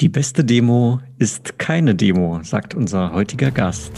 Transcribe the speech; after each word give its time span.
Die 0.00 0.08
beste 0.08 0.44
Demo 0.44 1.00
ist 1.18 1.58
keine 1.58 1.92
Demo, 1.96 2.38
sagt 2.44 2.72
unser 2.72 3.12
heutiger 3.12 3.50
Gast. 3.50 3.90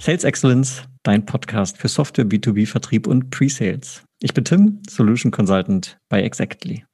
Sales 0.00 0.24
Excellence, 0.24 0.82
dein 1.04 1.24
Podcast 1.24 1.78
für 1.78 1.86
Software, 1.86 2.26
B2B, 2.26 2.66
Vertrieb 2.66 3.06
und 3.06 3.30
Pre-Sales. 3.30 4.02
Ich 4.20 4.34
bin 4.34 4.44
Tim, 4.44 4.82
Solution 4.88 5.30
Consultant 5.30 5.96
bei 6.08 6.24
Exactly. 6.24 6.84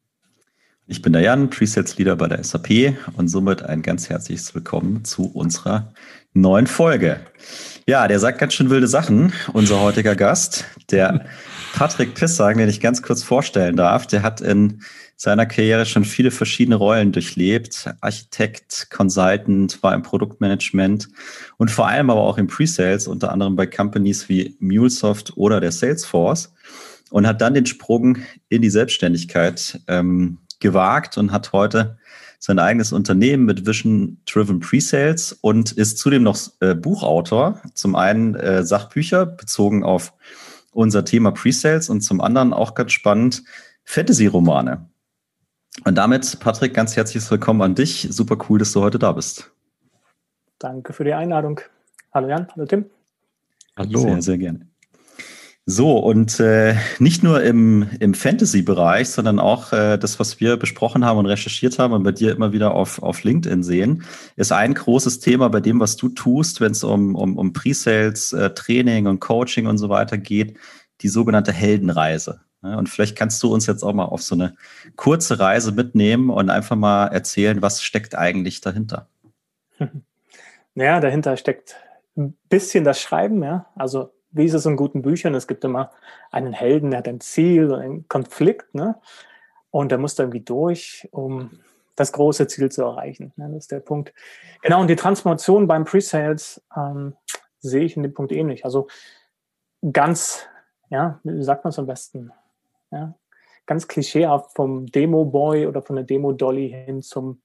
Ich 0.93 1.01
bin 1.01 1.15
der 1.15 1.23
Jan, 1.23 1.49
Presets 1.49 1.97
Leader 1.97 2.17
bei 2.17 2.29
der 2.29 2.45
SAP 2.45 2.95
und 3.17 3.29
somit 3.29 3.63
ein 3.63 3.81
ganz 3.81 4.11
herzliches 4.11 4.55
Willkommen 4.55 5.07
zu 5.07 5.25
unserer 5.25 5.95
neuen 6.35 6.67
Folge. 6.67 7.19
Ja, 7.87 8.07
der 8.07 8.19
sagt 8.19 8.39
ganz 8.39 8.53
schön 8.53 8.69
wilde 8.69 8.87
Sachen, 8.87 9.33
unser 9.55 9.81
heutiger 9.81 10.15
Gast, 10.15 10.67
der 10.91 11.25
Patrick 11.73 12.13
Pissang, 12.15 12.59
den 12.59 12.69
ich 12.69 12.83
ganz 12.83 13.01
kurz 13.01 13.23
vorstellen 13.23 13.75
darf. 13.75 14.07
Der 14.07 14.23
hat 14.23 14.43
in 14.43 14.83
seiner 15.17 15.47
Karriere 15.47 15.87
schon 15.87 16.05
viele 16.05 16.31
verschiedene 16.31 16.77
Rollen 16.77 17.11
durchlebt. 17.11 17.89
Architekt, 18.03 18.89
Consultant, 18.91 19.83
war 19.83 19.95
im 19.95 20.03
Produktmanagement 20.03 21.09
und 21.57 21.71
vor 21.71 21.89
allem 21.89 22.11
aber 22.11 22.21
auch 22.21 22.37
im 22.37 22.49
Pre-Sales, 22.49 23.09
unter 23.09 23.33
anderem 23.33 23.57
bei 23.57 23.67
Companies 23.67 24.29
wie 24.29 24.59
MuleSoft 24.61 25.39
oder 25.39 25.59
der 25.59 25.73
Salesforce 25.73 26.53
und 27.13 27.27
hat 27.27 27.41
dann 27.41 27.55
den 27.55 27.67
Sprung 27.67 28.19
in 28.49 28.63
die 28.63 28.71
Selbstständigkeit 28.71 29.81
ähm, 29.87 30.39
gewagt 30.63 31.19
und 31.19 31.33
hat 31.33 31.53
heute 31.53 31.99
sein 32.39 32.59
eigenes 32.59 32.93
Unternehmen 32.93 33.45
mit 33.45 33.67
Vision 33.67 34.21
Driven 34.25 34.61
Presales 34.61 35.33
und 35.43 35.73
ist 35.73 35.99
zudem 35.99 36.23
noch 36.23 36.39
äh, 36.61 36.75
Buchautor. 36.75 37.61
Zum 37.75 37.95
einen 37.95 38.35
äh, 38.35 38.65
Sachbücher 38.65 39.27
bezogen 39.27 39.85
auf 39.85 40.15
unser 40.73 41.05
Thema 41.05 41.31
Presales 41.31 41.89
und 41.89 42.01
zum 42.01 42.21
anderen 42.21 42.53
auch 42.53 42.75
ganz 42.75 42.93
spannend 42.93 43.45
Fantasy-Romane. 43.85 44.89
Und 45.85 45.97
damit, 45.97 46.41
Patrick, 46.41 46.75
ganz 46.75 46.97
herzliches 46.97 47.31
Willkommen 47.31 47.63
an 47.63 47.75
dich. 47.75 48.09
Super 48.11 48.37
cool, 48.49 48.59
dass 48.59 48.73
du 48.73 48.81
heute 48.81 48.99
da 48.99 49.13
bist. 49.13 49.51
Danke 50.59 50.93
für 50.93 51.05
die 51.05 51.15
Einladung. 51.15 51.61
Hallo 52.13 52.29
Jan, 52.29 52.49
hallo 52.55 52.67
Tim. 52.67 52.87
Hallo. 53.77 54.01
Sehr, 54.01 54.23
sehr 54.23 54.39
gerne. 54.39 54.72
So, 55.65 55.97
und 55.99 56.41
äh, 56.41 56.75
nicht 56.99 57.23
nur 57.23 57.41
im, 57.41 57.89
im 58.01 58.15
Fantasy-Bereich, 58.15 59.09
sondern 59.11 59.39
auch 59.39 59.73
äh, 59.73 59.97
das, 59.97 60.19
was 60.19 60.41
wir 60.41 60.57
besprochen 60.57 61.05
haben 61.05 61.19
und 61.19 61.27
recherchiert 61.27 61.79
haben 61.79 61.93
und 61.93 62.03
bei 62.03 62.11
dir 62.11 62.33
immer 62.33 62.53
wieder 62.53 62.75
auf, 62.75 63.01
auf 63.01 63.23
LinkedIn 63.23 63.63
sehen, 63.63 64.03
ist 64.35 64.51
ein 64.51 64.75
großes 64.75 65.21
Thema 65.21 65.49
bei 65.51 65.61
dem, 65.61 65.79
was 65.79 65.97
du 65.97 66.09
tust, 66.09 66.61
wenn 66.61 66.73
es 66.73 66.83
um, 66.83 67.15
um, 67.15 67.39
um 67.39 67.53
Pre-Sales, 67.53 68.33
äh, 68.33 68.51
Training 68.51 69.07
und 69.07 69.21
Coaching 69.21 69.69
und 69.69 69.79
so 69.79 69.89
weiter 69.89 70.19
geht, 70.19 70.57
die 71.01 71.09
sogenannte 71.09 71.53
Heldenreise. 71.53 72.41
Ja, 72.65 72.77
und 72.77 72.89
vielleicht 72.89 73.17
kannst 73.17 73.41
du 73.45 73.53
uns 73.55 73.67
jetzt 73.67 73.85
auch 73.85 73.93
mal 73.93 74.05
auf 74.07 74.23
so 74.23 74.35
eine 74.35 74.57
kurze 74.97 75.39
Reise 75.39 75.71
mitnehmen 75.71 76.31
und 76.31 76.51
einfach 76.51 76.77
mal 76.77 77.07
erzählen, 77.07 77.63
was 77.63 77.83
steckt 77.83 78.17
eigentlich 78.17 78.61
dahinter? 78.61 79.09
Ja, 80.75 81.01
dahinter 81.01 81.37
steckt 81.37 81.77
ein 82.17 82.35
bisschen 82.49 82.83
das 82.83 82.99
Schreiben, 82.99 83.43
ja. 83.43 83.67
Also 83.77 84.15
wie 84.33 84.45
ist 84.45 84.55
es 84.55 84.67
in 84.67 84.77
guten 84.77 85.03
Büchern? 85.03 85.35
Es 85.35 85.47
gibt 85.47 85.65
immer 85.65 85.91
einen 86.31 86.53
Helden, 86.53 86.91
der 86.91 86.99
hat 86.99 87.09
ein 87.09 87.21
Ziel, 87.21 87.75
einen 87.75 88.09
Konflikt, 88.09 88.75
ne? 88.75 88.97
Und 89.71 89.91
der 89.91 89.99
muss 89.99 90.15
da 90.15 90.25
irgendwie 90.25 90.41
durch, 90.41 91.09
um 91.13 91.51
das 91.97 92.13
große 92.13 92.47
Ziel 92.47 92.71
zu 92.71 92.83
erreichen. 92.83 93.33
Ne? 93.37 93.49
Das 93.49 93.65
ist 93.65 93.73
der 93.73 93.81
Punkt. 93.81 94.13
Genau, 94.63 94.81
und 94.81 94.89
die 94.89 94.97
Transformation 94.97 95.67
beim 95.67 95.85
Pre-Sales 95.85 96.63
ähm, 96.77 97.15
sehe 97.59 97.85
ich 97.85 97.97
in 97.97 98.03
dem 98.03 98.13
Punkt 98.13 98.33
ähnlich. 98.33 98.65
Also 98.65 98.89
ganz, 99.93 100.47
ja, 100.91 101.21
wie 101.23 101.43
sagt 101.43 101.65
man 101.65 101.71
es 101.71 101.79
am 101.79 101.87
besten? 101.87 102.33
Ja, 102.91 103.15
ganz 103.67 103.89
klischeehaft 103.89 104.53
vom 104.55 104.87
Demo-Boy 104.87 105.67
oder 105.67 105.83
von 105.83 105.97
der 105.97 106.05
Demo-Dolly 106.05 106.69
hin 106.69 107.03
zum 107.03 107.41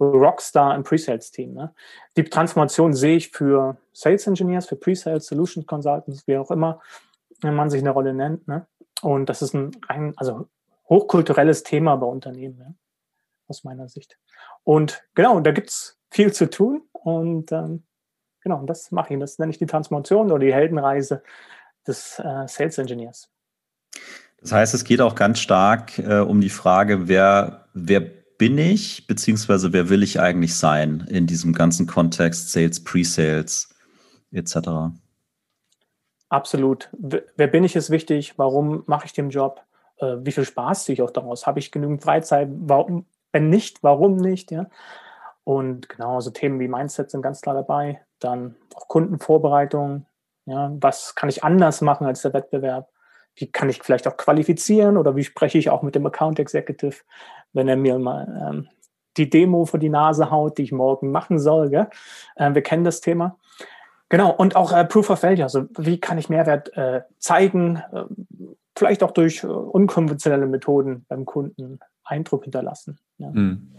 Rockstar 0.00 0.74
im 0.74 0.82
Pre-Sales-Team. 0.82 1.54
Ne? 1.54 1.74
Die 2.16 2.24
Transformation 2.24 2.94
sehe 2.94 3.16
ich 3.16 3.30
für 3.30 3.76
Sales 3.92 4.26
Engineers, 4.26 4.66
für 4.66 4.76
Pre-Sales, 4.76 5.26
Solution 5.26 5.66
Consultants, 5.66 6.26
wie 6.26 6.36
auch 6.36 6.50
immer 6.50 6.80
man 7.42 7.70
sich 7.70 7.80
eine 7.80 7.90
Rolle 7.90 8.14
nennt. 8.14 8.48
Ne? 8.48 8.66
Und 9.02 9.28
das 9.28 9.42
ist 9.42 9.54
ein, 9.54 9.70
ein 9.88 10.12
also 10.16 10.48
hochkulturelles 10.88 11.62
Thema 11.62 11.96
bei 11.96 12.06
Unternehmen, 12.06 12.58
ne? 12.58 12.74
aus 13.46 13.64
meiner 13.64 13.88
Sicht. 13.88 14.18
Und 14.64 15.02
genau, 15.14 15.40
da 15.40 15.52
gibt 15.52 15.70
es 15.70 15.98
viel 16.10 16.32
zu 16.32 16.48
tun. 16.50 16.82
Und 16.92 17.52
ähm, 17.52 17.84
genau, 18.42 18.64
das 18.64 18.90
mache 18.90 19.14
ich. 19.14 19.20
Das 19.20 19.38
nenne 19.38 19.50
ich 19.50 19.58
die 19.58 19.66
Transformation 19.66 20.30
oder 20.30 20.44
die 20.44 20.54
Heldenreise 20.54 21.22
des 21.86 22.18
äh, 22.18 22.46
Sales 22.46 22.78
Engineers. 22.78 23.30
Das 24.40 24.52
heißt, 24.52 24.74
es 24.74 24.84
geht 24.84 25.00
auch 25.00 25.14
ganz 25.14 25.38
stark 25.38 25.98
äh, 25.98 26.20
um 26.20 26.40
die 26.40 26.50
Frage, 26.50 27.08
wer, 27.08 27.66
wer 27.74 28.19
bin 28.40 28.56
ich, 28.56 29.06
beziehungsweise 29.06 29.74
wer 29.74 29.90
will 29.90 30.02
ich 30.02 30.18
eigentlich 30.18 30.56
sein 30.56 31.06
in 31.10 31.26
diesem 31.26 31.52
ganzen 31.52 31.86
Kontext, 31.86 32.50
Sales, 32.50 32.82
Pre-Sales 32.82 33.68
etc. 34.32 34.94
Absolut. 36.30 36.88
Wer 36.92 37.46
bin 37.48 37.64
ich 37.64 37.76
ist 37.76 37.90
wichtig, 37.90 38.38
warum 38.38 38.82
mache 38.86 39.04
ich 39.04 39.12
den 39.12 39.28
Job, 39.28 39.62
äh, 39.98 40.16
wie 40.20 40.32
viel 40.32 40.46
Spaß 40.46 40.84
ziehe 40.84 40.94
ich 40.94 41.02
auch 41.02 41.10
daraus, 41.10 41.46
habe 41.46 41.58
ich 41.58 41.70
genügend 41.70 42.02
Freizeit, 42.02 42.48
warum, 42.50 43.04
wenn 43.30 43.50
nicht, 43.50 43.82
warum 43.82 44.16
nicht, 44.16 44.50
ja. 44.50 44.70
Und 45.44 45.90
genau, 45.90 46.20
so 46.20 46.30
Themen 46.30 46.60
wie 46.60 46.68
Mindset 46.68 47.10
sind 47.10 47.20
ganz 47.20 47.42
klar 47.42 47.54
dabei. 47.54 48.00
Dann 48.20 48.56
auch 48.74 48.88
Kundenvorbereitung, 48.88 50.06
ja, 50.46 50.72
was 50.80 51.14
kann 51.14 51.28
ich 51.28 51.44
anders 51.44 51.82
machen 51.82 52.06
als 52.06 52.22
der 52.22 52.32
Wettbewerb? 52.32 52.89
Wie 53.36 53.50
kann 53.50 53.68
ich 53.68 53.82
vielleicht 53.82 54.06
auch 54.06 54.16
qualifizieren 54.16 54.96
oder 54.96 55.16
wie 55.16 55.24
spreche 55.24 55.58
ich 55.58 55.70
auch 55.70 55.82
mit 55.82 55.94
dem 55.94 56.06
Account 56.06 56.38
Executive, 56.38 56.96
wenn 57.52 57.68
er 57.68 57.76
mir 57.76 57.98
mal 57.98 58.50
ähm, 58.50 58.68
die 59.16 59.30
Demo 59.30 59.64
vor 59.64 59.80
die 59.80 59.88
Nase 59.88 60.30
haut, 60.30 60.58
die 60.58 60.62
ich 60.62 60.72
morgen 60.72 61.10
machen 61.10 61.38
soll. 61.38 61.70
Gell? 61.70 61.88
Äh, 62.36 62.54
wir 62.54 62.62
kennen 62.62 62.84
das 62.84 63.00
Thema. 63.00 63.38
Genau, 64.08 64.30
und 64.30 64.56
auch 64.56 64.72
äh, 64.72 64.84
Proof 64.84 65.10
of 65.10 65.20
Failure. 65.20 65.44
Also 65.44 65.66
wie 65.78 65.98
kann 65.98 66.18
ich 66.18 66.28
Mehrwert 66.28 66.76
äh, 66.76 67.02
zeigen, 67.18 67.82
äh, 67.92 68.04
vielleicht 68.76 69.02
auch 69.02 69.12
durch 69.12 69.44
äh, 69.44 69.46
unkonventionelle 69.46 70.46
Methoden 70.46 71.04
beim 71.08 71.24
Kunden 71.24 71.78
Eindruck 72.04 72.44
hinterlassen. 72.44 72.98
Ja. 73.18 73.30
Mhm. 73.30 73.70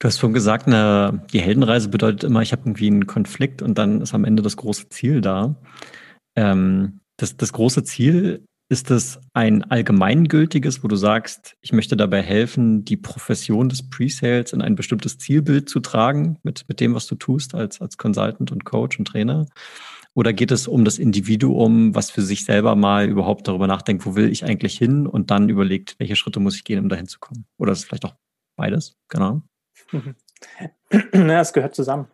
Du 0.00 0.08
hast 0.08 0.18
vorhin 0.18 0.34
gesagt, 0.34 0.66
eine, 0.66 1.24
die 1.32 1.40
Heldenreise 1.40 1.88
bedeutet 1.88 2.24
immer, 2.24 2.42
ich 2.42 2.52
habe 2.52 2.62
irgendwie 2.66 2.88
einen 2.88 3.06
Konflikt 3.06 3.62
und 3.62 3.78
dann 3.78 4.00
ist 4.00 4.12
am 4.12 4.24
Ende 4.24 4.42
das 4.42 4.56
große 4.56 4.88
Ziel 4.88 5.20
da. 5.20 5.54
Ähm, 6.36 7.00
das, 7.16 7.36
das 7.36 7.52
große 7.52 7.84
Ziel 7.84 8.44
ist 8.68 8.90
es 8.90 9.20
ein 9.34 9.62
allgemeingültiges, 9.62 10.82
wo 10.82 10.88
du 10.88 10.96
sagst, 10.96 11.56
ich 11.60 11.72
möchte 11.72 11.96
dabei 11.96 12.22
helfen, 12.22 12.84
die 12.84 12.96
Profession 12.96 13.68
des 13.68 13.88
Pre-Sales 13.88 14.52
in 14.52 14.62
ein 14.62 14.74
bestimmtes 14.74 15.18
Zielbild 15.18 15.68
zu 15.68 15.80
tragen 15.80 16.38
mit, 16.42 16.64
mit 16.68 16.80
dem, 16.80 16.94
was 16.94 17.06
du 17.06 17.14
tust 17.14 17.54
als, 17.54 17.80
als 17.80 17.98
Consultant 17.98 18.50
und 18.52 18.64
Coach 18.64 18.98
und 18.98 19.06
Trainer? 19.06 19.46
Oder 20.14 20.32
geht 20.32 20.52
es 20.52 20.68
um 20.68 20.84
das 20.84 20.98
Individuum, 20.98 21.94
was 21.94 22.10
für 22.10 22.22
sich 22.22 22.44
selber 22.44 22.76
mal 22.76 23.08
überhaupt 23.08 23.48
darüber 23.48 23.66
nachdenkt, 23.66 24.06
wo 24.06 24.14
will 24.14 24.30
ich 24.30 24.44
eigentlich 24.44 24.78
hin 24.78 25.06
und 25.06 25.30
dann 25.30 25.48
überlegt, 25.48 25.96
welche 25.98 26.16
Schritte 26.16 26.40
muss 26.40 26.56
ich 26.56 26.64
gehen, 26.64 26.78
um 26.78 26.88
dahin 26.88 27.08
zu 27.08 27.18
kommen? 27.18 27.46
Oder 27.58 27.72
ist 27.72 27.80
es 27.80 27.84
vielleicht 27.84 28.04
auch 28.04 28.14
beides? 28.56 28.96
Genau. 29.08 29.42
Ja, 31.12 31.40
es 31.40 31.52
gehört 31.52 31.74
zusammen. 31.74 32.06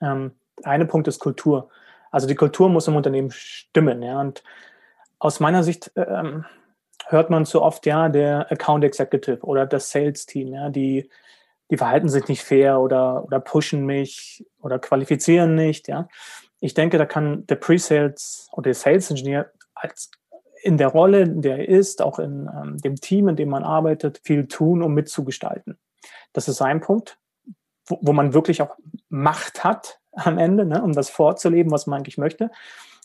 Ähm, 0.00 0.32
eine 0.62 0.84
Punkt 0.84 1.08
ist 1.08 1.18
Kultur. 1.18 1.70
Also 2.10 2.26
die 2.26 2.34
Kultur 2.34 2.68
muss 2.68 2.86
im 2.86 2.94
Unternehmen 2.94 3.30
stimmen. 3.30 4.02
Ja, 4.02 4.20
und 4.20 4.44
aus 5.20 5.38
meiner 5.38 5.62
Sicht 5.62 5.92
ähm, 5.94 6.44
hört 7.06 7.30
man 7.30 7.46
zu 7.46 7.62
oft, 7.62 7.86
ja, 7.86 8.08
der 8.08 8.50
Account 8.50 8.84
Executive 8.84 9.40
oder 9.42 9.66
das 9.66 9.90
Sales 9.90 10.26
Team, 10.26 10.54
ja, 10.54 10.70
die, 10.70 11.08
die 11.70 11.76
verhalten 11.76 12.08
sich 12.08 12.26
nicht 12.26 12.42
fair 12.42 12.80
oder, 12.80 13.24
oder 13.24 13.38
pushen 13.38 13.86
mich 13.86 14.44
oder 14.60 14.78
qualifizieren 14.78 15.54
nicht, 15.54 15.86
ja. 15.86 16.08
Ich 16.58 16.74
denke, 16.74 16.98
da 16.98 17.06
kann 17.06 17.46
der 17.46 17.56
Pre-Sales 17.56 18.48
oder 18.52 18.64
der 18.64 18.74
Sales 18.74 19.10
Engineer 19.10 19.50
als 19.74 20.10
in 20.62 20.76
der 20.76 20.88
Rolle, 20.88 21.22
in 21.22 21.40
der 21.40 21.58
er 21.58 21.68
ist, 21.68 22.02
auch 22.02 22.18
in 22.18 22.50
ähm, 22.54 22.78
dem 22.78 22.96
Team, 22.96 23.28
in 23.28 23.36
dem 23.36 23.48
man 23.48 23.62
arbeitet, 23.62 24.20
viel 24.24 24.46
tun, 24.46 24.82
um 24.82 24.92
mitzugestalten. 24.92 25.78
Das 26.34 26.48
ist 26.48 26.60
ein 26.60 26.80
Punkt, 26.80 27.18
wo, 27.86 27.98
wo 28.02 28.12
man 28.12 28.34
wirklich 28.34 28.60
auch 28.60 28.76
Macht 29.08 29.64
hat 29.64 30.00
am 30.12 30.38
Ende, 30.38 30.66
ne, 30.66 30.82
um 30.82 30.92
das 30.92 31.08
vorzuleben, 31.08 31.72
was 31.72 31.86
man 31.86 31.98
eigentlich 31.98 32.18
möchte 32.18 32.50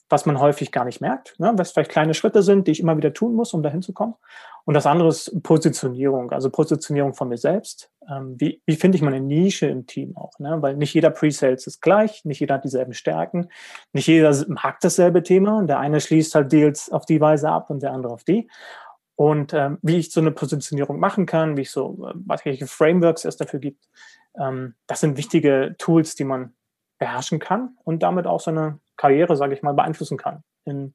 was 0.09 0.25
man 0.25 0.39
häufig 0.39 0.71
gar 0.71 0.85
nicht 0.85 1.01
merkt, 1.01 1.39
ne? 1.39 1.53
was 1.55 1.71
vielleicht 1.71 1.91
kleine 1.91 2.13
Schritte 2.13 2.43
sind, 2.43 2.67
die 2.67 2.71
ich 2.71 2.79
immer 2.79 2.95
wieder 2.95 3.13
tun 3.13 3.33
muss, 3.33 3.53
um 3.53 3.63
dahin 3.63 3.81
zu 3.81 3.93
kommen. 3.93 4.15
Und 4.65 4.73
das 4.73 4.85
andere 4.85 5.09
ist 5.09 5.43
Positionierung, 5.43 6.31
also 6.31 6.49
Positionierung 6.49 7.13
von 7.13 7.29
mir 7.29 7.37
selbst. 7.37 7.91
Ähm, 8.09 8.35
wie, 8.39 8.61
wie 8.65 8.75
finde 8.75 8.97
ich 8.97 9.01
meine 9.01 9.19
Nische 9.19 9.67
im 9.67 9.85
Team 9.87 10.15
auch? 10.15 10.37
Ne? 10.39 10.57
Weil 10.61 10.75
nicht 10.75 10.93
jeder 10.93 11.09
Pre-Sales 11.09 11.67
ist 11.67 11.81
gleich, 11.81 12.25
nicht 12.25 12.39
jeder 12.39 12.55
hat 12.55 12.63
dieselben 12.63 12.93
Stärken, 12.93 13.49
nicht 13.93 14.07
jeder 14.07 14.33
mag 14.47 14.79
dasselbe 14.79 15.23
Thema 15.23 15.57
und 15.57 15.67
der 15.67 15.79
eine 15.79 15.99
schließt 15.99 16.35
halt 16.35 16.51
Deals 16.51 16.91
auf 16.91 17.05
die 17.05 17.21
Weise 17.21 17.49
ab 17.49 17.69
und 17.69 17.81
der 17.81 17.93
andere 17.93 18.13
auf 18.13 18.23
die. 18.23 18.47
und 19.15 19.53
ähm, 19.53 19.77
wie 19.81 19.97
ich 19.97 20.11
so 20.11 20.19
eine 20.19 20.31
Positionierung 20.31 20.99
machen 20.99 21.25
kann, 21.25 21.57
wie 21.57 21.61
ich 21.61 21.71
so, 21.71 22.07
äh, 22.07 22.13
welche 22.43 22.67
Frameworks 22.67 23.25
es 23.25 23.37
dafür 23.37 23.59
gibt. 23.59 23.87
Ähm, 24.39 24.75
das 24.87 24.99
sind 24.99 25.17
wichtige 25.17 25.75
Tools, 25.77 26.15
die 26.15 26.25
man 26.25 26.53
beherrschen 26.97 27.39
kann 27.39 27.77
und 27.83 28.03
damit 28.03 28.27
auch 28.27 28.39
seine 28.39 28.79
Karriere, 28.97 29.35
sage 29.35 29.53
ich 29.53 29.61
mal, 29.61 29.73
beeinflussen 29.73 30.17
kann 30.17 30.43
in, 30.65 30.93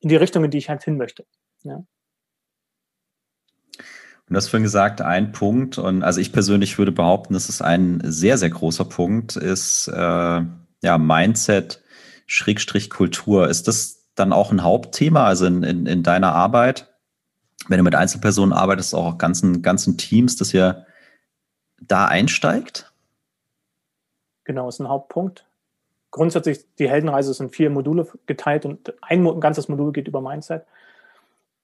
in 0.00 0.08
die 0.08 0.16
Richtung, 0.16 0.44
in 0.44 0.50
die 0.50 0.58
ich 0.58 0.68
halt 0.68 0.82
hin 0.82 0.96
möchte. 0.96 1.24
Ja. 1.62 1.76
Und 1.76 1.86
du 4.32 4.36
hast 4.36 4.48
vorhin 4.48 4.62
gesagt, 4.62 5.02
ein 5.02 5.32
Punkt, 5.32 5.76
und 5.76 6.02
also 6.02 6.20
ich 6.20 6.32
persönlich 6.32 6.78
würde 6.78 6.92
behaupten, 6.92 7.34
das 7.34 7.48
ist 7.50 7.60
ein 7.60 8.00
sehr, 8.04 8.38
sehr 8.38 8.50
großer 8.50 8.86
Punkt, 8.86 9.36
ist 9.36 9.88
äh, 9.88 10.42
ja 10.82 10.98
Mindset, 10.98 11.82
Schrägstrich 12.26 12.88
Kultur. 12.88 13.48
Ist 13.48 13.68
das 13.68 14.08
dann 14.14 14.32
auch 14.32 14.50
ein 14.50 14.62
Hauptthema, 14.62 15.26
also 15.26 15.44
in, 15.44 15.62
in, 15.62 15.86
in 15.86 16.02
deiner 16.02 16.32
Arbeit? 16.32 16.90
Wenn 17.68 17.78
du 17.78 17.84
mit 17.84 17.94
Einzelpersonen 17.94 18.54
arbeitest, 18.54 18.94
auch 18.94 19.18
ganzen, 19.18 19.60
ganzen 19.60 19.98
Teams, 19.98 20.36
dass 20.36 20.54
ihr 20.54 20.86
da 21.80 22.06
einsteigt? 22.06 22.92
Genau, 24.44 24.68
ist 24.68 24.80
ein 24.80 24.88
Hauptpunkt. 24.88 25.46
Grundsätzlich, 26.14 26.64
die 26.78 26.88
Heldenreise 26.88 27.32
ist 27.32 27.40
in 27.40 27.50
vier 27.50 27.70
Module 27.70 28.06
geteilt 28.26 28.64
und 28.64 28.94
ein, 29.02 29.26
ein 29.26 29.40
ganzes 29.40 29.68
Modul 29.68 29.90
geht 29.90 30.06
über 30.06 30.20
Mindset. 30.20 30.64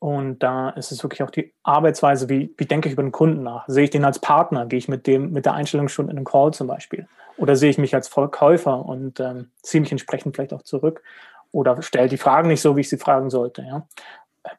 Und 0.00 0.40
da 0.40 0.70
ist 0.70 0.90
es 0.90 1.04
wirklich 1.04 1.22
auch 1.22 1.30
die 1.30 1.52
Arbeitsweise, 1.62 2.28
wie, 2.28 2.52
wie 2.56 2.64
denke 2.64 2.88
ich 2.88 2.94
über 2.94 3.04
den 3.04 3.12
Kunden 3.12 3.44
nach? 3.44 3.68
Sehe 3.68 3.84
ich 3.84 3.90
den 3.90 4.04
als 4.04 4.18
Partner? 4.18 4.66
Gehe 4.66 4.80
ich 4.80 4.88
mit 4.88 5.06
dem, 5.06 5.30
mit 5.32 5.46
der 5.46 5.54
Einstellungsstunde 5.54 6.10
in 6.10 6.18
einen 6.18 6.24
Call 6.24 6.52
zum 6.52 6.66
Beispiel? 6.66 7.06
Oder 7.36 7.54
sehe 7.54 7.70
ich 7.70 7.78
mich 7.78 7.94
als 7.94 8.08
Verkäufer 8.08 8.84
und 8.84 9.20
ähm, 9.20 9.52
ziehe 9.62 9.80
mich 9.80 9.92
entsprechend 9.92 10.34
vielleicht 10.34 10.52
auch 10.52 10.62
zurück? 10.62 11.04
Oder 11.52 11.80
stelle 11.82 12.08
die 12.08 12.18
Fragen 12.18 12.48
nicht 12.48 12.60
so, 12.60 12.74
wie 12.74 12.80
ich 12.80 12.88
sie 12.88 12.98
fragen 12.98 13.30
sollte? 13.30 13.62
Ja? 13.62 13.86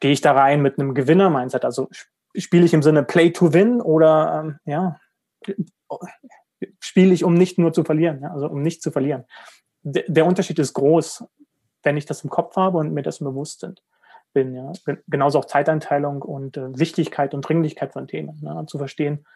Gehe 0.00 0.12
ich 0.12 0.22
da 0.22 0.32
rein 0.32 0.62
mit 0.62 0.78
einem 0.78 0.94
Gewinner-Mindset? 0.94 1.66
Also 1.66 1.90
spiele 2.34 2.64
ich 2.64 2.72
im 2.72 2.82
Sinne 2.82 3.02
Play 3.02 3.30
to 3.30 3.52
Win 3.52 3.82
oder 3.82 4.42
ähm, 4.42 4.58
ja, 4.64 4.98
spiele 6.80 7.12
ich, 7.12 7.24
um 7.24 7.34
nicht 7.34 7.58
nur 7.58 7.74
zu 7.74 7.84
verlieren, 7.84 8.22
ja? 8.22 8.30
also 8.32 8.48
um 8.48 8.62
nicht 8.62 8.82
zu 8.82 8.90
verlieren? 8.90 9.24
Der 9.82 10.26
Unterschied 10.26 10.58
ist 10.58 10.74
groß, 10.74 11.24
wenn 11.82 11.96
ich 11.96 12.06
das 12.06 12.22
im 12.22 12.30
Kopf 12.30 12.56
habe 12.56 12.78
und 12.78 12.92
mir 12.92 13.02
das 13.02 13.18
bewusst 13.18 13.66
bin. 14.32 14.54
Ja. 14.54 14.72
Genauso 15.08 15.38
auch 15.38 15.44
Zeiteinteilung 15.44 16.22
und 16.22 16.56
äh, 16.56 16.78
Wichtigkeit 16.78 17.34
und 17.34 17.42
Dringlichkeit 17.42 17.92
von 17.92 18.06
Themen. 18.06 18.38
Ne. 18.40 18.64
Zu 18.66 18.78
verstehen, 18.78 19.26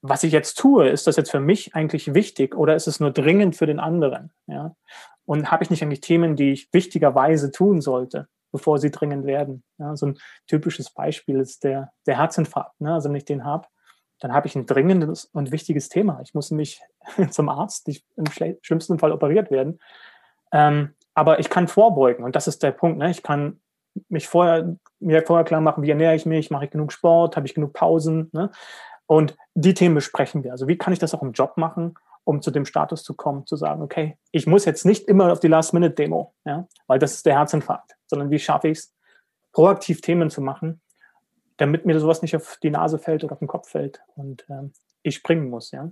was 0.00 0.22
ich 0.22 0.32
jetzt 0.32 0.58
tue, 0.58 0.88
ist 0.88 1.06
das 1.06 1.16
jetzt 1.16 1.30
für 1.30 1.40
mich 1.40 1.74
eigentlich 1.74 2.14
wichtig 2.14 2.54
oder 2.54 2.76
ist 2.76 2.86
es 2.86 3.00
nur 3.00 3.10
dringend 3.10 3.56
für 3.56 3.66
den 3.66 3.80
anderen? 3.80 4.30
Ja? 4.46 4.76
Und 5.24 5.50
habe 5.50 5.64
ich 5.64 5.70
nicht 5.70 5.82
eigentlich 5.82 6.00
Themen, 6.00 6.36
die 6.36 6.52
ich 6.52 6.68
wichtigerweise 6.72 7.50
tun 7.50 7.80
sollte, 7.80 8.28
bevor 8.52 8.78
sie 8.78 8.90
dringend 8.90 9.26
werden? 9.26 9.64
Ja? 9.78 9.96
So 9.96 10.06
ein 10.06 10.18
typisches 10.46 10.90
Beispiel 10.90 11.40
ist 11.40 11.64
der, 11.64 11.92
der 12.06 12.16
Herzinfarkt. 12.16 12.80
Ne? 12.80 12.94
Also 12.94 13.08
wenn 13.08 13.16
ich 13.16 13.24
den 13.24 13.44
habe, 13.44 13.66
dann 14.20 14.32
habe 14.32 14.46
ich 14.46 14.56
ein 14.56 14.66
dringendes 14.66 15.26
und 15.26 15.52
wichtiges 15.52 15.88
Thema. 15.88 16.20
Ich 16.22 16.34
muss 16.34 16.50
nämlich 16.50 16.80
zum 17.30 17.48
Arzt, 17.48 17.88
ich 17.88 18.04
im 18.16 18.26
schlimmsten 18.62 18.98
Fall 18.98 19.12
operiert 19.12 19.50
werden. 19.50 19.80
Ähm, 20.52 20.94
aber 21.14 21.40
ich 21.40 21.50
kann 21.50 21.68
vorbeugen 21.68 22.24
und 22.24 22.36
das 22.36 22.46
ist 22.46 22.62
der 22.62 22.72
Punkt. 22.72 22.98
Ne? 22.98 23.10
Ich 23.10 23.22
kann 23.22 23.60
mich 24.08 24.28
vorher, 24.28 24.76
mir 25.00 25.22
vorher 25.26 25.44
klar 25.44 25.60
machen, 25.60 25.82
wie 25.82 25.90
ernähre 25.90 26.14
ich 26.14 26.26
mich, 26.26 26.50
mache 26.50 26.66
ich 26.66 26.70
genug 26.70 26.92
Sport, 26.92 27.36
habe 27.36 27.46
ich 27.46 27.54
genug 27.54 27.72
Pausen. 27.72 28.30
Ne? 28.32 28.50
Und 29.06 29.36
die 29.54 29.74
Themen 29.74 29.94
besprechen 29.94 30.44
wir. 30.44 30.52
Also 30.52 30.68
wie 30.68 30.78
kann 30.78 30.92
ich 30.92 30.98
das 30.98 31.14
auch 31.14 31.22
im 31.22 31.32
Job 31.32 31.56
machen, 31.56 31.94
um 32.24 32.42
zu 32.42 32.50
dem 32.50 32.66
Status 32.66 33.02
zu 33.02 33.14
kommen, 33.14 33.46
zu 33.46 33.56
sagen, 33.56 33.82
okay, 33.82 34.18
ich 34.32 34.46
muss 34.46 34.64
jetzt 34.64 34.84
nicht 34.84 35.08
immer 35.08 35.32
auf 35.32 35.40
die 35.40 35.48
Last-Minute-Demo, 35.48 36.34
ja, 36.44 36.68
weil 36.86 36.98
das 36.98 37.14
ist 37.14 37.26
der 37.26 37.38
Herzinfarkt, 37.38 37.96
sondern 38.06 38.30
wie 38.30 38.38
schaffe 38.38 38.68
ich 38.68 38.78
es, 38.78 38.94
proaktiv 39.52 40.02
Themen 40.02 40.28
zu 40.28 40.42
machen, 40.42 40.82
damit 41.58 41.84
mir 41.84 41.98
sowas 42.00 42.22
nicht 42.22 42.34
auf 42.34 42.58
die 42.62 42.70
Nase 42.70 42.98
fällt 42.98 43.24
oder 43.24 43.34
auf 43.34 43.38
den 43.40 43.48
Kopf 43.48 43.68
fällt 43.68 44.00
und 44.16 44.46
ähm, 44.48 44.72
ich 45.02 45.16
springen 45.16 45.50
muss, 45.50 45.70
ja. 45.70 45.90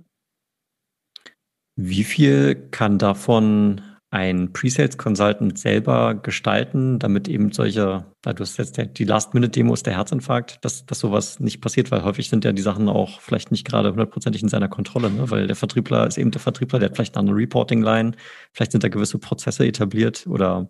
Wie 1.75 2.03
viel 2.03 2.69
kann 2.71 2.97
davon 2.97 3.81
ein 4.09 4.53
Pre-Sales 4.53 4.97
Consultant 4.97 5.59
selber 5.59 6.15
gestalten, 6.15 6.97
damit 6.97 7.27
eben 7.27 7.51
solche, 7.51 8.05
da 8.21 8.33
du 8.33 8.41
hast 8.41 8.57
jetzt 8.57 8.79
die 8.97 9.03
Last-Minute-Demos, 9.03 9.83
der 9.83 9.97
Herzinfarkt, 9.97 10.63
dass, 10.63 10.85
dass 10.85 10.99
sowas 10.99 11.41
nicht 11.41 11.61
passiert, 11.61 11.91
weil 11.91 12.03
häufig 12.03 12.29
sind 12.29 12.45
ja 12.45 12.53
die 12.53 12.61
Sachen 12.61 12.87
auch 12.87 13.19
vielleicht 13.19 13.51
nicht 13.51 13.67
gerade 13.67 13.91
hundertprozentig 13.91 14.41
in 14.41 14.49
seiner 14.49 14.69
Kontrolle, 14.69 15.11
ne? 15.11 15.29
weil 15.29 15.47
der 15.47 15.57
Vertriebler 15.57 16.07
ist 16.07 16.17
eben 16.17 16.31
der 16.31 16.39
Vertriebler, 16.39 16.79
der 16.79 16.89
hat 16.89 16.95
vielleicht 16.95 17.17
eine 17.17 17.35
Reporting-Line, 17.35 18.13
vielleicht 18.53 18.71
sind 18.71 18.83
da 18.83 18.87
gewisse 18.87 19.19
Prozesse 19.19 19.67
etabliert 19.67 20.25
oder 20.25 20.69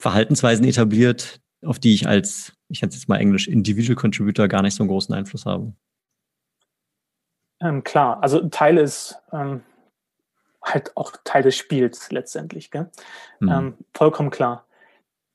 Verhaltensweisen 0.00 0.64
etabliert, 0.64 1.40
auf 1.64 1.80
die 1.80 1.94
ich 1.94 2.06
als, 2.06 2.52
ich 2.72 2.82
es 2.82 2.94
jetzt 2.94 3.08
mal 3.08 3.18
Englisch, 3.18 3.48
Individual 3.48 3.96
Contributor 3.96 4.48
gar 4.48 4.62
nicht 4.62 4.74
so 4.74 4.82
einen 4.82 4.90
großen 4.90 5.14
Einfluss 5.14 5.46
habe. 5.46 5.72
Ähm, 7.60 7.84
klar, 7.84 8.22
also 8.22 8.48
Teil 8.48 8.78
ist, 8.78 9.16
ähm 9.32 9.62
halt 10.64 10.96
auch 10.96 11.12
Teil 11.24 11.42
des 11.42 11.56
Spiels 11.56 12.10
letztendlich. 12.10 12.70
Mhm. 13.40 13.48
Ähm, 13.48 13.74
vollkommen 13.94 14.30
klar. 14.30 14.66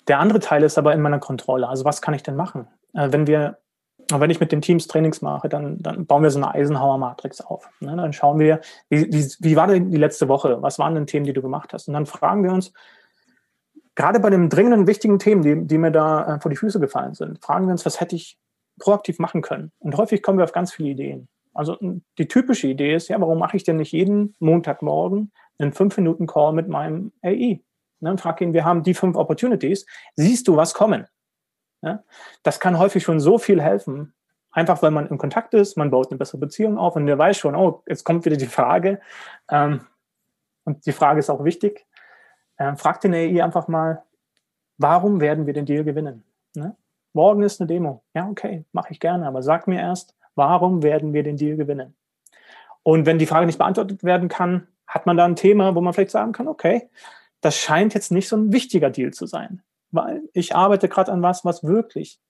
Der 0.08 0.20
andere 0.20 0.40
Teil 0.40 0.64
ist 0.64 0.78
aber 0.78 0.94
in 0.94 1.02
meiner 1.02 1.20
Kontrolle. 1.20 1.68
Also 1.68 1.86
was 1.86 2.02
kann 2.02 2.14
ich 2.14 2.24
denn 2.24 2.36
machen? 2.36 2.68
Äh, 2.94 3.12
wenn 3.12 3.28
wir, 3.28 3.58
wenn 4.10 4.30
ich 4.30 4.40
mit 4.40 4.52
den 4.52 4.62
Teams 4.62 4.88
Trainings 4.88 5.22
mache, 5.22 5.50
dann, 5.50 5.82
dann 5.82 6.06
bauen 6.06 6.24
wir 6.24 6.32
so 6.32 6.40
eine 6.40 6.54
Eisenhower-Matrix 6.54 7.42
auf. 7.42 7.70
Ne? 7.82 7.96
Dann 7.96 8.14
schauen 8.14 8.40
wir, 8.40 8.62
wie, 8.90 9.12
wie, 9.12 9.30
wie 9.40 9.56
war 9.58 9.68
denn 9.68 9.92
die 9.92 9.98
letzte 9.98 10.30
Woche? 10.30 10.62
Was 10.62 10.80
waren 10.80 10.96
denn 10.96 11.08
Themen, 11.08 11.26
die 11.26 11.34
du 11.34 11.42
gemacht 11.42 11.74
hast? 11.74 11.90
Und 11.90 11.94
dann 11.94 12.06
fragen 12.06 12.44
wir 12.44 12.54
uns, 12.54 12.72
gerade 13.98 14.20
bei 14.20 14.30
den 14.30 14.48
dringenden, 14.48 14.86
wichtigen 14.86 15.18
Themen, 15.18 15.42
die, 15.42 15.68
die 15.68 15.78
mir 15.80 15.92
da 15.92 16.36
äh, 16.36 16.40
vor 16.40 16.52
die 16.52 16.56
Füße 16.56 16.80
gefallen 16.80 17.16
sind, 17.16 17.44
fragen 17.44 17.66
wir 17.66 17.72
uns, 17.72 17.86
was 17.86 18.00
hätte 18.00 18.16
ich 18.16 18.38
proaktiv 18.80 19.18
machen 19.18 19.42
können? 19.42 19.72
Und 19.80 19.98
häufig 19.98 20.22
kommen 20.22 20.38
wir 20.38 20.46
auf 20.46 20.52
ganz 20.52 20.72
viele 20.72 20.90
Ideen. 20.90 21.28
Also 21.54 21.78
die 22.20 22.28
typische 22.28 22.68
Idee 22.68 22.94
ist, 22.94 23.08
ja, 23.08 23.20
warum 23.20 23.40
mache 23.40 23.58
ich 23.58 23.64
denn 23.64 23.78
nicht 23.78 23.92
jeden 23.92 24.36
Montagmorgen 24.40 25.32
einen 25.58 25.74
5-Minuten-Call 25.74 26.54
mit 26.54 26.70
meinem 26.70 27.12
AI? 27.24 27.62
Ne, 28.00 28.12
und 28.12 28.22
frage 28.22 28.46
ihn, 28.46 28.54
wir 28.54 28.64
haben 28.64 28.84
die 28.84 28.94
fünf 28.94 29.18
Opportunities, 29.18 29.88
siehst 30.16 30.48
du 30.48 30.56
was 30.56 30.76
kommen? 30.76 31.08
Ja, 31.82 32.04
das 32.44 32.60
kann 32.60 32.78
häufig 32.78 33.04
schon 33.04 33.20
so 33.20 33.40
viel 33.40 33.60
helfen, 33.60 34.14
einfach 34.52 34.84
weil 34.84 34.92
man 34.92 35.08
in 35.08 35.18
Kontakt 35.18 35.56
ist, 35.56 35.76
man 35.76 35.90
baut 35.90 36.12
eine 36.12 36.20
bessere 36.20 36.38
Beziehung 36.38 36.78
auf 36.78 36.96
und 36.96 37.08
der 37.08 37.18
weiß 37.18 37.36
schon, 37.38 37.56
oh, 37.56 37.82
jetzt 37.88 38.04
kommt 38.04 38.26
wieder 38.26 38.38
die 38.38 38.46
Frage. 38.46 39.02
Ähm, 39.50 39.82
und 40.66 40.86
die 40.86 40.92
Frage 40.92 41.18
ist 41.20 41.32
auch 41.32 41.44
wichtig. 41.44 41.87
Ähm, 42.60 42.78
frag 42.78 43.02
den 43.02 43.14
AI 43.14 43.44
einfach 43.44 43.68
mal, 43.68 44.04
warum 44.78 45.22
werden 45.22 45.46
wir 45.46 45.54
den 45.54 45.66
Deal 45.66 45.84
gewinnen? 45.84 46.24
Ne? 46.56 46.76
Morgen 47.14 47.44
ist 47.44 47.62
eine 47.62 47.68
Demo. 47.68 48.04
Ja, 48.14 48.28
okay, 48.30 48.66
mache 48.72 48.92
ich 48.92 49.00
gerne, 49.00 49.28
aber 49.28 49.42
sag 49.42 49.68
mir 49.68 49.80
erst, 49.80 50.18
Warum 50.38 50.84
werden 50.84 51.14
wir 51.14 51.24
den 51.24 51.36
Deal 51.36 51.58
gewinnen? 51.58 51.96
Und 52.84 53.08
wenn 53.08 53.18
die 53.18 53.26
Frage 53.26 53.48
nicht 53.48 53.58
beantwortet 53.58 54.04
werden 54.04 54.30
kann, 54.30 54.68
hat 54.86 55.08
man 55.08 55.18
da 55.18 55.26
ein 55.26 55.36
Thema, 55.36 55.74
wo 55.74 55.82
man 55.82 55.94
vielleicht 55.94 56.12
sagen 56.12 56.32
kann, 56.32 56.48
okay, 56.48 56.90
das 57.42 57.58
scheint 57.58 57.96
jetzt 57.96 58.12
nicht 58.12 58.30
so 58.30 58.38
ein 58.38 58.54
wichtiger 58.54 58.92
Deal 58.92 59.12
zu 59.12 59.26
sein, 59.26 59.64
weil 59.90 60.22
ich 60.34 60.56
arbeite 60.56 60.88
gerade 60.88 61.12
an 61.12 61.24
was, 61.24 61.44
was 61.44 61.64
wirklich 61.64 62.22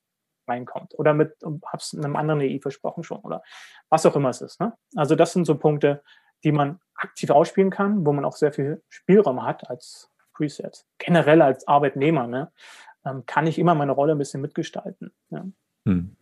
reinkommt 0.48 0.98
oder 0.98 1.14
mit, 1.14 1.36
habe 1.44 1.62
es 1.74 1.94
einem 1.94 2.16
anderen 2.16 2.40
EI 2.40 2.60
versprochen 2.62 3.04
schon 3.04 3.20
oder 3.20 3.44
was 3.90 4.06
auch 4.06 4.16
immer 4.16 4.30
es 4.30 4.40
ist. 4.40 4.62
Ne? 4.62 4.74
Also 4.96 5.16
das 5.16 5.34
sind 5.34 5.44
so 5.44 5.58
Punkte, 5.58 6.02
die 6.46 6.54
man 6.54 6.80
aktiv 6.96 7.30
ausspielen 7.30 7.72
kann, 7.72 8.06
wo 8.06 8.14
man 8.14 8.24
auch 8.24 8.38
sehr 8.38 8.54
viel 8.54 8.82
Spielraum 8.88 9.44
hat 9.44 9.70
als 9.70 10.10
Preset. 10.38 10.86
Generell 11.00 11.42
als 11.42 11.68
Arbeitnehmer 11.68 12.28
ne, 12.28 12.52
ähm, 13.06 13.24
kann 13.26 13.48
ich 13.48 13.58
immer 13.58 13.76
meine 13.76 13.92
Rolle 13.92 14.14
ein 14.14 14.18
bisschen 14.18 14.42
mitgestalten. 14.42 15.12
Ja. 15.32 15.46
Hm. 15.86 16.16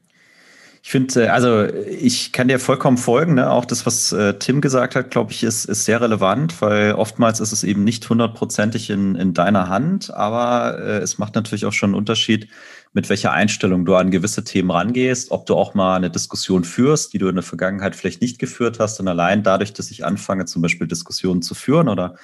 Ich 0.86 0.92
finde, 0.92 1.26
äh, 1.26 1.28
also 1.30 1.64
ich 1.64 2.32
kann 2.32 2.48
dir 2.48 2.60
vollkommen 2.60 2.98
folgen. 2.98 3.34
Ne? 3.34 3.50
Auch 3.50 3.66
das, 3.66 3.88
was 3.88 4.12
äh, 4.12 4.36
Tim 4.38 4.62
gesagt 4.62 4.96
hat, 4.96 5.10
glaube 5.10 5.32
ich, 5.32 5.44
ist, 5.44 5.66
ist 5.66 5.84
sehr 5.86 6.00
relevant, 6.00 6.62
weil 6.62 6.94
oftmals 6.94 7.40
ist 7.40 7.52
es 7.52 7.64
eben 7.64 7.84
nicht 7.84 8.08
hundertprozentig 8.08 8.92
in, 8.92 9.16
in 9.16 9.34
deiner 9.34 9.68
Hand, 9.68 10.14
aber 10.14 10.78
äh, 10.78 10.98
es 11.00 11.18
macht 11.18 11.34
natürlich 11.34 11.66
auch 11.66 11.74
schon 11.74 11.90
einen 11.90 11.98
Unterschied, 11.98 12.50
mit 12.94 13.10
welcher 13.10 13.32
Einstellung 13.32 13.84
du 13.84 13.96
an 13.96 14.12
gewisse 14.12 14.44
Themen 14.44 14.70
rangehst, 14.70 15.32
ob 15.32 15.48
du 15.48 15.56
auch 15.56 15.74
mal 15.74 15.96
eine 15.96 16.12
Diskussion 16.12 16.64
führst, 16.64 17.14
die 17.14 17.18
du 17.18 17.28
in 17.28 17.36
der 17.36 17.44
Vergangenheit 17.44 17.96
vielleicht 17.96 18.22
nicht 18.22 18.38
geführt 18.38 18.80
hast. 18.80 19.00
Und 19.00 19.08
allein 19.08 19.42
dadurch, 19.42 19.74
dass 19.74 19.90
ich 19.90 20.06
anfange, 20.06 20.46
zum 20.46 20.62
Beispiel 20.62 20.88
Diskussionen 20.88 21.42
zu 21.42 21.56
führen 21.56 21.90
oder 21.90 22.16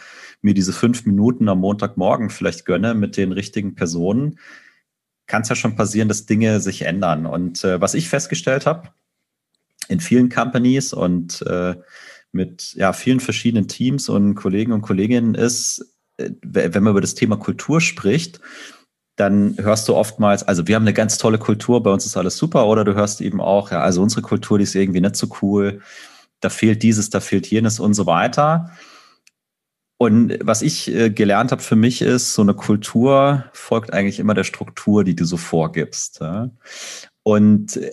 mir 0.42 0.54
diese 0.54 0.74
fünf 0.74 1.06
Minuten 1.06 1.48
am 1.50 1.60
Montagmorgen 1.60 2.30
vielleicht 2.30 2.66
gönne 2.66 2.94
mit 2.94 3.18
den 3.18 3.32
richtigen 3.32 3.76
Personen, 3.76 4.40
kann 5.28 5.44
es 5.44 5.50
ja 5.50 5.56
schon 5.56 5.76
passieren, 5.76 6.08
dass 6.08 6.26
Dinge 6.26 6.60
sich 6.60 6.84
ändern. 6.84 7.26
Und 7.26 7.64
äh, 7.64 7.80
was 7.80 7.94
ich 7.94 8.10
festgestellt 8.10 8.66
habe, 8.66 8.90
in 9.88 10.00
vielen 10.00 10.30
Companies 10.30 10.94
und 10.94 11.42
äh, 11.44 11.76
mit 12.32 12.74
ja, 12.76 12.94
vielen 12.94 13.20
verschiedenen 13.20 13.68
Teams 13.68 14.10
und 14.10 14.36
Kollegen 14.36 14.72
und 14.72 14.82
Kolleginnen 14.82 15.36
ist, 15.36 15.96
äh, 16.18 16.32
wenn 16.42 16.84
man 16.84 16.92
über 16.92 17.02
das 17.02 17.16
Thema 17.16 17.38
Kultur 17.38 17.82
spricht, 17.82 18.40
dann 19.16 19.56
hörst 19.58 19.88
du 19.88 19.96
oftmals, 19.96 20.44
also 20.44 20.68
wir 20.68 20.76
haben 20.76 20.84
eine 20.84 20.94
ganz 20.94 21.18
tolle 21.18 21.38
Kultur, 21.38 21.84
bei 21.84 21.92
uns 21.92 22.06
ist 22.06 22.18
alles 22.18 22.38
super, 22.38 22.66
oder 22.68 22.84
du 22.84 22.96
hörst 22.96 23.22
eben 23.22 23.42
auch, 23.42 23.72
ja, 23.72 23.82
also 23.82 24.02
unsere 24.02 24.22
Kultur, 24.22 24.58
die 24.58 24.64
ist 24.64 24.74
irgendwie 24.74 25.02
nicht 25.02 25.16
so 25.16 25.28
cool, 25.42 25.82
da 26.40 26.50
fehlt 26.50 26.82
dieses, 26.82 27.10
da 27.10 27.20
fehlt 27.20 27.48
jenes 27.48 27.80
und 27.80 27.94
so 27.94 28.06
weiter. 28.06 28.72
Und 30.02 30.40
was 30.42 30.64
ich 30.64 30.92
äh, 30.92 31.12
gelernt 31.12 31.52
habe 31.52 31.62
für 31.62 31.76
mich 31.76 32.02
ist, 32.02 32.34
so 32.34 32.42
eine 32.42 32.56
Kultur 32.56 33.46
folgt 33.54 33.94
eigentlich 33.94 34.18
immer 34.18 34.34
der 34.34 34.46
Struktur, 34.46 35.04
die 35.04 35.16
du 35.16 35.26
so 35.26 35.38
vorgibst. 35.38 36.20
Und 37.22 37.78
äh, 37.78 37.92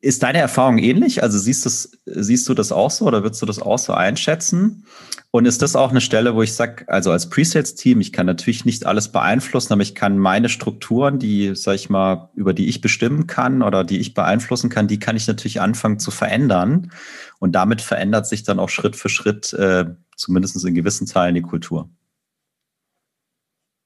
ist 0.00 0.24
deine 0.24 0.38
Erfahrung 0.38 0.78
ähnlich? 0.78 1.22
Also 1.22 1.38
siehst, 1.38 1.66
das, 1.66 1.92
siehst 2.04 2.48
du 2.48 2.54
das 2.54 2.72
auch 2.72 2.90
so 2.90 3.04
oder 3.04 3.22
würdest 3.22 3.40
du 3.40 3.46
das 3.46 3.62
auch 3.62 3.78
so 3.78 3.92
einschätzen? 3.92 4.86
Und 5.30 5.46
ist 5.46 5.62
das 5.62 5.76
auch 5.76 5.90
eine 5.90 6.00
Stelle, 6.00 6.34
wo 6.34 6.42
ich 6.42 6.54
sage, 6.54 6.88
also 6.88 7.12
als 7.12 7.30
Presales-Team, 7.30 8.00
ich 8.00 8.12
kann 8.12 8.26
natürlich 8.26 8.64
nicht 8.64 8.84
alles 8.84 9.12
beeinflussen, 9.12 9.74
aber 9.74 9.82
ich 9.82 9.94
kann 9.94 10.18
meine 10.18 10.48
Strukturen, 10.48 11.20
die, 11.20 11.54
sag 11.54 11.76
ich 11.76 11.88
mal, 11.88 12.30
über 12.34 12.52
die 12.52 12.66
ich 12.66 12.80
bestimmen 12.80 13.28
kann 13.28 13.62
oder 13.62 13.84
die 13.84 14.00
ich 14.00 14.14
beeinflussen 14.14 14.68
kann, 14.68 14.88
die 14.88 14.98
kann 14.98 15.14
ich 15.14 15.28
natürlich 15.28 15.60
anfangen 15.60 16.00
zu 16.00 16.10
verändern. 16.10 16.90
Und 17.38 17.52
damit 17.52 17.82
verändert 17.82 18.26
sich 18.26 18.42
dann 18.42 18.58
auch 18.58 18.68
Schritt 18.68 18.96
für 18.96 19.08
Schritt, 19.08 19.52
äh, 19.52 19.84
zumindest 20.18 20.62
in 20.64 20.74
gewissen 20.74 21.06
Teilen, 21.06 21.34
die 21.34 21.42
Kultur. 21.42 21.88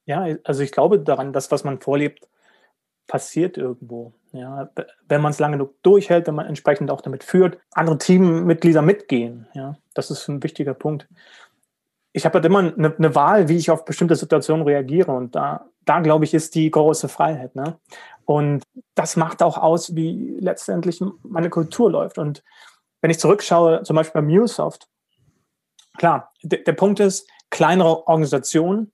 Ja, 0.07 0.27
also 0.45 0.63
ich 0.63 0.73
glaube 0.73 0.99
daran, 0.99 1.33
dass 1.33 1.53
was 1.53 1.63
man 1.63 1.81
vorlebt, 1.81 2.27
passiert 3.07 3.57
irgendwo. 3.57 4.15
Ja, 4.33 4.71
wenn 5.07 5.21
man 5.21 5.33
es 5.33 5.39
lange 5.39 5.59
genug 5.59 5.75
durchhält, 5.83 6.27
wenn 6.27 6.35
man 6.35 6.47
entsprechend 6.47 6.91
auch 6.91 7.03
damit 7.03 7.23
führt, 7.23 7.59
andere 7.73 7.99
Teammitglieder 7.99 8.81
mitgehen. 8.81 9.47
Ja, 9.53 9.77
das 9.95 10.11
ist 10.11 10.27
ein 10.29 10.43
wichtiger 10.43 10.75
Punkt. 10.75 11.07
Ich 12.15 12.25
habe 12.25 12.35
halt 12.35 12.45
immer 12.45 12.61
eine, 12.61 12.95
eine, 12.97 13.15
Wahl, 13.15 13.49
wie 13.49 13.57
ich 13.57 13.71
auf 13.71 13.85
bestimmte 13.85 14.17
Situationen 14.17 14.67
reagiere. 14.67 15.13
Und 15.13 15.35
da, 15.35 15.67
da 15.85 16.01
glaube 16.01 16.25
ich, 16.25 16.35
ist 16.35 16.55
die 16.55 16.71
große 16.71 17.09
Freiheit. 17.09 17.55
Ne? 17.55 17.79
Und 18.25 18.65
das 18.95 19.17
macht 19.17 19.43
auch 19.43 19.59
aus, 19.59 19.95
wie 19.95 20.37
letztendlich 20.41 21.03
meine 21.23 21.51
Kultur 21.51 21.91
läuft. 21.91 22.19
Und 22.19 22.43
wenn 23.01 23.11
ich 23.11 23.19
zurückschaue, 23.19 23.83
zum 23.83 23.97
Beispiel 23.97 24.21
bei 24.21 24.27
MuleSoft, 24.27 24.89
klar, 25.97 26.33
der 26.43 26.73
Punkt 26.73 27.01
ist, 27.01 27.29
kleinere 27.51 28.07
Organisationen, 28.07 28.93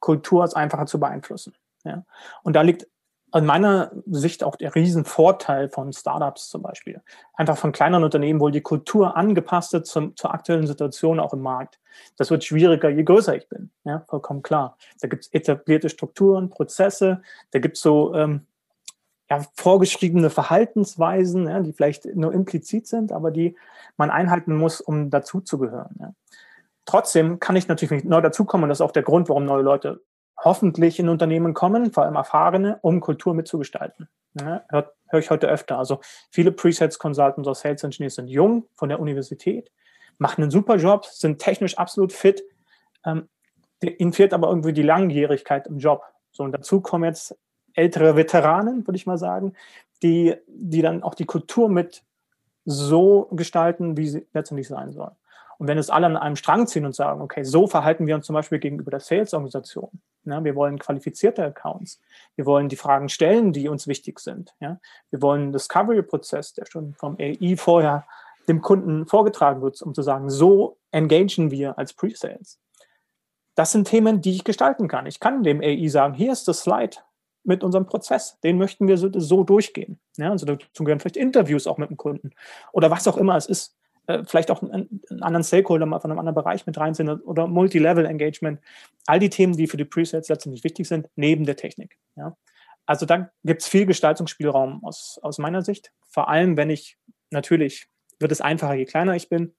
Kultur 0.00 0.44
ist 0.44 0.54
einfacher 0.54 0.86
zu 0.86 1.00
beeinflussen. 1.00 1.54
Ja? 1.84 2.04
Und 2.42 2.54
da 2.54 2.62
liegt 2.62 2.86
aus 3.30 3.42
meiner 3.42 3.92
Sicht 4.06 4.42
auch 4.42 4.56
der 4.56 4.74
Riesenvorteil 4.74 5.68
von 5.68 5.92
Startups 5.92 6.48
zum 6.48 6.62
Beispiel. 6.62 7.02
Einfach 7.34 7.58
von 7.58 7.72
kleineren 7.72 8.04
Unternehmen, 8.04 8.40
wo 8.40 8.48
die 8.48 8.62
Kultur 8.62 9.16
angepasst 9.16 9.74
ist 9.74 9.86
zum, 9.86 10.16
zur 10.16 10.32
aktuellen 10.32 10.66
Situation 10.66 11.20
auch 11.20 11.34
im 11.34 11.42
Markt. 11.42 11.78
Das 12.16 12.30
wird 12.30 12.44
schwieriger, 12.44 12.88
je 12.88 13.04
größer 13.04 13.36
ich 13.36 13.48
bin. 13.48 13.70
Ja, 13.84 14.02
vollkommen 14.08 14.42
klar. 14.42 14.78
Da 15.00 15.08
gibt 15.08 15.24
es 15.24 15.32
etablierte 15.32 15.90
Strukturen, 15.90 16.48
Prozesse, 16.48 17.20
da 17.50 17.58
gibt 17.58 17.76
es 17.76 17.82
so 17.82 18.14
ähm, 18.14 18.46
ja, 19.30 19.44
vorgeschriebene 19.54 20.30
Verhaltensweisen, 20.30 21.48
ja, 21.48 21.60
die 21.60 21.72
vielleicht 21.72 22.06
nur 22.16 22.32
implizit 22.32 22.86
sind, 22.86 23.12
aber 23.12 23.30
die 23.30 23.56
man 23.96 24.10
einhalten 24.10 24.56
muss, 24.56 24.80
um 24.80 25.10
dazuzugehören. 25.10 25.96
Ja. 26.00 26.14
Trotzdem 26.86 27.38
kann 27.38 27.56
ich 27.56 27.68
natürlich 27.68 28.04
neu 28.04 28.20
dazukommen. 28.20 28.68
Das 28.68 28.78
ist 28.78 28.82
auch 28.82 28.92
der 28.92 29.02
Grund, 29.02 29.28
warum 29.28 29.44
neue 29.44 29.62
Leute 29.62 30.00
hoffentlich 30.42 30.98
in 30.98 31.08
Unternehmen 31.08 31.52
kommen, 31.52 31.92
vor 31.92 32.04
allem 32.04 32.14
erfahrene, 32.14 32.78
um 32.80 33.00
Kultur 33.00 33.34
mitzugestalten. 33.34 34.08
Ja, 34.40 34.64
Höre 34.68 34.92
hör 35.08 35.18
ich 35.18 35.30
heute 35.30 35.48
öfter. 35.48 35.78
Also 35.78 36.00
viele 36.30 36.52
Presets 36.52 36.98
Consultants 36.98 37.46
oder 37.46 37.54
Sales 37.54 37.82
Engineers 37.82 38.14
sind 38.14 38.28
jung 38.28 38.66
von 38.74 38.88
der 38.88 39.00
Universität, 39.00 39.70
machen 40.18 40.42
einen 40.42 40.50
super 40.50 40.76
Job, 40.76 41.06
sind 41.06 41.40
technisch 41.40 41.76
absolut 41.76 42.12
fit. 42.12 42.42
Ähm, 43.04 43.28
ihnen 43.82 44.12
fehlt 44.12 44.32
aber 44.32 44.48
irgendwie 44.48 44.72
die 44.72 44.82
Langjährigkeit 44.82 45.66
im 45.66 45.78
Job. 45.78 46.02
So, 46.30 46.44
und 46.44 46.52
dazu 46.52 46.80
kommen 46.80 47.04
jetzt 47.04 47.36
ältere 47.78 48.16
Veteranen, 48.16 48.86
würde 48.86 48.96
ich 48.96 49.06
mal 49.06 49.18
sagen, 49.18 49.54
die, 50.02 50.34
die 50.46 50.82
dann 50.82 51.02
auch 51.02 51.14
die 51.14 51.26
Kultur 51.26 51.68
mit 51.68 52.02
so 52.64 53.28
gestalten, 53.32 53.96
wie 53.96 54.08
sie 54.08 54.26
letztendlich 54.34 54.68
sein 54.68 54.92
soll. 54.92 55.12
Und 55.58 55.66
wenn 55.66 55.78
es 55.78 55.90
alle 55.90 56.06
an 56.06 56.16
einem 56.16 56.36
Strang 56.36 56.66
ziehen 56.66 56.86
und 56.86 56.94
sagen, 56.94 57.20
okay, 57.20 57.42
so 57.42 57.66
verhalten 57.66 58.06
wir 58.06 58.14
uns 58.14 58.26
zum 58.26 58.34
Beispiel 58.34 58.58
gegenüber 58.58 58.90
der 58.90 59.00
Sales-Organisation. 59.00 59.90
Ja, 60.24 60.44
wir 60.44 60.54
wollen 60.54 60.78
qualifizierte 60.78 61.44
Accounts. 61.44 62.00
Wir 62.36 62.46
wollen 62.46 62.68
die 62.68 62.76
Fragen 62.76 63.08
stellen, 63.08 63.52
die 63.52 63.68
uns 63.68 63.88
wichtig 63.88 64.20
sind. 64.20 64.54
Ja, 64.60 64.78
wir 65.10 65.22
wollen 65.22 65.42
einen 65.42 65.52
Discovery-Prozess, 65.52 66.52
der 66.52 66.66
schon 66.66 66.94
vom 66.94 67.16
AI 67.18 67.56
vorher 67.56 68.06
dem 68.48 68.60
Kunden 68.60 69.06
vorgetragen 69.06 69.62
wird, 69.62 69.80
um 69.82 69.94
zu 69.94 70.02
sagen, 70.02 70.30
so 70.30 70.76
engagen 70.90 71.50
wir 71.50 71.78
als 71.78 71.92
Pre-Sales. 71.92 72.58
Das 73.54 73.72
sind 73.72 73.88
Themen, 73.88 74.20
die 74.20 74.36
ich 74.36 74.44
gestalten 74.44 74.86
kann. 74.86 75.06
Ich 75.06 75.18
kann 75.18 75.42
dem 75.42 75.60
AI 75.60 75.88
sagen, 75.88 76.14
hier 76.14 76.32
ist 76.32 76.46
das 76.46 76.60
Slide 76.60 76.98
mit 77.44 77.64
unserem 77.64 77.86
Prozess. 77.86 78.38
Den 78.40 78.58
möchten 78.58 78.88
wir 78.88 78.98
so, 78.98 79.08
so 79.14 79.44
durchgehen. 79.44 79.98
Ja, 80.16 80.30
also 80.30 80.46
dazu 80.46 80.84
gehören 80.84 81.00
vielleicht 81.00 81.16
Interviews 81.16 81.66
auch 81.66 81.78
mit 81.78 81.90
dem 81.90 81.96
Kunden 81.96 82.30
oder 82.72 82.90
was 82.90 83.08
auch 83.08 83.16
immer 83.16 83.36
es 83.36 83.46
ist. 83.46 83.76
Äh, 84.06 84.24
vielleicht 84.24 84.50
auch 84.50 84.62
einen, 84.62 85.02
einen, 85.10 85.22
anderen 85.22 85.44
Stakeholder 85.44 85.86
mal 85.86 86.00
von 86.00 86.10
einem 86.10 86.18
anderen 86.18 86.34
Bereich 86.34 86.66
mit 86.66 86.78
reinziehen 86.78 87.08
oder 87.08 87.46
Multi-Level-Engagement. 87.46 88.60
All 89.06 89.18
die 89.18 89.30
Themen, 89.30 89.56
die 89.56 89.66
für 89.66 89.76
die 89.76 89.84
Presets 89.84 90.28
letztendlich 90.28 90.64
wichtig 90.64 90.88
sind, 90.88 91.08
neben 91.14 91.44
der 91.44 91.56
Technik. 91.56 91.98
Ja. 92.16 92.36
Also 92.86 93.04
da 93.04 93.30
gibt 93.44 93.60
es 93.60 93.68
viel 93.68 93.84
Gestaltungsspielraum 93.84 94.82
aus, 94.82 95.18
aus 95.22 95.36
meiner 95.36 95.60
Sicht. 95.60 95.92
Vor 96.06 96.30
allem, 96.30 96.56
wenn 96.56 96.70
ich 96.70 96.96
natürlich, 97.30 97.88
wird 98.18 98.32
es 98.32 98.40
einfacher, 98.40 98.74
je 98.74 98.86
kleiner 98.86 99.14
ich 99.14 99.28
bin. 99.28 99.54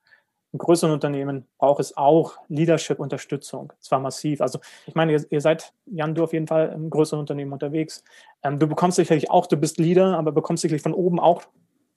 In 0.52 0.58
größeren 0.58 0.92
Unternehmen 0.92 1.46
braucht 1.60 1.80
es 1.80 1.96
auch 1.96 2.38
Leadership-Unterstützung, 2.48 3.72
zwar 3.80 4.00
massiv. 4.00 4.42
Also 4.42 4.60
ich 4.88 4.96
meine, 4.96 5.12
ihr, 5.12 5.24
ihr, 5.30 5.42
seid, 5.42 5.74
Jan, 5.86 6.16
du 6.16 6.24
auf 6.24 6.34
jeden 6.34 6.48
Fall 6.48 6.72
im 6.74 6.90
größeren 6.90 7.20
Unternehmen 7.20 7.54
unterwegs. 7.54 8.04
Ähm, 8.42 8.58
du 8.58 8.66
bekommst 8.66 8.96
sicherlich 8.96 9.30
auch, 9.30 9.46
du 9.46 9.58
bist 9.58 9.78
Leader, 9.78 10.18
aber 10.18 10.32
bekommst 10.32 10.62
sicherlich 10.62 10.82
von 10.82 10.94
oben 10.94 11.20
auch 11.20 11.44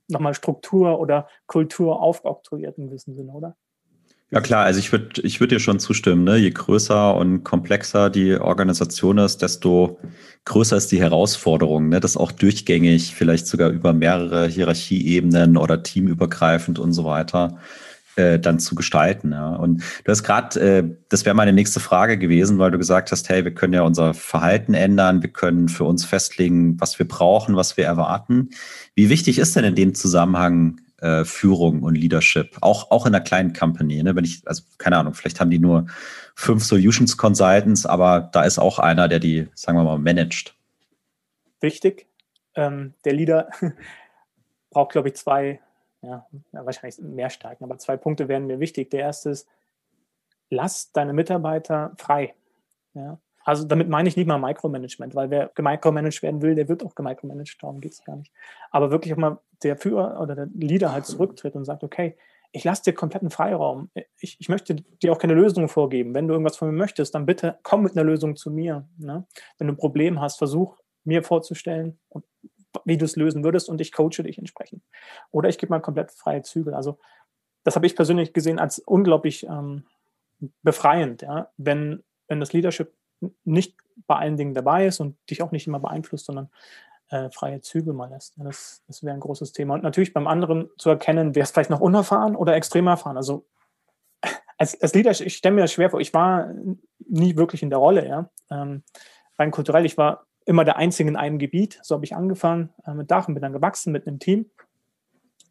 nochmal 0.08 0.34
Struktur 0.34 1.00
oder 1.00 1.28
Kultur 1.46 2.02
aufoktroyiert 2.02 2.76
in 2.76 2.88
gewissem 2.88 3.14
Sinne, 3.14 3.32
oder? 3.32 3.56
Ja 4.30 4.40
klar, 4.40 4.64
also 4.64 4.78
ich 4.78 4.92
würde 4.92 5.20
ich 5.22 5.40
würd 5.40 5.50
dir 5.50 5.60
schon 5.60 5.78
zustimmen. 5.78 6.24
Ne? 6.24 6.36
Je 6.36 6.50
größer 6.50 7.14
und 7.14 7.44
komplexer 7.44 8.08
die 8.08 8.34
Organisation 8.34 9.18
ist, 9.18 9.42
desto 9.42 9.98
größer 10.46 10.76
ist 10.76 10.90
die 10.90 11.00
Herausforderung, 11.00 11.90
ne? 11.90 12.00
das 12.00 12.16
auch 12.16 12.32
durchgängig, 12.32 13.14
vielleicht 13.14 13.46
sogar 13.46 13.68
über 13.68 13.92
mehrere 13.92 14.46
Hierarchieebenen 14.46 15.58
oder 15.58 15.82
teamübergreifend 15.82 16.78
und 16.78 16.92
so 16.92 17.04
weiter 17.04 17.58
äh, 18.16 18.38
dann 18.38 18.58
zu 18.58 18.74
gestalten. 18.74 19.32
Ja. 19.32 19.54
Und 19.54 19.82
du 20.04 20.10
hast 20.10 20.22
gerade, 20.22 20.60
äh, 20.60 20.96
das 21.08 21.24
wäre 21.24 21.34
meine 21.34 21.52
nächste 21.52 21.80
Frage 21.80 22.18
gewesen, 22.18 22.58
weil 22.58 22.70
du 22.70 22.78
gesagt 22.78 23.10
hast, 23.12 23.28
hey, 23.28 23.44
wir 23.44 23.54
können 23.54 23.72
ja 23.72 23.82
unser 23.82 24.14
Verhalten 24.14 24.74
ändern, 24.74 25.22
wir 25.22 25.30
können 25.30 25.68
für 25.68 25.84
uns 25.84 26.04
festlegen, 26.04 26.80
was 26.80 26.98
wir 26.98 27.08
brauchen, 27.08 27.56
was 27.56 27.76
wir 27.76 27.84
erwarten. 27.84 28.50
Wie 28.94 29.08
wichtig 29.08 29.38
ist 29.38 29.56
denn 29.56 29.64
in 29.64 29.74
dem 29.74 29.94
Zusammenhang 29.94 30.80
äh, 30.98 31.24
Führung 31.24 31.82
und 31.82 31.94
Leadership, 31.94 32.58
auch, 32.60 32.90
auch 32.90 33.06
in 33.06 33.14
einer 33.14 33.24
kleinen 33.24 33.52
Company? 33.52 34.02
Ne? 34.02 34.14
Wenn 34.14 34.24
ich, 34.24 34.42
also 34.46 34.62
keine 34.78 34.98
Ahnung, 34.98 35.14
vielleicht 35.14 35.40
haben 35.40 35.50
die 35.50 35.58
nur 35.58 35.86
fünf 36.34 36.64
Solutions 36.64 37.16
Consultants, 37.16 37.86
aber 37.86 38.28
da 38.32 38.42
ist 38.42 38.58
auch 38.58 38.78
einer, 38.78 39.08
der 39.08 39.20
die, 39.20 39.48
sagen 39.54 39.78
wir 39.78 39.84
mal, 39.84 39.98
managt. 39.98 40.54
Wichtig. 41.60 42.06
Ähm, 42.54 42.94
der 43.04 43.14
Leader 43.14 43.48
braucht, 44.70 44.92
glaube 44.92 45.08
ich, 45.08 45.14
zwei 45.14 45.60
ja, 46.02 46.26
wahrscheinlich 46.50 46.98
mehr 46.98 47.30
Stärken, 47.30 47.64
aber 47.64 47.78
zwei 47.78 47.96
Punkte 47.96 48.28
wären 48.28 48.46
mir 48.46 48.60
wichtig. 48.60 48.90
Der 48.90 49.00
erste 49.00 49.30
ist, 49.30 49.48
lass 50.50 50.92
deine 50.92 51.12
Mitarbeiter 51.12 51.92
frei. 51.96 52.34
Ja? 52.94 53.18
Also 53.44 53.64
damit 53.64 53.88
meine 53.88 54.08
ich 54.08 54.16
nicht 54.16 54.26
mal 54.26 54.38
Micromanagement, 54.38 55.14
weil 55.14 55.30
wer 55.30 55.50
gemicromanaged 55.54 56.22
werden 56.22 56.42
will, 56.42 56.54
der 56.54 56.68
wird 56.68 56.84
auch 56.84 56.94
gemicromanaged, 56.94 57.56
darum 57.60 57.80
geht 57.80 57.92
es 57.92 58.04
gar 58.04 58.16
nicht. 58.16 58.32
Aber 58.70 58.90
wirklich 58.90 59.12
auch 59.12 59.18
mal 59.18 59.38
der 59.62 59.76
Führer 59.76 60.20
oder 60.20 60.34
der 60.34 60.46
Leader 60.54 60.92
halt 60.92 61.06
zurücktritt 61.06 61.54
und 61.54 61.64
sagt, 61.64 61.82
okay, 61.84 62.16
ich 62.52 62.64
lasse 62.64 62.82
dir 62.84 62.92
kompletten 62.92 63.30
Freiraum. 63.30 63.90
Ich, 64.18 64.38
ich 64.38 64.48
möchte 64.48 64.74
dir 64.74 65.12
auch 65.12 65.18
keine 65.18 65.34
Lösung 65.34 65.68
vorgeben. 65.68 66.14
Wenn 66.14 66.28
du 66.28 66.34
irgendwas 66.34 66.56
von 66.56 66.68
mir 66.68 66.76
möchtest, 66.76 67.14
dann 67.14 67.26
bitte 67.26 67.58
komm 67.62 67.82
mit 67.82 67.92
einer 67.92 68.04
Lösung 68.04 68.36
zu 68.36 68.50
mir. 68.50 68.86
Ne? 68.98 69.26
Wenn 69.58 69.68
du 69.68 69.72
ein 69.72 69.78
Problem 69.78 70.20
hast, 70.20 70.36
versuch 70.36 70.76
mir 71.04 71.22
vorzustellen 71.22 71.98
und 72.10 72.24
wie 72.84 72.96
du 72.96 73.04
es 73.04 73.16
lösen 73.16 73.44
würdest 73.44 73.68
und 73.68 73.80
ich 73.80 73.92
coache 73.92 74.22
dich 74.22 74.38
entsprechend. 74.38 74.82
Oder 75.30 75.48
ich 75.48 75.58
gebe 75.58 75.70
mal 75.70 75.80
komplett 75.80 76.12
freie 76.12 76.42
Zügel. 76.42 76.74
Also 76.74 76.98
das 77.64 77.76
habe 77.76 77.86
ich 77.86 77.96
persönlich 77.96 78.32
gesehen 78.32 78.58
als 78.58 78.78
unglaublich 78.78 79.44
ähm, 79.44 79.84
befreiend, 80.62 81.22
ja? 81.22 81.50
wenn, 81.56 82.02
wenn 82.28 82.40
das 82.40 82.52
Leadership 82.52 82.92
nicht 83.44 83.76
bei 84.06 84.16
allen 84.16 84.36
Dingen 84.36 84.54
dabei 84.54 84.86
ist 84.86 85.00
und 85.00 85.16
dich 85.30 85.42
auch 85.42 85.52
nicht 85.52 85.66
immer 85.66 85.78
beeinflusst, 85.78 86.26
sondern 86.26 86.50
äh, 87.10 87.30
freie 87.30 87.60
Zügel 87.60 87.92
mal 87.92 88.10
lässt. 88.10 88.36
Ja, 88.36 88.44
das, 88.44 88.82
das 88.86 89.04
wäre 89.04 89.14
ein 89.14 89.20
großes 89.20 89.52
Thema. 89.52 89.74
Und 89.74 89.82
natürlich 89.82 90.12
beim 90.12 90.26
anderen 90.26 90.70
zu 90.78 90.88
erkennen, 90.88 91.34
wer 91.34 91.42
ist 91.42 91.52
vielleicht 91.52 91.70
noch 91.70 91.80
unerfahren 91.80 92.34
oder 92.34 92.56
extrem 92.56 92.86
erfahren. 92.86 93.16
Also 93.16 93.46
als, 94.58 94.80
als 94.80 94.94
Leader, 94.94 95.10
ich 95.10 95.36
stelle 95.36 95.54
mir 95.54 95.60
das 95.60 95.72
schwer 95.72 95.90
vor, 95.90 96.00
ich 96.00 96.14
war 96.14 96.52
nie 96.98 97.36
wirklich 97.36 97.62
in 97.62 97.70
der 97.70 97.78
Rolle, 97.78 98.08
ja. 98.08 98.30
Ähm, 98.50 98.82
rein 99.38 99.50
kulturell, 99.50 99.84
ich 99.84 99.96
war 99.98 100.26
immer 100.46 100.64
der 100.64 100.76
Einzige 100.76 101.08
in 101.08 101.16
einem 101.16 101.38
Gebiet. 101.38 101.78
So 101.82 101.94
habe 101.94 102.04
ich 102.04 102.14
angefangen 102.14 102.70
äh, 102.86 102.94
mit 102.94 103.10
Dach 103.10 103.28
und 103.28 103.34
bin 103.34 103.42
dann 103.42 103.52
gewachsen 103.52 103.92
mit 103.92 104.06
einem 104.06 104.18
Team 104.18 104.46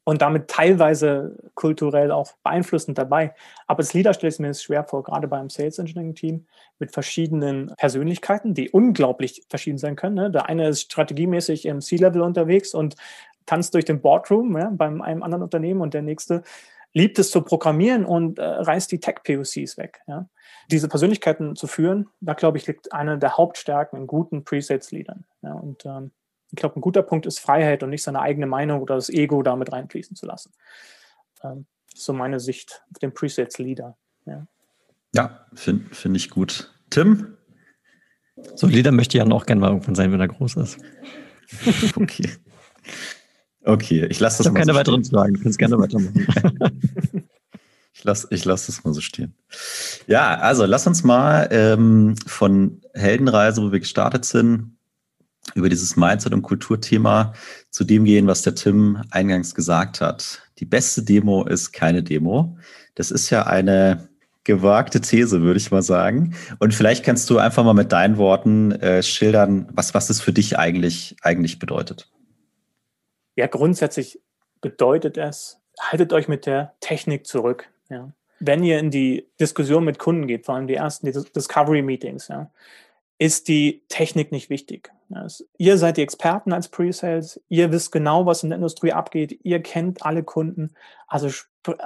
und 0.04 0.22
damit 0.22 0.48
teilweise 0.48 1.38
kulturell 1.54 2.12
auch 2.12 2.34
beeinflussend 2.44 2.98
dabei. 2.98 3.34
Aber 3.68 3.84
das 3.84 3.94
Leader 3.94 4.14
stelle 4.14 4.34
ich 4.34 4.40
mir 4.40 4.54
schwer 4.54 4.84
vor, 4.84 5.04
gerade 5.04 5.28
beim 5.28 5.50
Sales 5.50 5.78
Engineering 5.78 6.16
Team 6.16 6.48
mit 6.80 6.92
verschiedenen 6.92 7.74
Persönlichkeiten, 7.78 8.54
die 8.54 8.70
unglaublich 8.70 9.44
verschieden 9.50 9.78
sein 9.78 9.96
können. 9.96 10.16
Ne? 10.16 10.32
Der 10.32 10.48
eine 10.48 10.68
ist 10.70 10.82
strategiemäßig 10.82 11.66
im 11.66 11.82
C-Level 11.82 12.22
unterwegs 12.22 12.74
und 12.74 12.96
tanzt 13.46 13.74
durch 13.74 13.86
den 13.86 14.02
Boardroom 14.02 14.58
ja, 14.58 14.72
beim 14.74 15.02
einem 15.02 15.24
anderen 15.24 15.44
Unternehmen 15.44 15.82
und 15.82 15.94
der 15.94 16.02
nächste 16.02 16.44
liebt 16.94 17.20
es 17.20 17.32
zu 17.32 17.42
programmieren 17.42 18.06
und 18.06 18.40
äh, 18.40 18.44
reißt 18.44 18.92
die 18.92 19.00
Tech-POCs 19.00 19.78
weg. 19.78 20.02
Ja? 20.08 20.30
Diese 20.70 20.88
Persönlichkeiten 20.88 21.56
zu 21.56 21.68
führen, 21.68 22.10
da 22.20 22.34
glaube 22.34 22.58
ich, 22.58 22.68
liegt 22.68 22.92
eine 22.92 23.18
der 23.18 23.38
Hauptstärken 23.38 24.00
in 24.00 24.08
guten 24.08 24.44
Presets-Leadern. 24.44 25.26
Ja? 25.42 25.54
Und 25.54 25.86
ähm, 25.86 26.12
Ich 26.52 26.58
glaube, 26.58 26.80
ein 26.80 26.82
guter 26.82 27.04
Punkt 27.04 27.26
ist 27.26 27.40
Freiheit 27.40 27.84
und 27.84 27.90
nicht 27.90 28.04
seine 28.04 28.22
eigene 28.22 28.46
Meinung 28.46 28.82
oder 28.82 28.96
das 28.96 29.10
Ego 29.10 29.42
damit 29.44 29.72
reinfließen 29.72 30.16
zu 30.16 30.26
lassen. 30.26 30.52
Ähm, 31.44 31.66
so 31.94 32.14
meine 32.14 32.40
Sicht 32.40 32.84
auf 32.92 33.00
den 33.00 33.14
Presets-Leader. 33.14 33.98
Ja, 34.26 34.48
ja 35.14 35.46
finde 35.54 35.94
find 35.94 36.18
ich 36.18 36.30
gut. 36.30 36.74
Tim? 36.90 37.38
So 38.56 38.68
Leader 38.68 38.92
möchte 38.92 39.18
ja 39.18 39.26
auch 39.26 39.46
gerne 39.46 39.62
mal 39.62 39.70
irgendwann 39.70 39.96
sein, 39.96 40.12
wenn 40.12 40.20
er 40.20 40.28
groß 40.28 40.56
ist. 40.58 40.78
okay. 41.96 42.30
Okay, 43.64 44.06
ich 44.10 44.20
lasse 44.20 44.40
das 44.40 44.48
ich 44.48 44.54
mal 44.54 44.60
keine 44.60 44.74
so 44.74 44.80
weiteren 44.80 45.04
Fragen, 45.04 45.34
du 45.36 45.42
kannst 45.42 45.60
gerne 45.60 45.78
weitermachen. 45.78 46.28
ich 47.94 48.04
lasse 48.04 48.28
ich 48.32 48.46
lass 48.46 48.66
das 48.66 48.84
mal 48.84 48.94
so 48.94 49.02
stehen. 49.02 49.36
Ja, 50.08 50.36
also 50.40 50.66
lass 50.66 50.88
uns 50.88 51.04
mal 51.04 51.48
ähm, 51.52 52.16
von 52.26 52.82
Heldenreise, 52.94 53.62
wo 53.62 53.72
wir 53.72 53.80
gestartet 53.80 54.26
sind, 54.26 54.78
über 55.56 55.70
dieses 55.70 55.96
Mindset- 55.96 56.34
und 56.34 56.42
Kulturthema 56.42 57.34
zu 57.70 57.84
dem 57.84 58.06
gehen, 58.06 58.28
was 58.28 58.42
der 58.42 58.56
Tim 58.56 59.02
eingangs 59.12 59.56
gesagt 59.56 60.02
hat. 60.02 60.42
Die 60.60 60.66
beste 60.66 61.04
Demo 61.04 61.46
ist 61.46 61.72
keine 61.72 62.04
Demo. 62.04 62.58
Das 62.96 63.12
ist 63.12 63.30
ja 63.30 63.48
eine 63.48 64.10
gewagte 64.44 65.02
These, 65.02 65.42
würde 65.42 65.60
ich 65.60 65.72
mal 65.72 65.84
sagen. 65.84 66.34
Und 66.60 66.74
vielleicht 66.74 67.06
kannst 67.06 67.30
du 67.30 67.38
einfach 67.38 67.64
mal 67.64 67.74
mit 67.74 67.92
deinen 67.92 68.18
Worten 68.18 68.72
äh, 68.72 69.04
schildern, 69.04 69.68
was, 69.72 69.94
was 69.94 70.10
es 70.10 70.20
für 70.20 70.34
dich 70.34 70.58
eigentlich, 70.58 71.16
eigentlich 71.22 71.60
bedeutet. 71.60 72.11
Ja, 73.36 73.48
grundsätzlich 73.48 74.20
bedeutet 74.62 75.18
es, 75.18 75.60
haltet 75.80 76.14
euch 76.14 76.28
mit 76.28 76.46
der 76.46 76.74
Technik 76.80 77.26
zurück. 77.26 77.70
Ja. 77.90 78.12
Wenn 78.40 78.64
ihr 78.64 78.80
in 78.80 78.92
die 78.92 79.28
Diskussion 79.40 79.84
mit 79.84 80.00
Kunden 80.00 80.28
geht, 80.28 80.46
vor 80.46 80.56
allem 80.56 80.68
die 80.68 80.76
ersten 80.76 81.12
Discovery-Meetings, 81.12 82.28
ja, 82.30 82.52
ist 83.18 83.48
die 83.48 83.84
Technik 83.88 84.32
nicht 84.32 84.50
wichtig. 84.50 84.92
Also, 85.14 85.44
ihr 85.58 85.78
seid 85.78 85.98
die 85.98 86.02
Experten 86.02 86.54
als 86.54 86.70
Pre-Sales, 86.70 87.40
ihr 87.50 87.72
wisst 87.72 87.92
genau, 87.92 88.26
was 88.26 88.42
in 88.42 88.50
der 88.50 88.58
Industrie 88.58 88.94
abgeht, 88.94 89.40
ihr 89.44 89.62
kennt 89.62 90.04
alle 90.04 90.24
Kunden, 90.24 90.74
also, 91.08 91.30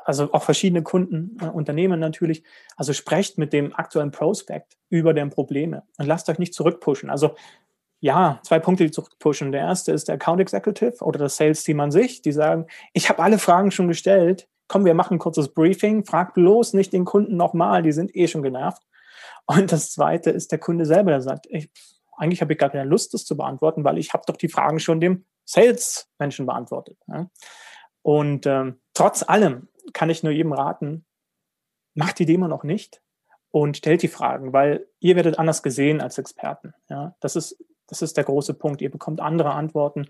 also 0.06 0.32
auch 0.32 0.44
verschiedene 0.44 0.84
Kunden, 0.84 1.38
äh, 1.42 1.48
Unternehmen 1.48 2.00
natürlich. 2.00 2.44
Also 2.78 2.94
sprecht 2.94 3.38
mit 3.38 3.52
dem 3.52 3.76
aktuellen 3.76 4.12
Prospect 4.12 4.78
über 4.90 5.14
deren 5.14 5.30
Probleme 5.30 5.84
und 5.98 6.06
lasst 6.06 6.30
euch 6.30 6.40
nicht 6.40 6.54
zurückpushen. 6.54 7.10
Also 7.10 7.36
ja, 8.06 8.40
zwei 8.44 8.60
Punkte, 8.60 8.84
die 8.86 8.92
zurückpushen. 8.92 9.52
Der 9.52 9.62
erste 9.62 9.92
ist 9.92 10.08
der 10.08 10.16
Account 10.16 10.40
Executive 10.40 11.04
oder 11.04 11.18
das 11.18 11.38
Sales-Team 11.38 11.80
an 11.80 11.90
sich, 11.90 12.22
die 12.22 12.32
sagen, 12.32 12.68
ich 12.94 13.10
habe 13.10 13.24
alle 13.24 13.40
Fragen 13.40 13.72
schon 13.72 13.88
gestellt, 13.88 14.48
komm, 14.68 14.86
wir 14.86 14.94
machen 14.94 15.16
ein 15.16 15.20
kurzes 15.20 15.52
Briefing, 15.56 16.06
frag 16.06 16.36
bloß 16.36 16.74
nicht 16.74 16.94
den 16.94 17.04
Kunden 17.04 17.36
nochmal, 17.36 17.82
die 17.82 17.92
sind 17.92 18.16
eh 18.16 18.28
schon 18.28 18.44
genervt. 18.44 18.84
Und 19.48 19.72
das 19.72 19.92
zweite 19.92 20.30
ist 20.30 20.52
der 20.52 20.60
Kunde 20.60 20.86
selber, 20.86 21.10
der 21.10 21.22
sagt, 21.22 21.48
ich, 21.50 21.72
eigentlich 22.16 22.42
habe 22.42 22.54
ich 22.54 22.60
gar 22.60 22.70
keine 22.70 22.88
Lust, 22.88 23.16
das 23.16 23.26
zu 23.26 23.36
beantworten, 23.36 23.84
weil 23.84 23.98
ich 23.98 24.14
habe 24.14 24.22
doch 24.28 24.38
die 24.38 24.50
Fragen 24.50 24.80
schon 24.80 25.00
dem 25.02 25.26
Sales-Menschen 25.46 26.46
beantwortet. 26.46 27.00
Ja. 27.08 27.32
Und 28.04 28.46
ähm, 28.46 28.82
trotz 28.94 29.28
allem 29.28 29.68
kann 29.94 30.12
ich 30.12 30.22
nur 30.22 30.32
jedem 30.32 30.54
raten, 30.54 31.08
macht 31.96 32.20
die 32.20 32.28
Demo 32.28 32.48
noch 32.48 32.64
nicht 32.64 33.02
und 33.50 33.78
stellt 33.78 34.04
die 34.04 34.10
Fragen, 34.10 34.54
weil 34.54 34.86
ihr 35.00 35.16
werdet 35.16 35.40
anders 35.40 35.64
gesehen 35.64 36.02
als 36.02 36.20
Experten. 36.20 36.76
Ja. 36.88 37.16
Das, 37.20 37.36
ist, 37.36 37.58
das 37.88 38.02
ist 38.02 38.18
der 38.18 38.24
große 38.24 38.54
Punkt. 38.54 38.82
Ihr 38.82 38.92
bekommt 38.92 39.20
andere 39.20 39.52
Antworten 39.52 40.08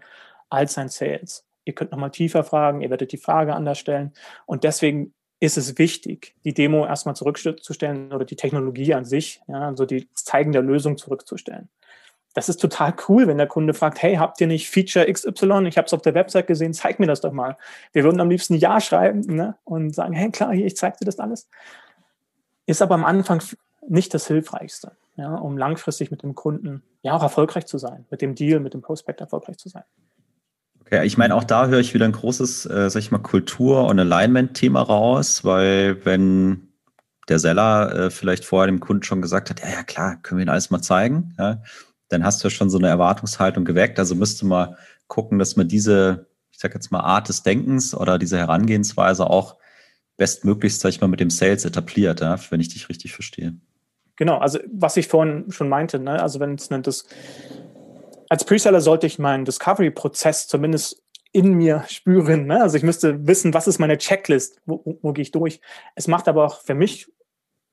als 0.50 0.78
ein 0.78 0.90
Sales. 0.90 1.46
Ihr 1.66 1.74
könnt 1.74 1.92
nochmal 1.92 2.12
tiefer 2.12 2.44
fragen, 2.44 2.82
ihr 2.82 2.90
werdet 2.90 3.12
die 3.12 3.18
Frage 3.18 3.56
anders 3.56 3.80
stellen. 3.80 4.14
Und 4.46 4.64
deswegen 4.64 5.14
ist 5.40 5.58
es 5.58 5.78
wichtig, 5.78 6.36
die 6.44 6.54
Demo 6.54 6.86
erstmal 6.86 7.16
zurückzustellen 7.16 8.14
oder 8.14 8.26
die 8.26 8.36
Technologie 8.36 8.94
an 8.94 9.06
sich, 9.06 9.42
ja, 9.48 9.68
also 9.68 9.86
die 9.86 10.10
Zeigen 10.14 10.52
der 10.52 10.62
Lösung 10.62 10.98
zurückzustellen. 10.98 11.70
Das 12.34 12.50
ist 12.50 12.58
total 12.58 12.94
cool, 13.08 13.28
wenn 13.28 13.38
der 13.38 13.48
Kunde 13.48 13.74
fragt, 13.74 14.02
hey, 14.02 14.16
habt 14.16 14.42
ihr 14.42 14.48
nicht 14.48 14.70
Feature 14.70 15.12
XY? 15.12 15.68
Ich 15.68 15.78
habe 15.78 15.86
es 15.86 15.94
auf 15.94 16.02
der 16.02 16.14
Website 16.14 16.48
gesehen, 16.48 16.74
zeig 16.74 17.00
mir 17.00 17.08
das 17.08 17.22
doch 17.22 17.32
mal. 17.32 17.58
Wir 17.94 18.04
würden 18.04 18.20
am 18.20 18.30
liebsten 18.30 18.56
Ja 18.56 18.82
schreiben 18.82 19.22
ne? 19.22 19.56
und 19.64 19.96
sagen, 19.96 20.14
hey, 20.14 20.30
klar, 20.32 20.54
hier, 20.54 20.66
ich 20.66 20.76
zeige 20.76 20.98
dir 20.98 21.06
das 21.06 21.20
alles. 21.20 21.50
Ist 22.66 22.82
aber 22.82 22.96
am 22.96 23.06
Anfang 23.06 23.42
nicht 23.88 24.14
das 24.14 24.28
Hilfreichste, 24.28 24.92
ja, 25.16 25.36
um 25.36 25.58
langfristig 25.58 26.12
mit 26.12 26.24
dem 26.24 26.36
Kunden 26.36 26.84
ja 27.02 27.14
auch 27.14 27.24
erfolgreich 27.24 27.66
zu 27.66 27.78
sein, 27.78 28.06
mit 28.10 28.22
dem 28.22 28.36
Deal, 28.36 28.60
mit 28.60 28.74
dem 28.74 28.82
Prospect 28.82 29.22
erfolgreich 29.22 29.58
zu 29.58 29.70
sein. 29.70 29.84
Okay, 30.82 31.06
ich 31.06 31.18
meine, 31.18 31.34
auch 31.34 31.44
da 31.44 31.68
höre 31.68 31.80
ich 31.80 31.94
wieder 31.94 32.06
ein 32.06 32.12
großes, 32.12 32.68
äh, 32.68 32.90
sag 32.90 33.00
ich 33.00 33.12
mal, 33.12 33.20
Kultur- 33.20 33.88
und 33.88 34.00
Alignment-Thema 34.00 34.82
raus, 34.82 35.44
weil 35.44 36.06
wenn 36.06 36.68
der 37.28 37.40
Seller 37.40 37.96
äh, 37.96 38.10
vielleicht 38.12 38.46
vorher 38.46 38.68
dem 38.68 38.80
Kunden 38.80 39.02
schon 39.02 39.22
gesagt 39.22 39.50
hat, 39.50 39.62
ja, 39.62 39.70
ja, 39.70 39.84
klar, 39.84 40.18
können 40.22 40.38
wir 40.38 40.44
Ihnen 40.44 40.52
alles 40.52 40.70
mal 40.70 40.82
zeigen, 40.82 41.34
ja, 41.40 41.64
dann 42.10 42.24
hast 42.24 42.44
du 42.44 42.48
ja 42.48 42.52
schon 42.52 42.70
so 42.70 42.78
eine 42.78 42.88
Erwartungshaltung 42.88 43.66
geweckt. 43.66 43.98
Also 43.98 44.14
müsste 44.14 44.46
man 44.46 44.76
gucken, 45.08 45.40
dass 45.40 45.56
man 45.56 45.68
diese, 45.68 46.28
ich 46.52 46.60
sag 46.60 46.76
jetzt 46.76 46.92
mal, 46.92 47.00
Art 47.00 47.30
des 47.30 47.42
Denkens 47.42 47.96
oder 47.96 48.20
diese 48.20 48.38
Herangehensweise 48.38 49.28
auch 49.28 49.58
bestmöglichst, 50.18 50.82
sag 50.82 50.90
ich 50.90 51.02
mal, 51.02 51.08
mit 51.08 51.20
dem 51.20 51.32
Sales 51.32 51.66
etabliert, 51.66 52.22
ja, 52.22 52.40
wenn 52.52 52.60
ich 52.60 52.70
dich 52.70 52.90
richtig 52.90 53.14
verstehe. 53.14 53.56
Genau, 54.18 54.38
also 54.38 54.60
was 54.72 54.98
ich 54.98 55.08
vorhin 55.08 55.52
schon 55.52 55.70
meinte, 55.70 56.00
ne, 56.00 56.22
also 56.22 56.40
wenn 56.40 56.56
es 56.56 56.70
das 56.70 57.06
als 58.30 58.44
Preseller 58.44 58.82
sollte 58.82 59.08
ich 59.08 59.20
meinen 59.20 59.46
Discovery-Prozess 59.46 60.48
zumindest 60.48 61.02
in 61.32 61.54
mir 61.54 61.84
spüren. 61.88 62.48
Ne? 62.48 62.62
Also 62.62 62.78
ich 62.78 62.84
müsste 62.84 63.28
wissen, 63.28 63.54
was 63.54 63.68
ist 63.68 63.80
meine 63.80 63.98
Checklist, 63.98 64.62
wo, 64.66 64.82
wo, 64.86 64.98
wo 65.02 65.14
gehe 65.14 65.22
ich 65.22 65.32
durch. 65.32 65.60
Es 65.94 66.08
macht 66.08 66.28
aber 66.28 66.46
auch 66.46 66.62
für 66.62 66.76
mich, 66.76 67.12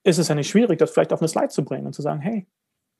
ist 0.03 0.19
es 0.19 0.29
ja 0.29 0.35
nicht 0.35 0.51
schwierig, 0.51 0.79
das 0.79 0.91
vielleicht 0.91 1.13
auf 1.13 1.21
eine 1.21 1.29
Slide 1.29 1.49
zu 1.49 1.65
bringen 1.65 1.87
und 1.87 1.95
zu 1.95 2.03
sagen, 2.03 2.21
hey, 2.21 2.47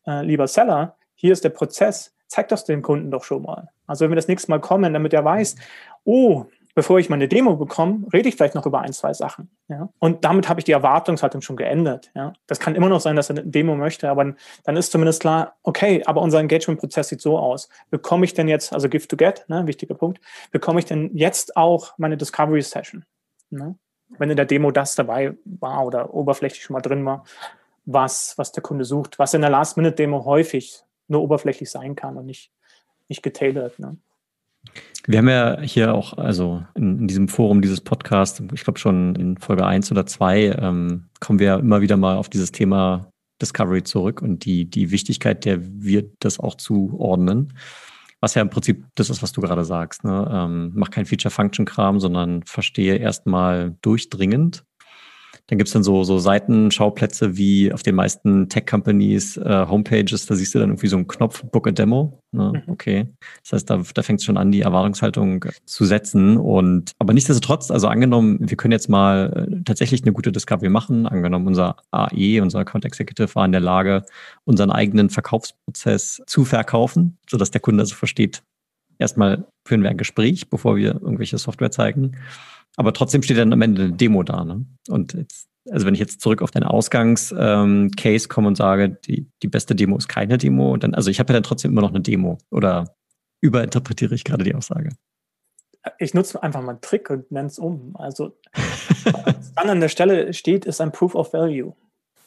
äh, 0.07 0.25
lieber 0.25 0.47
Seller, 0.47 0.97
hier 1.15 1.33
ist 1.33 1.45
der 1.45 1.51
Prozess, 1.51 2.15
zeig 2.29 2.49
das 2.49 2.65
dem 2.65 2.81
Kunden 2.81 3.11
doch 3.11 3.25
schon 3.25 3.43
mal. 3.43 3.71
Also 3.87 4.05
wenn 4.05 4.13
wir 4.13 4.17
das 4.17 4.29
nächste 4.29 4.51
Mal 4.51 4.61
kommen, 4.61 4.93
damit 4.93 5.13
er 5.13 5.25
weiß, 5.25 5.57
oh, 6.05 6.47
bevor 6.75 6.99
ich 6.99 7.11
meine 7.11 7.29
Demo 7.29 7.57
bekomme, 7.57 8.07
rede 8.13 8.29
ich 8.29 8.37
vielleicht 8.37 8.55
noch 8.55 8.67
über 8.67 8.81
ein, 8.81 8.93
zwei 8.93 9.13
Sachen. 9.13 9.51
Ja? 9.69 9.91
Und 9.99 10.25
damit 10.25 10.49
habe 10.49 10.61
ich 10.61 10.65
die 10.65 10.73
Erwartungshaltung 10.73 11.43
schon 11.43 11.57
geändert. 11.57 12.11
Ja? 12.15 12.33
Das 12.47 12.61
kann 12.61 12.75
immer 12.75 12.89
noch 12.89 13.01
sein, 13.01 13.17
dass 13.17 13.31
er 13.31 13.39
eine 13.39 13.47
Demo 13.47 13.75
möchte, 13.75 14.09
aber 14.09 14.35
dann 14.65 14.77
ist 14.77 14.93
zumindest 14.93 15.21
klar, 15.21 15.57
okay, 15.63 16.03
aber 16.07 16.23
unser 16.23 16.41
Engagement-Prozess 16.41 17.09
sieht 17.09 17.21
so 17.21 17.39
aus. 17.39 17.69
Bekomme 17.91 18.25
ich 18.25 18.35
denn 18.35 18.49
jetzt, 18.49 18.73
also 18.73 18.89
Gift 18.89 19.11
to 19.11 19.17
Get, 19.17 19.45
ne, 19.49 19.67
wichtiger 19.67 19.95
Punkt, 19.95 20.21
bekomme 20.51 20.79
ich 20.79 20.87
denn 20.87 21.11
jetzt 21.15 21.57
auch 21.57 21.95
meine 21.99 22.17
Discovery-Session? 22.17 23.05
Ne? 23.51 23.77
Wenn 24.19 24.31
in 24.31 24.37
der 24.37 24.47
Demo 24.47 24.71
das 24.71 24.95
dabei 24.95 25.35
war 25.45 25.87
oder 25.87 26.13
oberflächlich 26.15 26.63
schon 26.63 26.75
mal 26.75 26.81
drin 26.81 27.05
war, 27.05 27.25
was, 27.85 28.37
was 28.39 28.53
der 28.53 28.63
Kunde 28.63 28.85
sucht, 28.85 29.19
was 29.19 29.35
in 29.35 29.41
der 29.41 29.51
Last-Minute-Demo 29.51 30.25
häufig 30.25 30.83
nur 31.09 31.23
oberflächlich 31.23 31.71
sein 31.71 31.97
kann 31.97 32.17
und 32.17 32.27
nicht, 32.27 32.53
nicht 33.09 33.23
getailert. 33.23 33.79
Ne? 33.79 33.97
Wir 35.07 35.19
haben 35.19 35.29
ja 35.29 35.61
hier 35.61 35.95
auch, 35.95 36.17
also 36.17 36.65
in, 36.75 37.01
in 37.01 37.09
diesem 37.09 37.29
Forum, 37.29 37.61
dieses 37.61 37.81
Podcast, 37.81 38.43
ich 38.53 38.63
glaube 38.63 38.79
schon 38.79 39.17
in 39.17 39.37
Folge 39.37 39.67
1 39.67 39.91
oder 39.91 40.07
2, 40.07 40.57
ähm, 40.61 41.09
kommen 41.21 41.39
wir 41.39 41.59
immer 41.59 41.81
wieder 41.81 41.97
mal 41.97 42.17
auf 42.17 42.29
dieses 42.29 42.53
Thema 42.53 43.11
Discovery 43.41 43.83
zurück 43.83 44.23
und 44.23 44.45
die, 44.45 44.71
die 44.71 44.93
Wichtigkeit, 44.93 45.45
der 45.45 45.59
wir 45.61 46.09
das 46.21 46.39
auch 46.39 46.55
zuordnen. 46.55 47.55
Was 48.21 48.37
ja 48.37 48.43
im 48.43 48.51
Prinzip 48.51 48.87
das 48.95 49.11
ist, 49.11 49.21
was 49.21 49.33
du 49.33 49.41
gerade 49.41 49.65
sagst. 49.65 50.05
Ne? 50.05 50.31
Ähm, 50.33 50.71
mach 50.77 50.91
kein 50.91 51.07
Feature-Function-Kram, 51.07 51.99
sondern 51.99 52.45
verstehe 52.45 52.95
erstmal 52.95 53.77
durchdringend, 53.83 54.65
dann 55.49 55.59
gibt's 55.59 55.73
dann 55.73 55.83
so, 55.83 56.05
so 56.05 56.19
Seitenschauplätze 56.19 57.37
wie 57.37 57.73
auf 57.73 57.83
den 57.83 57.95
meisten 57.95 58.49
Tech-Companies, 58.49 59.37
äh, 59.37 59.67
Homepages, 59.69 60.27
da 60.27 60.35
siehst 60.35 60.55
du 60.55 60.61
dann 60.61 60.71
irgendwie 60.71 60.87
so 60.87 60.97
einen 60.97 61.09
Knopf, 61.09 61.43
Book 61.51 61.67
a 61.67 61.73
Demo. 61.73 62.21
Ne? 62.31 62.63
Mhm. 62.65 62.73
Okay. 62.73 63.09
Das 63.43 63.53
heißt, 63.53 63.71
da, 63.71 63.83
da 63.95 64.03
fängt 64.03 64.21
es 64.21 64.25
schon 64.25 64.37
an, 64.37 64.53
die 64.53 64.63
Erwartungshaltung 64.63 65.45
zu 65.65 65.85
setzen. 65.85 66.37
Und 66.37 66.93
aber 66.99 67.13
nichtsdestotrotz, 67.13 67.71
also 67.71 67.89
angenommen, 67.89 68.39
wir 68.41 68.57
können 68.57 68.73
jetzt 68.73 68.89
mal 68.89 69.49
äh, 69.51 69.63
tatsächlich 69.65 70.03
eine 70.03 70.13
gute 70.13 70.33
Discovery 70.33 70.69
machen, 70.71 71.07
angenommen, 71.07 71.49
unser 71.49 71.77
AE, 71.91 72.41
unser 72.41 72.61
Account 72.61 72.85
Executive 72.85 73.35
war 73.35 73.45
in 73.45 73.53
der 73.53 73.61
Lage, 73.61 74.05
unseren 74.45 74.71
eigenen 74.71 75.11
Verkaufsprozess 75.11 76.23
zu 76.27 76.45
verkaufen, 76.45 77.19
sodass 77.29 77.51
der 77.51 77.61
Kunde 77.61 77.83
also 77.83 77.97
versteht, 77.97 78.43
erstmal 78.99 79.45
führen 79.67 79.83
wir 79.83 79.91
ein 79.91 79.99
Gespräch, 79.99 80.49
bevor 80.49 80.77
wir 80.77 80.93
irgendwelche 80.93 81.37
Software 81.37 81.71
zeigen. 81.71 82.17
Aber 82.77 82.93
trotzdem 82.93 83.23
steht 83.23 83.39
dann 83.39 83.53
am 83.53 83.63
Ende 83.63 83.83
eine 83.83 83.93
Demo 83.93 84.23
da. 84.23 84.45
Ne? 84.45 84.65
Und 84.89 85.15
jetzt, 85.15 85.49
also 85.71 85.87
wenn 85.87 85.95
ich 85.95 86.01
jetzt 86.01 86.21
zurück 86.21 86.43
auf 86.43 86.51
deinen 86.51 86.65
Ausgangs-Case 86.65 87.37
ähm, 87.39 88.29
komme 88.29 88.49
und 88.49 88.57
sage, 88.57 88.91
die, 89.07 89.29
die 89.43 89.49
beste 89.49 89.75
Demo 89.75 89.97
ist 89.97 90.09
keine 90.09 90.39
Demo, 90.39 90.77
dann, 90.77 90.95
also 90.95 91.11
ich 91.11 91.21
habe 91.21 91.33
ja 91.33 91.35
dann 91.35 91.43
trotzdem 91.43 91.71
immer 91.71 91.83
noch 91.83 91.91
eine 91.91 92.01
Demo. 92.01 92.39
Oder 92.51 92.95
überinterpretiere 93.41 94.15
ich 94.15 94.25
gerade 94.25 94.45
die 94.45 94.55
Aussage? 94.55 94.91
Ich 95.99 96.15
nutze 96.15 96.43
einfach 96.43 96.63
mal 96.63 96.71
einen 96.71 96.81
Trick 96.81 97.11
und 97.11 97.31
nenne 97.33 97.49
es 97.49 97.59
um. 97.59 97.97
Also 97.97 98.37
was 99.05 99.53
dann 99.55 99.69
an 99.69 99.81
der 99.81 99.89
Stelle 99.89 100.33
steht, 100.33 100.65
ist 100.65 100.81
ein 100.81 100.93
Proof 100.93 101.15
of 101.15 101.33
Value. 101.33 101.75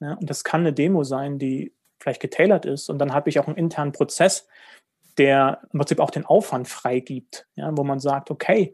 Ja, 0.01 0.13
und 0.13 0.29
das 0.29 0.43
kann 0.43 0.61
eine 0.61 0.73
Demo 0.73 1.03
sein, 1.03 1.39
die 1.39 1.73
vielleicht 1.99 2.21
getailert 2.21 2.65
ist. 2.65 2.89
Und 2.89 2.99
dann 2.99 3.13
habe 3.13 3.29
ich 3.29 3.39
auch 3.39 3.47
einen 3.47 3.57
internen 3.57 3.93
Prozess, 3.93 4.47
der 5.17 5.61
im 5.71 5.79
Prinzip 5.79 5.99
auch 5.99 6.11
den 6.11 6.25
Aufwand 6.25 6.67
freigibt, 6.67 7.47
ja, 7.55 7.75
wo 7.75 7.83
man 7.83 7.99
sagt, 7.99 8.29
okay, 8.29 8.73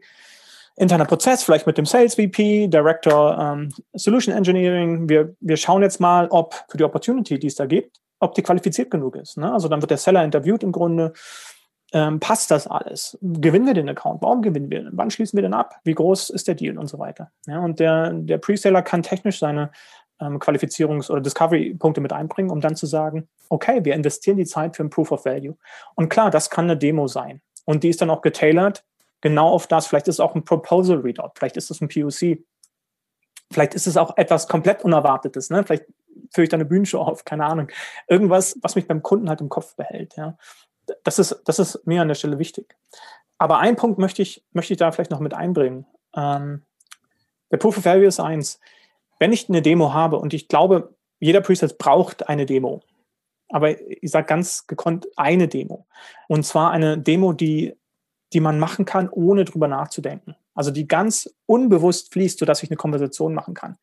interner 0.76 1.04
Prozess, 1.04 1.42
vielleicht 1.42 1.66
mit 1.66 1.78
dem 1.78 1.86
Sales 1.86 2.14
VP, 2.14 2.68
Director 2.68 3.38
ähm, 3.38 3.68
Solution 3.94 4.34
Engineering. 4.34 5.08
Wir, 5.08 5.34
wir 5.40 5.56
schauen 5.56 5.82
jetzt 5.82 6.00
mal, 6.00 6.28
ob 6.30 6.54
für 6.68 6.78
die 6.78 6.84
Opportunity, 6.84 7.38
die 7.38 7.48
es 7.48 7.56
da 7.56 7.66
gibt, 7.66 8.00
ob 8.20 8.34
die 8.34 8.42
qualifiziert 8.42 8.90
genug 8.90 9.16
ist. 9.16 9.36
Ne? 9.36 9.52
Also 9.52 9.68
dann 9.68 9.80
wird 9.82 9.90
der 9.90 9.98
Seller 9.98 10.24
interviewt 10.24 10.62
im 10.62 10.72
Grunde 10.72 11.12
Ähm, 11.94 12.20
passt 12.20 12.50
das 12.50 12.66
alles? 12.66 13.18
Gewinnen 13.20 13.66
wir 13.66 13.74
den 13.74 13.88
Account? 13.90 14.22
Warum 14.22 14.40
gewinnen 14.40 14.70
wir? 14.70 14.88
Wann 14.92 15.10
schließen 15.10 15.36
wir 15.36 15.42
den 15.42 15.52
ab? 15.52 15.74
Wie 15.84 15.92
groß 15.92 16.30
ist 16.30 16.48
der 16.48 16.54
Deal 16.54 16.78
und 16.78 16.86
so 16.86 16.98
weiter? 16.98 17.30
Ja, 17.46 17.60
und 17.60 17.80
der, 17.80 18.14
der 18.14 18.38
Preseller 18.38 18.80
kann 18.80 19.02
technisch 19.02 19.38
seine 19.40 19.70
ähm, 20.18 20.38
Qualifizierungs- 20.38 21.10
oder 21.10 21.20
Discovery-Punkte 21.20 22.00
mit 22.00 22.14
einbringen, 22.14 22.50
um 22.50 22.62
dann 22.62 22.76
zu 22.76 22.86
sagen, 22.86 23.28
okay, 23.50 23.84
wir 23.84 23.92
investieren 23.92 24.38
die 24.38 24.46
Zeit 24.46 24.74
für 24.74 24.84
ein 24.84 24.88
Proof 24.88 25.12
of 25.12 25.26
Value. 25.26 25.54
Und 25.94 26.08
klar, 26.08 26.30
das 26.30 26.48
kann 26.48 26.64
eine 26.64 26.78
Demo 26.78 27.08
sein. 27.08 27.42
Und 27.66 27.82
die 27.82 27.90
ist 27.90 28.00
dann 28.00 28.08
auch 28.08 28.22
getailert, 28.22 28.84
genau 29.22 29.48
auf 29.48 29.66
das. 29.66 29.86
Vielleicht 29.86 30.08
ist 30.08 30.16
es 30.16 30.20
auch 30.20 30.34
ein 30.34 30.44
Proposal 30.44 30.98
Readout, 30.98 31.32
vielleicht 31.36 31.56
ist 31.56 31.70
es 31.70 31.80
ein 31.80 31.88
POC. 31.88 32.44
Vielleicht 33.50 33.74
ist 33.74 33.86
es 33.86 33.96
auch 33.96 34.16
etwas 34.16 34.48
komplett 34.48 34.84
Unerwartetes. 34.84 35.50
Ne? 35.50 35.62
Vielleicht 35.64 35.84
führe 36.32 36.44
ich 36.44 36.48
da 36.48 36.56
eine 36.56 36.64
Bühnenshow 36.64 37.00
auf, 37.00 37.24
keine 37.24 37.44
Ahnung. 37.44 37.68
Irgendwas, 38.08 38.58
was 38.62 38.76
mich 38.76 38.86
beim 38.86 39.02
Kunden 39.02 39.28
halt 39.28 39.40
im 39.40 39.48
Kopf 39.48 39.76
behält. 39.76 40.16
Ja? 40.16 40.36
Das, 41.04 41.18
ist, 41.18 41.42
das 41.44 41.58
ist 41.58 41.86
mir 41.86 42.00
an 42.02 42.08
der 42.08 42.14
Stelle 42.14 42.38
wichtig. 42.38 42.76
Aber 43.38 43.58
einen 43.58 43.76
Punkt 43.76 43.98
möchte 43.98 44.22
ich, 44.22 44.44
möchte 44.52 44.72
ich 44.72 44.78
da 44.78 44.90
vielleicht 44.90 45.10
noch 45.10 45.20
mit 45.20 45.34
einbringen. 45.34 45.86
Ähm, 46.14 46.62
der 47.50 47.58
Proof 47.58 47.78
of 47.78 47.84
Value 47.84 48.06
ist 48.06 48.20
eins 48.20 48.58
wenn 49.22 49.32
ich 49.32 49.48
eine 49.48 49.62
Demo 49.62 49.94
habe 49.94 50.18
und 50.18 50.34
ich 50.34 50.48
glaube, 50.48 50.96
jeder 51.20 51.40
Preset 51.40 51.78
braucht 51.78 52.28
eine 52.28 52.44
Demo, 52.44 52.82
aber 53.50 53.80
ich 53.80 54.10
sage 54.10 54.26
ganz 54.26 54.66
gekonnt 54.66 55.06
eine 55.14 55.46
Demo. 55.46 55.86
Und 56.26 56.44
zwar 56.44 56.72
eine 56.72 56.98
Demo, 56.98 57.32
die, 57.32 57.76
die 58.32 58.40
man 58.40 58.58
machen 58.58 58.84
kann, 58.84 59.08
ohne 59.08 59.44
drüber 59.44 59.68
nachzudenken. 59.68 60.36
Also 60.54 60.70
die 60.70 60.86
ganz 60.86 61.32
unbewusst 61.46 62.12
fließt, 62.12 62.38
sodass 62.38 62.62
ich 62.62 62.70
eine 62.70 62.76
Konversation 62.76 63.34
machen 63.34 63.54
kann. 63.54 63.78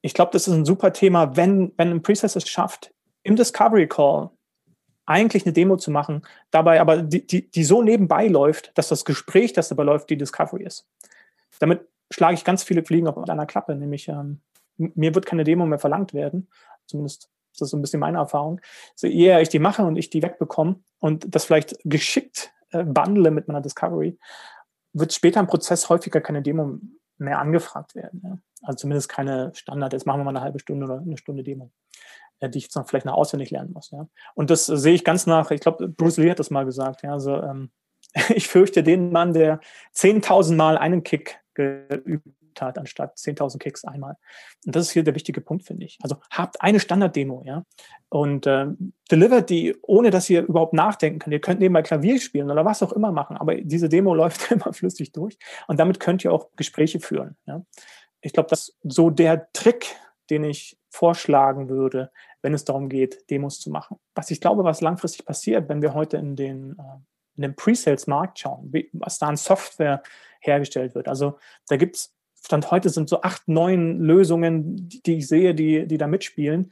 Ich 0.00 0.14
glaube, 0.14 0.32
das 0.32 0.48
ist 0.48 0.54
ein 0.54 0.64
super 0.64 0.92
Thema, 0.92 1.36
wenn, 1.36 1.72
wenn 1.76 1.90
ein 1.90 2.02
Preset 2.02 2.36
es 2.36 2.48
schafft, 2.48 2.92
im 3.22 3.36
Discovery 3.36 3.88
Call 3.88 4.30
eigentlich 5.06 5.44
eine 5.44 5.52
Demo 5.52 5.76
zu 5.76 5.90
machen, 5.90 6.22
dabei 6.50 6.80
aber 6.80 7.02
die, 7.02 7.26
die, 7.26 7.50
die 7.50 7.64
so 7.64 7.82
nebenbei 7.82 8.28
läuft, 8.28 8.72
dass 8.74 8.88
das 8.88 9.04
Gespräch, 9.04 9.52
das 9.52 9.68
dabei 9.68 9.84
läuft, 9.84 10.10
die 10.10 10.16
Discovery 10.16 10.64
ist. 10.64 10.86
Damit 11.58 11.86
schlage 12.10 12.34
ich 12.34 12.44
ganz 12.44 12.62
viele 12.62 12.84
Fliegen 12.84 13.06
auf 13.06 13.16
einer 13.16 13.46
Klappe, 13.46 13.74
nämlich 13.74 14.08
ähm, 14.08 14.40
mir 14.76 15.14
wird 15.14 15.26
keine 15.26 15.44
Demo 15.44 15.66
mehr 15.66 15.78
verlangt 15.78 16.14
werden. 16.14 16.48
Zumindest 16.86 17.30
ist 17.52 17.60
das 17.60 17.70
so 17.70 17.76
ein 17.76 17.82
bisschen 17.82 18.00
meine 18.00 18.18
Erfahrung. 18.18 18.60
So 18.94 19.06
eher 19.06 19.40
ich 19.40 19.48
die 19.48 19.58
mache 19.58 19.84
und 19.84 19.96
ich 19.96 20.10
die 20.10 20.22
wegbekomme 20.22 20.76
und 20.98 21.34
das 21.34 21.44
vielleicht 21.44 21.78
geschickt 21.84 22.52
äh, 22.74 22.84
bundle 22.84 23.30
mit 23.30 23.48
meiner 23.48 23.60
Discovery, 23.60 24.18
wird 24.92 25.12
später 25.12 25.40
im 25.40 25.46
Prozess 25.46 25.88
häufiger 25.88 26.20
keine 26.20 26.42
Demo 26.42 26.78
mehr 27.18 27.38
angefragt 27.38 27.94
werden. 27.94 28.20
Ja. 28.24 28.38
Also 28.62 28.78
zumindest 28.78 29.08
keine 29.08 29.52
Standard, 29.54 29.92
jetzt 29.92 30.06
machen 30.06 30.20
wir 30.20 30.24
mal 30.24 30.30
eine 30.30 30.40
halbe 30.40 30.58
Stunde 30.58 30.86
oder 30.86 30.98
eine 30.98 31.16
Stunde 31.16 31.42
Demo, 31.42 31.70
äh, 32.40 32.48
die 32.48 32.58
ich 32.58 32.64
jetzt 32.64 32.76
noch 32.76 32.88
vielleicht 32.88 33.06
noch 33.06 33.14
auswendig 33.14 33.50
lernen 33.50 33.72
muss. 33.72 33.90
Ja. 33.90 34.08
Und 34.34 34.50
das 34.50 34.68
äh, 34.68 34.76
sehe 34.76 34.94
ich 34.94 35.04
ganz 35.04 35.26
nach, 35.26 35.50
ich 35.50 35.60
glaube, 35.60 35.88
Bruce 35.88 36.16
Lee 36.18 36.30
hat 36.30 36.38
das 36.38 36.50
mal 36.50 36.64
gesagt, 36.64 37.02
ja, 37.02 37.12
also 37.12 37.40
ähm, 37.40 37.70
ich 38.34 38.48
fürchte 38.48 38.82
den 38.82 39.12
Mann, 39.12 39.32
der 39.32 39.60
10.000 39.94 40.54
Mal 40.54 40.78
einen 40.78 41.02
Kick 41.02 41.40
geübt 41.54 42.26
hat, 42.60 42.78
anstatt 42.78 43.16
10.000 43.16 43.58
Kicks 43.58 43.84
einmal. 43.84 44.16
Und 44.64 44.74
das 44.74 44.86
ist 44.86 44.92
hier 44.92 45.04
der 45.04 45.14
wichtige 45.14 45.40
Punkt, 45.40 45.64
finde 45.64 45.86
ich. 45.86 45.98
Also 46.02 46.16
habt 46.30 46.60
eine 46.60 46.80
Standard-Demo, 46.80 47.42
ja, 47.44 47.64
und 48.08 48.46
äh, 48.46 48.66
delivert 49.10 49.50
die, 49.50 49.76
ohne 49.82 50.10
dass 50.10 50.30
ihr 50.30 50.42
überhaupt 50.42 50.72
nachdenken 50.72 51.18
könnt. 51.18 51.32
Ihr 51.32 51.40
könnt 51.40 51.60
nebenbei 51.60 51.82
Klavier 51.82 52.20
spielen 52.20 52.50
oder 52.50 52.64
was 52.64 52.82
auch 52.82 52.92
immer 52.92 53.12
machen, 53.12 53.36
aber 53.36 53.56
diese 53.56 53.88
Demo 53.88 54.14
läuft 54.14 54.50
immer 54.50 54.72
flüssig 54.72 55.12
durch 55.12 55.38
und 55.66 55.78
damit 55.78 56.00
könnt 56.00 56.24
ihr 56.24 56.32
auch 56.32 56.50
Gespräche 56.56 57.00
führen. 57.00 57.36
Ja. 57.46 57.64
Ich 58.20 58.32
glaube, 58.32 58.48
das 58.48 58.68
ist 58.68 58.78
so 58.82 59.10
der 59.10 59.52
Trick, 59.52 59.94
den 60.30 60.44
ich 60.44 60.78
vorschlagen 60.90 61.68
würde, 61.68 62.10
wenn 62.40 62.54
es 62.54 62.64
darum 62.64 62.88
geht, 62.88 63.28
Demos 63.30 63.60
zu 63.60 63.70
machen. 63.70 63.98
Was 64.14 64.30
ich 64.30 64.40
glaube, 64.40 64.64
was 64.64 64.80
langfristig 64.80 65.26
passiert, 65.26 65.68
wenn 65.68 65.82
wir 65.82 65.92
heute 65.92 66.16
in 66.16 66.36
den 66.36 66.76
äh, 66.78 66.82
in 67.36 67.42
den 67.42 67.56
Pre-Sales-Markt 67.56 68.38
schauen, 68.38 68.72
was 68.92 69.18
da 69.18 69.26
an 69.26 69.36
Software 69.36 70.02
hergestellt 70.40 70.94
wird. 70.94 71.08
Also 71.08 71.38
da 71.68 71.76
gibt 71.76 71.96
es 71.96 72.14
Stand 72.44 72.70
heute 72.70 72.90
sind 72.90 73.08
so 73.08 73.22
acht, 73.22 73.48
neun 73.48 74.00
Lösungen, 74.00 74.88
die, 74.88 75.18
ich 75.18 75.28
sehe, 75.28 75.54
die, 75.54 75.86
die 75.86 75.98
da 75.98 76.06
mitspielen. 76.06 76.70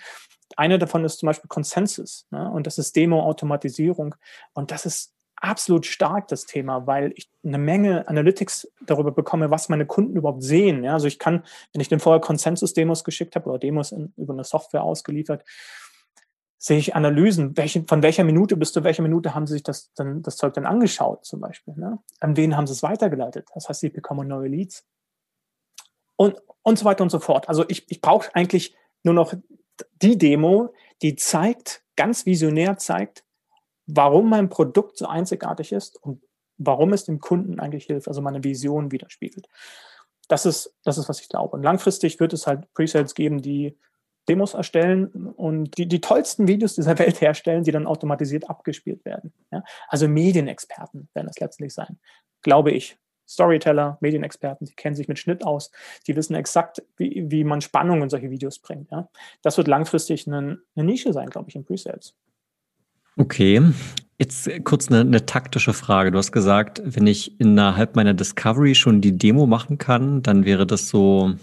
Eine 0.56 0.78
davon 0.78 1.04
ist 1.04 1.18
zum 1.18 1.28
Beispiel 1.28 1.48
Consensus 1.48 2.26
ne? 2.30 2.50
und 2.50 2.66
das 2.66 2.76
ist 2.76 2.94
Demo-Automatisierung. 2.94 4.14
Und 4.52 4.70
das 4.70 4.85
ist 4.85 5.14
absolut 5.37 5.87
stark 5.87 6.28
das 6.28 6.44
Thema, 6.44 6.87
weil 6.87 7.12
ich 7.16 7.30
eine 7.44 7.58
Menge 7.58 8.06
Analytics 8.06 8.70
darüber 8.87 9.12
bekomme, 9.12 9.50
was 9.50 9.70
meine 9.70 9.87
Kunden 9.87 10.14
überhaupt 10.14 10.42
sehen. 10.42 10.85
Ja, 10.85 10.92
also 10.92 11.06
ich 11.06 11.18
kann, 11.18 11.42
wenn 11.72 11.80
ich 11.80 11.88
dem 11.88 12.00
vorher 12.00 12.20
Consensus-Demos 12.20 13.02
geschickt 13.02 13.35
habe 13.35 13.48
oder 13.48 13.58
Demos 13.58 13.92
in, 13.92 14.12
über 14.16 14.35
eine 14.35 14.44
Software 14.44 14.82
ausgeliefert, 14.82 15.44
sehe 16.58 16.78
ich 16.78 16.94
Analysen, 16.94 17.56
welche, 17.56 17.82
von 17.85 18.02
welcher 18.02 18.22
Minute 18.22 18.56
bis 18.56 18.72
zu 18.72 18.85
welcher 18.85 19.02
Minute 19.02 19.35
haben 19.35 19.48
sie 19.48 19.54
sich 19.54 19.64
das, 19.64 19.92
dann, 19.94 20.22
das 20.22 20.37
Zeug 20.37 20.54
dann 20.54 20.66
angeschaut 20.66 21.24
zum 21.24 21.40
Beispiel. 21.40 21.74
Ne? 21.74 21.98
An 22.20 22.37
wen 22.37 22.56
haben 22.56 22.68
sie 22.68 22.74
es 22.74 22.85
weitergeleitet? 22.85 23.48
Das 23.54 23.68
heißt, 23.68 23.80
sie 23.80 23.88
bekommen 23.88 24.28
neue 24.28 24.48
Leads 24.48 24.87
und, 26.16 26.37
und 26.62 26.79
so 26.79 26.85
weiter 26.85 27.03
und 27.03 27.11
so 27.11 27.18
fort. 27.18 27.48
Also 27.48 27.64
ich, 27.68 27.90
ich 27.90 28.01
brauche 28.01 28.35
eigentlich 28.35 28.75
nur 29.03 29.14
noch 29.14 29.35
die 30.01 30.18
Demo, 30.18 30.72
die 31.03 31.16
zeigt, 31.16 31.83
ganz 31.96 32.27
visionär 32.27 32.79
zeigt, 32.79 33.25
warum 33.87 34.31
mein 34.31 34.48
Produkt 34.48 34.96
so 34.96 35.07
einzigartig 35.07 35.72
ist 35.72 36.03
und 36.03 36.22
warum 36.59 36.92
es 36.92 37.05
dem 37.05 37.18
Kunden 37.18 37.61
eigentlich 37.61 37.87
hilft, 37.87 38.09
also 38.09 38.22
meine 38.22 38.44
Vision 38.44 38.92
widerspiegelt. 38.92 39.48
Das 40.29 40.46
ist, 40.46 40.75
das 40.85 40.98
ist, 40.98 41.09
was 41.09 41.20
ich 41.20 41.29
glaube. 41.29 41.57
Und 41.57 41.62
langfristig 41.62 42.20
wird 42.20 42.33
es 42.33 42.46
halt 42.46 42.72
Presales 42.75 43.14
geben, 43.14 43.42
die 43.42 43.77
Demos 44.29 44.55
erstellen 44.55 45.09
und 45.09 45.77
die, 45.77 45.88
die 45.88 46.01
tollsten 46.01 46.46
Videos 46.46 46.77
dieser 46.77 46.98
Welt 46.98 47.20
herstellen, 47.20 47.64
die 47.64 47.72
dann 47.72 47.87
automatisiert 47.87 48.48
abgespielt 48.48 49.05
werden. 49.05 49.33
Ja? 49.51 49.64
Also 49.88 50.09
Medienexperten 50.09 51.09
werden 51.14 51.29
es 51.29 51.40
letztlich 51.40 51.75
sein, 51.75 51.98
glaube 52.42 52.70
ich. 52.70 52.98
Storyteller, 53.28 53.98
Medienexperten, 54.00 54.66
die 54.66 54.74
kennen 54.74 54.96
sich 54.96 55.08
mit 55.08 55.18
Schnitt 55.18 55.44
aus, 55.44 55.70
die 56.06 56.16
wissen 56.16 56.35
exakt, 56.35 56.82
wie, 56.96 57.24
wie 57.30 57.44
man 57.44 57.61
Spannung 57.61 58.02
in 58.02 58.11
solche 58.11 58.30
Videos 58.30 58.58
bringt. 58.58 58.90
Ja? 58.90 59.08
Das 59.42 59.56
wird 59.56 59.68
langfristig 59.68 60.26
eine, 60.26 60.58
eine 60.74 60.85
Nische 60.85 61.12
sein, 61.12 61.30
glaube 61.30 61.48
ich, 61.48 61.56
in 61.56 61.64
Presales. 61.64 62.14
Okay, 63.16 63.61
jetzt 64.18 64.48
kurz 64.64 64.88
eine, 64.88 65.00
eine, 65.00 65.26
taktische 65.26 65.74
Frage. 65.74 66.11
Du 66.11 66.18
hast 66.18 66.32
gesagt, 66.32 66.80
wenn 66.85 67.06
ich 67.06 67.38
innerhalb 67.40 67.94
meiner 67.94 68.14
Discovery 68.14 68.74
schon 68.74 69.02
die 69.02 69.18
Demo 69.18 69.46
machen 69.46 69.76
kann, 69.76 70.22
dann 70.22 70.46
wäre 70.46 70.66
das 70.66 70.88
so 70.88 71.35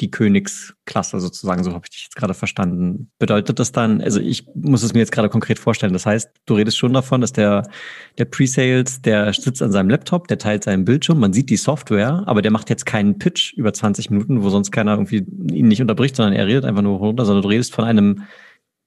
die 0.00 0.10
Königsklasse 0.10 1.18
sozusagen, 1.20 1.64
so 1.64 1.72
habe 1.72 1.84
ich 1.84 1.90
dich 1.90 2.02
jetzt 2.04 2.16
gerade 2.16 2.34
verstanden. 2.34 3.10
Bedeutet 3.18 3.58
das 3.58 3.72
dann, 3.72 4.00
also 4.00 4.20
ich 4.20 4.46
muss 4.54 4.82
es 4.82 4.92
mir 4.92 5.00
jetzt 5.00 5.12
gerade 5.12 5.28
konkret 5.28 5.58
vorstellen, 5.58 5.92
das 5.92 6.06
heißt, 6.06 6.30
du 6.46 6.54
redest 6.54 6.78
schon 6.78 6.92
davon, 6.92 7.20
dass 7.20 7.32
der, 7.32 7.68
der 8.16 8.24
Pre-Sales, 8.24 9.02
der 9.02 9.32
sitzt 9.32 9.62
an 9.62 9.72
seinem 9.72 9.90
Laptop, 9.90 10.28
der 10.28 10.38
teilt 10.38 10.64
seinen 10.64 10.84
Bildschirm, 10.84 11.18
man 11.18 11.32
sieht 11.32 11.50
die 11.50 11.56
Software, 11.56 12.22
aber 12.26 12.42
der 12.42 12.52
macht 12.52 12.70
jetzt 12.70 12.86
keinen 12.86 13.18
Pitch 13.18 13.52
über 13.54 13.72
20 13.72 14.10
Minuten, 14.10 14.42
wo 14.42 14.50
sonst 14.50 14.70
keiner 14.70 14.92
irgendwie 14.92 15.26
ihn 15.52 15.68
nicht 15.68 15.80
unterbricht, 15.80 16.16
sondern 16.16 16.34
er 16.34 16.46
redet 16.46 16.64
einfach 16.64 16.82
nur 16.82 16.98
runter, 16.98 17.24
sondern 17.24 17.42
du 17.42 17.48
redest 17.48 17.74
von 17.74 17.84
einem, 17.84 18.24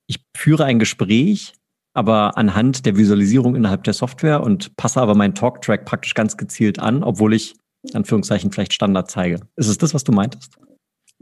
ich 0.08 0.24
führe 0.36 0.65
ein 0.65 0.80
Gespräch, 0.80 1.54
aber 1.93 2.38
anhand 2.38 2.86
der 2.86 2.95
Visualisierung 2.95 3.56
innerhalb 3.56 3.84
der 3.84 3.93
Software 3.93 4.41
und 4.41 4.78
passe 4.78 5.02
aber 5.02 5.13
meinen 5.15 5.36
Talk-Track 5.36 5.86
praktisch 5.86 6.13
ganz 6.13 6.38
gezielt 6.38 6.80
an, 6.80 7.04
obwohl 7.04 7.34
ich 7.34 7.56
Anführungszeichen 7.93 8.52
vielleicht 8.52 8.74
Standard 8.74 9.10
zeige. 9.10 9.39
Ist 9.56 9.67
es 9.67 9.78
das, 9.78 9.93
was 9.93 10.04
du 10.04 10.12
meintest? 10.12 10.58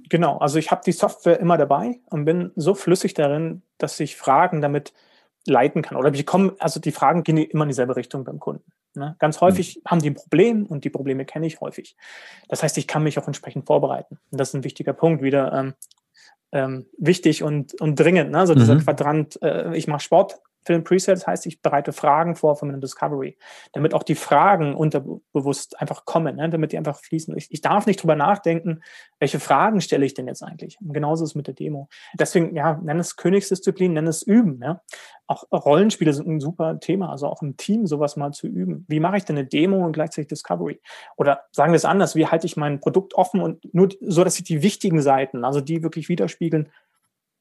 Genau, 0.10 0.38
also 0.38 0.58
ich 0.60 0.72
habe 0.72 0.82
die 0.86 0.92
Software 0.92 1.40
immer 1.40 1.58
dabei 1.58 2.00
und 2.10 2.26
bin 2.26 2.52
so 2.56 2.74
flüssig 2.74 3.14
darin, 3.14 3.62
dass 3.78 4.00
ich 4.00 4.18
Fragen 4.18 4.62
damit 4.62 4.94
leiten 5.46 5.82
kann. 5.82 5.98
Oder 5.98 6.14
ich 6.14 6.26
komme, 6.26 6.56
also 6.60 6.80
die 6.80 6.92
Fragen 6.92 7.24
gehen 7.24 7.38
immer 7.38 7.64
in 7.64 7.70
dieselbe 7.70 7.96
Richtung 7.96 8.24
beim 8.24 8.40
Kunden. 8.40 8.72
Ne? 8.96 9.16
Ganz 9.20 9.40
häufig 9.42 9.78
mhm. 9.78 9.90
haben 9.90 10.02
die 10.02 10.10
ein 10.10 10.16
Problem 10.16 10.66
und 10.66 10.84
die 10.84 10.90
Probleme 10.90 11.26
kenne 11.26 11.48
ich 11.48 11.62
häufig. 11.62 11.96
Das 12.48 12.64
heißt, 12.64 12.78
ich 12.78 12.88
kann 12.88 13.04
mich 13.04 13.20
auch 13.20 13.28
entsprechend 13.28 13.66
vorbereiten. 13.66 14.20
Und 14.32 14.40
das 14.40 14.50
ist 14.50 14.56
ein 14.56 14.64
wichtiger 14.64 14.94
Punkt, 14.94 15.22
wieder 15.22 15.54
ähm, 15.54 15.74
ähm, 16.52 16.86
wichtig 16.98 17.44
und, 17.44 17.80
und 17.80 18.00
dringend. 18.00 18.32
Ne? 18.32 18.40
Also 18.40 18.56
dieser 18.56 18.76
mhm. 18.76 18.84
Quadrant, 18.84 19.42
äh, 19.42 19.76
ich 19.76 19.88
mache 19.88 20.02
Sport, 20.02 20.40
für 20.66 20.74
den 20.74 20.84
Preset 20.84 21.26
heißt, 21.26 21.46
ich 21.46 21.62
bereite 21.62 21.94
Fragen 21.94 22.36
vor 22.36 22.56
von 22.56 22.70
meinem 22.70 22.82
Discovery, 22.82 23.38
damit 23.74 23.94
auch 23.94 24.04
die 24.04 24.16
Fragen 24.16 24.76
unterbewusst 24.76 25.80
einfach 25.80 26.06
kommen, 26.06 26.36
ne? 26.36 26.50
damit 26.50 26.72
die 26.72 26.78
einfach 26.78 27.00
fließen. 27.00 27.36
Ich, 27.38 27.52
ich, 27.52 27.62
darf 27.62 27.86
nicht 27.86 28.02
drüber 28.02 28.16
nachdenken, 28.16 28.82
welche 29.20 29.40
Fragen 29.40 29.82
stelle 29.82 30.06
ich 30.06 30.14
denn 30.14 30.28
jetzt 30.28 30.44
eigentlich? 30.44 30.78
Und 30.82 30.94
genauso 30.94 31.24
ist 31.24 31.32
es 31.32 31.36
mit 31.36 31.48
der 31.48 31.54
Demo. 31.54 31.88
Deswegen, 32.14 32.56
ja, 32.56 32.80
nenn 32.84 33.00
es 33.00 33.16
Königsdisziplin, 33.16 33.94
nenn 33.94 34.08
es 34.08 34.22
Üben. 34.22 34.60
Ja? 34.62 34.82
Auch 35.28 35.44
Rollenspiele 35.52 36.14
sind 36.14 36.28
ein 36.28 36.40
super 36.40 36.80
Thema, 36.80 37.12
also 37.12 37.28
auch 37.28 37.42
im 37.42 37.56
Team 37.56 37.86
sowas 37.86 38.16
mal 38.16 38.32
zu 38.32 38.48
üben. 38.48 38.86
Wie 38.88 39.00
mache 39.00 39.18
ich 39.18 39.26
denn 39.26 39.38
eine 39.38 39.48
Demo 39.48 39.86
und 39.86 39.94
gleichzeitig 39.94 40.28
Discovery? 40.28 40.82
Oder 41.18 41.46
sagen 41.52 41.72
wir 41.72 41.78
es 41.78 41.86
anders, 41.86 42.16
wie 42.16 42.28
halte 42.28 42.48
ich 42.48 42.58
mein 42.58 42.80
Produkt 42.80 43.14
offen 43.14 43.42
und 43.42 43.74
nur 43.74 43.90
so, 44.02 44.24
dass 44.24 44.38
ich 44.38 44.44
die 44.44 44.62
wichtigen 44.62 45.02
Seiten, 45.02 45.46
also 45.46 45.62
die 45.62 45.84
wirklich 45.84 46.10
widerspiegeln, 46.10 46.70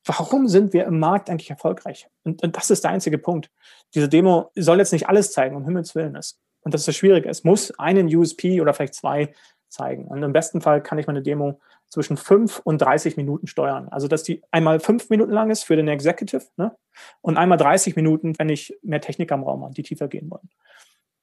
warum 0.08 0.48
sind 0.48 0.72
wir 0.72 0.86
im 0.86 0.98
Markt 0.98 1.28
eigentlich 1.28 1.50
erfolgreich? 1.50 2.08
Und, 2.24 2.42
und, 2.42 2.56
das 2.56 2.70
ist 2.70 2.82
der 2.82 2.90
einzige 2.90 3.18
Punkt. 3.18 3.50
Diese 3.94 4.08
Demo 4.08 4.50
soll 4.56 4.78
jetzt 4.78 4.92
nicht 4.92 5.08
alles 5.08 5.32
zeigen, 5.32 5.54
um 5.56 5.64
Himmels 5.64 5.94
Willen 5.94 6.14
ist. 6.14 6.40
Und 6.62 6.74
das 6.74 6.82
ist 6.82 6.88
das 6.88 6.96
Schwierige. 6.96 7.28
Es 7.28 7.44
muss 7.44 7.78
einen 7.78 8.14
USP 8.14 8.60
oder 8.60 8.74
vielleicht 8.74 8.94
zwei 8.94 9.32
zeigen. 9.68 10.06
Und 10.06 10.22
im 10.22 10.32
besten 10.32 10.60
Fall 10.60 10.82
kann 10.82 10.98
ich 10.98 11.06
meine 11.06 11.22
Demo 11.22 11.60
zwischen 11.88 12.16
fünf 12.16 12.58
und 12.58 12.80
30 12.80 13.16
Minuten 13.16 13.46
steuern. 13.46 13.88
Also, 13.90 14.08
dass 14.08 14.22
die 14.22 14.42
einmal 14.50 14.80
fünf 14.80 15.10
Minuten 15.10 15.32
lang 15.32 15.50
ist 15.50 15.64
für 15.64 15.76
den 15.76 15.88
Executive 15.88 16.46
ne? 16.56 16.74
und 17.20 17.36
einmal 17.36 17.58
30 17.58 17.96
Minuten, 17.96 18.38
wenn 18.38 18.48
ich 18.48 18.78
mehr 18.82 19.00
Technik 19.00 19.30
am 19.30 19.42
Raum 19.42 19.62
habe, 19.62 19.74
die 19.74 19.82
tiefer 19.82 20.08
gehen 20.08 20.30
wollen. 20.30 20.48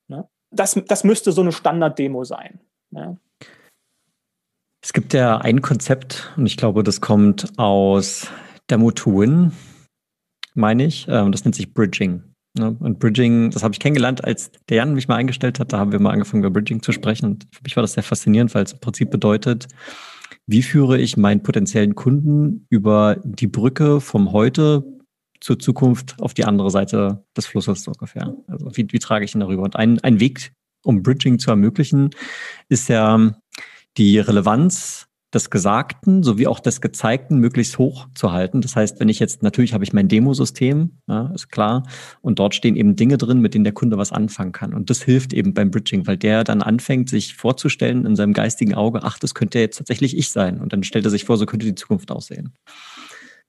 Ne? 0.08 0.28
Das, 0.52 0.80
das 0.88 1.04
müsste 1.04 1.32
so 1.32 1.42
eine 1.42 1.52
Standard-Demo 1.52 2.24
sein. 2.24 2.62
Ne? 2.92 3.18
Es 4.84 4.94
gibt 4.94 5.14
ja 5.14 5.38
ein 5.38 5.62
Konzept, 5.62 6.32
und 6.38 6.46
ich 6.46 6.58
glaube, 6.58 6.84
das 6.84 7.02
kommt 7.02 7.52
aus 7.58 8.30
Demo 8.70 8.92
to 8.92 9.20
Win, 9.20 9.52
meine 10.54 10.86
ich. 10.86 11.08
Ähm, 11.10 11.32
das 11.32 11.44
nennt 11.46 11.56
sich 11.56 11.74
Bridging. 11.74 12.24
Ne? 12.58 12.76
Und 12.80 13.00
Bridging, 13.00 13.52
das 13.52 13.64
habe 13.64 13.74
ich 13.74 13.80
kennengelernt, 13.80 14.24
als 14.24 14.52
der 14.70 14.78
Jan 14.78 14.94
mich 14.94 15.08
mal 15.08 15.16
eingestellt 15.16 15.60
hat. 15.60 15.74
Da 15.74 15.80
haben 15.80 15.92
wir 15.92 16.00
mal 16.00 16.12
angefangen, 16.12 16.44
über 16.44 16.52
Bridging 16.52 16.82
zu 16.82 16.92
sprechen. 16.92 17.26
Und 17.26 17.48
für 17.52 17.64
mich 17.64 17.76
war 17.76 17.82
das 17.82 17.94
sehr 17.94 18.04
faszinierend, 18.04 18.56
weil 18.56 18.64
es 18.64 18.74
im 18.74 18.80
Prinzip 18.80 19.12
bedeutet, 19.12 19.68
wie 20.48 20.62
führe 20.62 20.98
ich 20.98 21.18
meinen 21.18 21.44
potenziellen 21.44 21.96
Kunden 21.96 22.66
über 22.70 23.18
die 23.24 23.48
Brücke 23.48 24.00
vom 24.00 24.32
Heute 24.32 24.84
zur 25.42 25.60
Zukunft 25.60 26.16
auf 26.20 26.34
die 26.34 26.46
andere 26.46 26.72
Seite 26.72 27.24
des 27.36 27.46
Flusses 27.46 27.84
so 27.84 27.92
ungefähr. 27.92 28.36
Also 28.48 28.70
wie, 28.76 28.88
wie 28.90 29.00
trage 29.00 29.26
ich 29.26 29.36
ihn 29.36 29.42
darüber? 29.42 29.64
Und 29.64 29.76
ein, 29.76 30.00
ein 30.00 30.20
Weg, 30.20 30.54
um 30.84 31.04
Bridging 31.04 31.40
zu 31.40 31.50
ermöglichen, 31.50 32.12
ist 32.70 32.90
ja 32.90 33.36
die 33.98 34.20
Relevanz 34.20 35.05
des 35.36 35.50
Gesagten 35.50 36.24
sowie 36.24 36.48
auch 36.48 36.60
des 36.60 36.82
Gezeigten 36.82 37.38
möglichst 37.38 37.78
hoch 37.78 38.08
zu 38.16 38.32
halten. 38.32 38.62
Das 38.62 38.76
heißt, 38.76 39.00
wenn 39.00 39.10
ich 39.10 39.20
jetzt, 39.20 39.44
natürlich 39.44 39.74
habe 39.74 39.84
ich 39.84 39.94
mein 39.94 40.08
Demosystem, 40.08 40.98
ja, 41.08 41.32
ist 41.36 41.50
klar, 41.50 41.84
und 42.22 42.40
dort 42.40 42.56
stehen 42.56 42.76
eben 42.76 42.96
Dinge 42.96 43.18
drin, 43.18 43.42
mit 43.42 43.54
denen 43.54 43.66
der 43.66 43.74
Kunde 43.74 43.98
was 43.98 44.12
anfangen 44.12 44.54
kann. 44.54 44.74
Und 44.74 44.90
das 44.90 45.04
hilft 45.04 45.34
eben 45.34 45.54
beim 45.54 45.70
Bridging, 45.70 46.08
weil 46.08 46.18
der 46.18 46.44
dann 46.44 46.62
anfängt, 46.62 47.10
sich 47.10 47.36
vorzustellen 47.36 48.06
in 48.06 48.16
seinem 48.16 48.34
geistigen 48.34 48.74
Auge, 48.74 49.04
ach, 49.04 49.20
das 49.20 49.36
könnte 49.36 49.60
jetzt 49.60 49.78
tatsächlich 49.78 50.18
ich 50.18 50.32
sein. 50.32 50.60
Und 50.60 50.74
dann 50.74 50.84
stellt 50.84 51.06
er 51.06 51.12
sich 51.12 51.26
vor, 51.26 51.38
so 51.38 51.46
könnte 51.46 51.66
die 51.66 51.76
Zukunft 51.76 52.10
aussehen. 52.10 52.54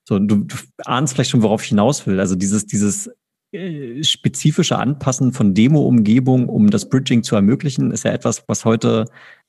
So, 0.04 0.18
du, 0.18 0.44
du 0.44 0.56
ahnst 0.84 1.14
vielleicht 1.14 1.30
schon, 1.30 1.42
worauf 1.42 1.62
ich 1.62 1.68
hinaus 1.68 2.06
will. 2.06 2.20
Also 2.20 2.34
dieses, 2.34 2.66
dieses 2.66 3.10
äh, 3.52 4.02
spezifische 4.02 4.78
Anpassen 4.78 5.32
von 5.32 5.54
Demo-Umgebung, 5.54 6.48
um 6.48 6.70
das 6.70 6.88
Bridging 6.88 7.22
zu 7.22 7.36
ermöglichen, 7.36 7.90
ist 7.92 8.04
ja 8.04 8.12
etwas, 8.12 8.44
was 8.48 8.64
heute 8.64 9.06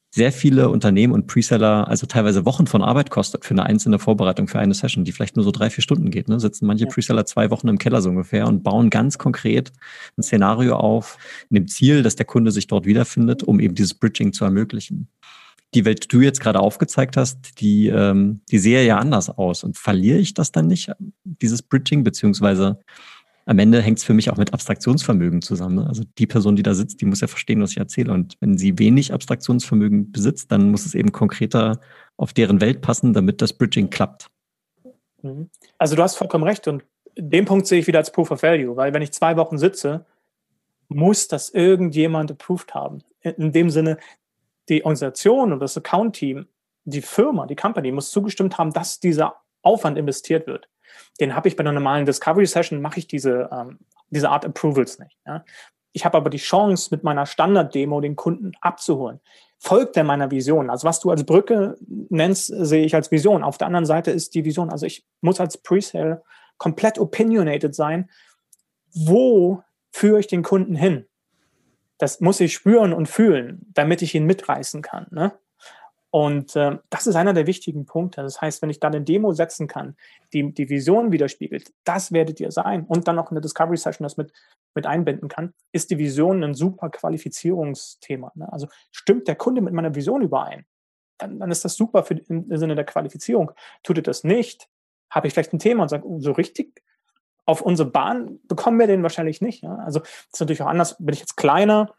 sehr 0.10 0.32
viele 0.32 0.70
Unternehmen 0.70 1.14
und 1.14 1.28
Preseller 1.28 1.88
also 1.88 2.08
teilweise 2.08 2.46
Wochen 2.46 2.66
von 2.66 2.82
Arbeit 2.82 3.10
kostet 3.10 3.46
für 3.46 3.54
eine 3.54 3.66
einzelne 3.66 4.00
Vorbereitung 4.00 4.48
für 4.48 4.60
eine 4.60 4.74
Session, 4.74 5.04
die 5.04 5.12
vielleicht 5.12 5.36
nur 5.36 5.44
so 5.44 5.52
drei, 5.52 5.70
vier 5.70 5.82
Stunden 5.82 6.12
geht. 6.12 6.30
Ne? 6.30 6.40
Sitzen 6.40 6.66
manche 6.66 6.86
ja. 6.86 6.90
Preseller 6.90 7.26
zwei 7.26 7.50
Wochen 7.50 7.68
im 7.68 7.78
Keller 7.78 8.02
so 8.02 8.10
ungefähr 8.10 8.48
und 8.48 8.64
bauen 8.64 8.90
ganz 8.90 9.18
konkret 9.18 9.72
ein 10.18 10.24
Szenario 10.24 10.78
auf, 10.78 11.18
in 11.50 11.56
dem 11.56 11.68
Ziel, 11.68 12.04
dass 12.04 12.16
der 12.16 12.26
Kunde 12.26 12.52
sich 12.52 12.68
dort 12.68 12.86
wiederfindet, 12.86 13.44
um 13.44 13.60
eben 13.60 13.76
dieses 13.76 13.94
Bridging 13.94 14.34
zu 14.34 14.46
ermöglichen. 14.46 15.10
Die 15.74 15.84
Welt, 15.84 16.06
die 16.06 16.08
du 16.08 16.22
jetzt 16.22 16.40
gerade 16.40 16.62
aufgezeigt 16.62 17.18
hast, 17.18 17.60
die, 17.60 17.88
ähm, 17.88 18.40
die 18.50 18.60
sehe 18.60 18.86
ja 18.86 19.00
anders 19.00 19.30
aus. 19.30 19.66
Und 19.66 19.78
verliere 19.78 20.18
ich 20.18 20.34
das 20.34 20.54
dann 20.54 20.68
nicht, 20.68 20.92
dieses 21.24 21.62
Bridging, 21.62 22.06
beziehungsweise 22.06 22.80
am 23.48 23.60
Ende 23.60 23.82
hängt 23.82 23.98
es 23.98 24.04
für 24.04 24.14
mich 24.14 24.30
auch 24.30 24.36
mit 24.36 24.54
Abstraktionsvermögen 24.54 25.42
zusammen. 25.42 25.76
Ne? 25.76 25.88
Also 25.88 26.04
die 26.18 26.28
Person, 26.28 26.58
die 26.58 26.64
da 26.64 26.74
sitzt, 26.74 27.00
die 27.00 27.06
muss 27.06 27.22
ja 27.22 27.28
verstehen, 27.28 27.62
was 27.62 27.72
ich 27.72 27.78
erzähle. 27.78 28.12
Und 28.12 28.36
wenn 28.42 28.58
sie 28.58 28.78
wenig 28.78 29.14
Abstraktionsvermögen 29.14 30.12
besitzt, 30.12 30.52
dann 30.52 30.70
muss 30.70 30.86
es 30.86 30.94
eben 30.94 31.14
konkreter 31.14 31.80
auf 32.18 32.34
deren 32.34 32.60
Welt 32.60 32.82
passen, 32.82 33.14
damit 33.14 33.42
das 33.42 33.54
Bridging 33.54 33.90
klappt. 33.90 34.28
Mhm. 35.22 35.50
Also 35.78 35.96
du 35.96 36.04
hast 36.04 36.18
vollkommen 36.18 36.44
recht. 36.44 36.68
Und 36.68 36.84
den 37.16 37.46
Punkt 37.46 37.68
sehe 37.68 37.80
ich 37.80 37.88
wieder 37.88 38.00
als 38.00 38.12
Proof 38.12 38.32
of 38.32 38.44
Value, 38.44 38.76
weil 38.76 38.94
wenn 38.94 39.02
ich 39.02 39.14
zwei 39.14 39.38
Wochen 39.38 39.58
sitze, 39.58 40.06
muss 40.90 41.30
das 41.30 41.50
irgendjemand 41.50 42.30
approved 42.32 42.74
haben. 42.74 43.00
In 43.22 43.54
dem 43.54 43.70
Sinne, 43.70 43.98
die 44.68 44.84
Organisation 44.84 45.54
und 45.54 45.62
das 45.62 45.78
Account-Team, 45.78 46.48
die 46.84 47.02
Firma, 47.02 47.46
die 47.46 47.56
Company 47.56 47.94
muss 47.94 48.12
zugestimmt 48.12 48.58
haben, 48.58 48.74
dass 48.74 49.00
dieser 49.00 49.36
Aufwand 49.62 49.98
investiert 49.98 50.48
wird 50.48 50.68
den 51.20 51.36
habe 51.36 51.48
ich 51.48 51.56
bei 51.56 51.62
einer 51.62 51.72
normalen 51.72 52.06
Discovery 52.06 52.46
Session, 52.46 52.82
mache 52.82 53.00
ich 53.00 53.08
diese, 53.08 53.50
ähm, 53.52 53.80
diese 54.10 54.30
Art 54.30 54.46
Approvals 54.46 55.00
nicht. 55.00 55.18
Ja? 55.26 55.44
Ich 55.94 56.06
habe 56.06 56.18
aber 56.18 56.30
die 56.30 56.38
Chance, 56.38 56.90
mit 56.92 57.04
meiner 57.04 57.26
Standard-Demo 57.26 58.02
den 58.02 58.16
Kunden 58.16 58.52
abzuholen. 58.62 59.20
Folgt 59.60 59.98
er 59.98 60.04
meiner 60.04 60.30
Vision? 60.30 60.70
Also 60.70 60.88
was 60.88 61.00
du 61.00 61.10
als 61.10 61.26
Brücke 61.26 61.76
nennst, 62.10 62.48
sehe 62.48 62.86
ich 62.86 62.94
als 62.94 63.10
Vision. 63.10 63.44
Auf 63.44 63.58
der 63.58 63.68
anderen 63.68 63.86
Seite 63.86 64.12
ist 64.12 64.36
die 64.36 64.46
Vision, 64.46 64.70
also 64.70 64.86
ich 64.86 65.06
muss 65.22 65.40
als 65.40 65.58
Presale 65.58 66.24
komplett 66.58 67.00
opinionated 67.00 67.74
sein. 67.74 68.10
Wo 68.94 69.64
führe 69.92 70.20
ich 70.20 70.28
den 70.28 70.44
Kunden 70.44 70.76
hin? 70.76 71.08
Das 71.98 72.20
muss 72.20 72.40
ich 72.40 72.54
spüren 72.54 72.94
und 72.94 73.08
fühlen, 73.08 73.66
damit 73.74 74.04
ich 74.04 74.14
ihn 74.14 74.26
mitreißen 74.26 74.84
kann. 74.84 75.08
Ne? 75.10 75.34
Und 76.10 76.56
äh, 76.56 76.78
das 76.90 77.06
ist 77.06 77.16
einer 77.16 77.34
der 77.34 77.48
wichtigen 77.48 77.86
Punkte. 77.86 78.22
Das 78.22 78.42
heißt, 78.42 78.62
wenn 78.62 78.70
ich 78.70 78.80
dann 78.80 78.96
eine 78.96 79.04
Demo 79.04 79.34
setzen 79.34 79.68
kann, 79.68 79.98
die 80.34 80.54
die 80.54 80.70
Vision 80.70 81.12
widerspiegelt, 81.12 81.74
das 81.84 82.12
werdet 82.12 82.40
ihr 82.40 82.52
sein 82.52 82.86
und 82.86 83.08
dann 83.08 83.18
noch 83.18 83.30
eine 83.30 83.42
Discovery 83.42 83.78
Session 83.78 84.04
das 84.04 84.16
mit, 84.16 84.32
mit 84.74 84.86
einbinden 84.86 85.28
kann, 85.28 85.54
ist 85.74 85.92
die 85.92 85.98
Vision 85.98 86.44
ein 86.44 86.54
super 86.54 86.90
Qualifizierungsthema. 86.90 88.32
Ne? 88.36 88.52
Also 88.52 88.68
stimmt 88.92 89.28
der 89.28 89.36
Kunde 89.36 89.62
mit 89.62 89.74
meiner 89.74 89.96
Vision 89.96 90.22
überein, 90.22 90.66
dann, 91.18 91.40
dann 91.40 91.52
ist 91.52 91.66
das 91.66 91.76
super 91.76 92.04
für, 92.04 92.16
im 92.16 92.56
Sinne 92.58 92.76
der 92.76 92.86
Qualifizierung. 92.86 93.52
Tut 93.84 93.98
er 93.98 94.04
das 94.04 94.24
nicht, 94.24 94.70
habe 95.10 95.28
ich 95.28 95.34
vielleicht 95.34 95.54
ein 95.54 95.60
Thema 95.60 95.84
und 95.84 95.90
sage, 95.90 96.08
oh, 96.08 96.20
so 96.20 96.32
richtig 96.32 96.84
auf 97.46 97.62
unsere 97.62 97.90
Bahn 97.90 98.40
bekommen 98.44 98.78
wir 98.78 98.88
den 98.88 99.04
wahrscheinlich 99.04 99.42
nicht. 99.42 99.64
Ja? 99.64 99.76
Also 99.78 100.00
das 100.00 100.10
ist 100.34 100.40
natürlich 100.40 100.62
auch 100.62 100.68
anders, 100.68 100.98
bin 101.00 101.14
ich 101.14 101.22
jetzt 101.22 101.38
kleiner 101.38 101.94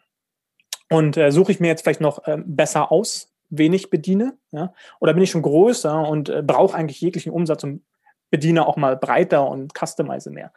und 0.90 1.16
äh, 1.16 1.30
suche 1.30 1.52
ich 1.52 1.60
mir 1.60 1.68
jetzt 1.68 1.82
vielleicht 1.82 2.00
noch 2.00 2.26
äh, 2.26 2.38
besser 2.44 2.92
aus, 2.92 3.32
wenig 3.50 3.90
bediene? 3.90 4.36
Ja? 4.50 4.72
Oder 5.00 5.14
bin 5.14 5.22
ich 5.22 5.30
schon 5.30 5.42
größer 5.42 6.06
und 6.08 6.28
äh, 6.28 6.42
brauche 6.42 6.76
eigentlich 6.76 7.00
jeglichen 7.00 7.32
Umsatz 7.32 7.64
und 7.64 7.84
bediene 8.30 8.66
auch 8.66 8.76
mal 8.76 8.96
breiter 8.96 9.48
und 9.48 9.72
customize 9.74 10.30
mehr? 10.30 10.52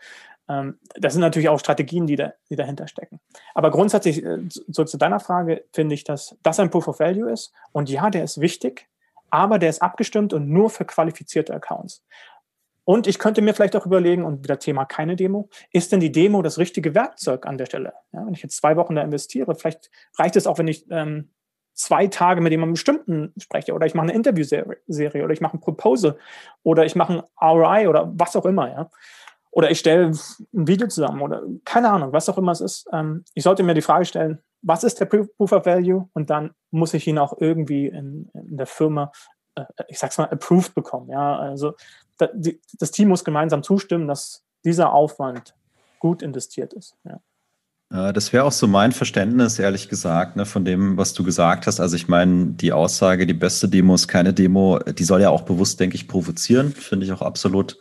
Ähm, 0.49 0.79
das 0.95 1.13
sind 1.13 1.21
natürlich 1.21 1.49
auch 1.49 1.59
Strategien, 1.59 2.07
die, 2.07 2.15
da, 2.15 2.33
die 2.49 2.55
dahinter 2.55 2.87
stecken. 2.87 3.19
Aber 3.53 3.71
grundsätzlich, 3.71 4.23
äh, 4.23 4.47
zurück 4.49 4.89
zu 4.89 4.97
deiner 4.97 5.19
Frage, 5.19 5.65
finde 5.73 5.95
ich, 5.95 6.03
dass 6.03 6.37
das 6.43 6.59
ein 6.59 6.69
Proof 6.69 6.87
of 6.87 6.99
Value 6.99 7.31
ist. 7.31 7.53
Und 7.71 7.89
ja, 7.89 8.09
der 8.09 8.23
ist 8.23 8.41
wichtig, 8.41 8.87
aber 9.29 9.59
der 9.59 9.69
ist 9.69 9.81
abgestimmt 9.81 10.33
und 10.33 10.49
nur 10.49 10.69
für 10.69 10.85
qualifizierte 10.85 11.53
Accounts. 11.53 12.03
Und 12.83 13.07
ich 13.07 13.19
könnte 13.19 13.41
mir 13.41 13.53
vielleicht 13.53 13.75
auch 13.75 13.85
überlegen, 13.85 14.25
und 14.25 14.43
wieder 14.43 14.59
Thema 14.59 14.85
keine 14.85 15.15
Demo, 15.15 15.49
ist 15.71 15.91
denn 15.91 15.99
die 15.99 16.11
Demo 16.11 16.41
das 16.41 16.57
richtige 16.57 16.95
Werkzeug 16.95 17.45
an 17.45 17.57
der 17.57 17.67
Stelle? 17.67 17.93
Ja, 18.11 18.25
wenn 18.25 18.33
ich 18.33 18.41
jetzt 18.41 18.57
zwei 18.57 18.75
Wochen 18.75 18.95
da 18.95 19.03
investiere, 19.03 19.55
vielleicht 19.55 19.91
reicht 20.17 20.35
es 20.35 20.47
auch, 20.47 20.57
wenn 20.57 20.67
ich 20.67 20.85
ähm, 20.89 21.29
zwei 21.73 22.07
Tage 22.07 22.41
mit 22.41 22.51
jemandem 22.51 22.73
bestimmten 22.73 23.33
spreche 23.37 23.73
oder 23.73 23.85
ich 23.85 23.93
mache 23.93 24.07
eine 24.07 24.13
Interviewserie 24.13 25.23
oder 25.23 25.33
ich 25.33 25.41
mache 25.41 25.57
ein 25.57 25.61
Proposal 25.61 26.17
oder 26.63 26.85
ich 26.85 26.95
mache 26.95 27.23
ein 27.37 27.49
RI 27.57 27.87
oder 27.87 28.11
was 28.15 28.35
auch 28.35 28.45
immer, 28.45 28.69
ja. 28.69 28.89
Oder 29.53 29.69
ich 29.69 29.79
stelle 29.79 30.07
ein 30.07 30.19
Video 30.67 30.87
zusammen 30.87 31.21
oder 31.21 31.43
keine 31.65 31.89
Ahnung, 31.89 32.13
was 32.13 32.29
auch 32.29 32.37
immer 32.37 32.53
es 32.53 32.61
ist. 32.61 32.87
Ähm, 32.93 33.25
ich 33.33 33.43
sollte 33.43 33.63
mir 33.63 33.73
die 33.73 33.81
Frage 33.81 34.05
stellen, 34.05 34.39
was 34.61 34.83
ist 34.83 34.99
der 34.99 35.05
Proof 35.05 35.51
of 35.51 35.65
Value? 35.65 36.07
Und 36.13 36.29
dann 36.29 36.51
muss 36.69 36.93
ich 36.93 37.05
ihn 37.07 37.17
auch 37.17 37.33
irgendwie 37.39 37.87
in, 37.87 38.29
in 38.33 38.57
der 38.57 38.67
Firma, 38.67 39.11
äh, 39.55 39.65
ich 39.89 39.99
sag's 39.99 40.17
mal, 40.17 40.29
approved 40.29 40.73
bekommen. 40.73 41.09
Ja, 41.09 41.37
also 41.37 41.73
das 42.17 42.91
Team 42.91 43.09
muss 43.09 43.25
gemeinsam 43.25 43.63
zustimmen, 43.63 44.07
dass 44.07 44.45
dieser 44.63 44.93
Aufwand 44.93 45.55
gut 45.99 46.21
investiert 46.21 46.73
ist. 46.73 46.95
Ja. 47.03 47.19
Äh, 47.91 48.13
das 48.13 48.33
wäre 48.33 48.43
auch 48.45 48.51
so 48.51 48.67
mein 48.67 48.91
Verständnis, 48.91 49.59
ehrlich 49.59 49.89
gesagt, 49.89 50.35
ne, 50.35 50.45
von 50.45 50.65
dem, 50.65 50.97
was 50.97 51.13
du 51.13 51.23
gesagt 51.23 51.67
hast. 51.67 51.79
Also 51.79 51.95
ich 51.95 52.07
meine, 52.07 52.47
die 52.53 52.73
Aussage, 52.73 53.27
die 53.27 53.33
beste 53.33 53.67
Demo 53.69 53.95
ist 53.95 54.07
keine 54.07 54.33
Demo, 54.33 54.79
die 54.79 55.03
soll 55.03 55.21
ja 55.21 55.29
auch 55.29 55.41
bewusst, 55.41 55.79
denke 55.79 55.95
ich, 55.95 56.07
provozieren. 56.07 56.71
Finde 56.71 57.05
ich 57.05 57.11
auch 57.11 57.21
absolut, 57.21 57.77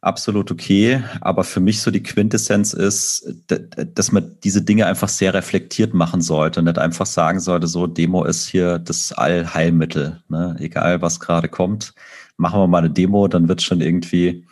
absolut 0.00 0.50
okay. 0.50 1.02
Aber 1.20 1.44
für 1.44 1.60
mich 1.60 1.80
so 1.82 1.90
die 1.90 2.02
Quintessenz 2.02 2.72
ist, 2.72 3.34
dass 3.48 4.12
man 4.12 4.36
diese 4.44 4.62
Dinge 4.62 4.86
einfach 4.86 5.08
sehr 5.08 5.34
reflektiert 5.34 5.94
machen 5.94 6.22
sollte 6.22 6.60
und 6.60 6.66
nicht 6.66 6.78
einfach 6.78 7.06
sagen 7.06 7.40
sollte, 7.40 7.66
so 7.66 7.86
Demo 7.86 8.24
ist 8.24 8.48
hier 8.48 8.78
das 8.78 9.12
Allheilmittel. 9.12 10.22
Ne? 10.28 10.56
Egal, 10.60 11.02
was 11.02 11.20
gerade 11.20 11.48
kommt, 11.48 11.94
machen 12.36 12.60
wir 12.60 12.66
mal 12.66 12.78
eine 12.78 12.90
Demo, 12.90 13.28
dann 13.28 13.48
wird 13.48 13.60
es 13.60 13.66
schon 13.66 13.80
irgendwie, 13.80 14.44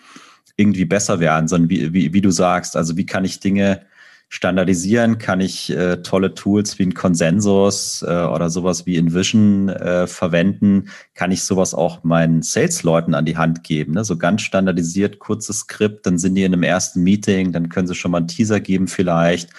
irgendwie 0.56 0.84
besser 0.84 1.20
werden, 1.20 1.48
sondern 1.48 1.70
wie, 1.70 1.92
wie, 1.92 2.12
wie 2.12 2.20
du 2.20 2.30
sagst, 2.30 2.76
also 2.76 2.96
wie 2.96 3.06
kann 3.06 3.24
ich 3.24 3.40
Dinge 3.40 3.80
standardisieren, 4.28 5.18
kann 5.18 5.40
ich 5.40 5.70
äh, 5.70 5.98
tolle 6.02 6.34
Tools 6.34 6.78
wie 6.78 6.84
ein 6.84 6.94
Konsensus 6.94 8.02
äh, 8.02 8.06
oder 8.06 8.50
sowas 8.50 8.87
wie 8.87 8.96
InVision 8.96 9.68
äh, 9.68 10.06
verwenden, 10.06 10.88
kann 11.14 11.30
ich 11.30 11.44
sowas 11.44 11.74
auch 11.74 12.02
meinen 12.04 12.42
Sales-Leuten 12.42 13.14
an 13.14 13.24
die 13.24 13.37
Hand 13.37 13.62
geben. 13.64 13.94
Ne? 13.94 14.04
So 14.04 14.16
ganz 14.16 14.42
standardisiert, 14.42 15.18
kurzes 15.18 15.60
Skript, 15.60 16.06
dann 16.06 16.18
sind 16.18 16.34
die 16.34 16.42
in 16.42 16.52
einem 16.52 16.62
ersten 16.62 17.02
Meeting, 17.02 17.52
dann 17.52 17.68
können 17.68 17.87
sie 17.87 17.94
schon 17.94 18.10
mal 18.10 18.18
einen 18.18 18.28
Teaser 18.28 18.60
geben 18.60 18.88
vielleicht. 18.88 19.50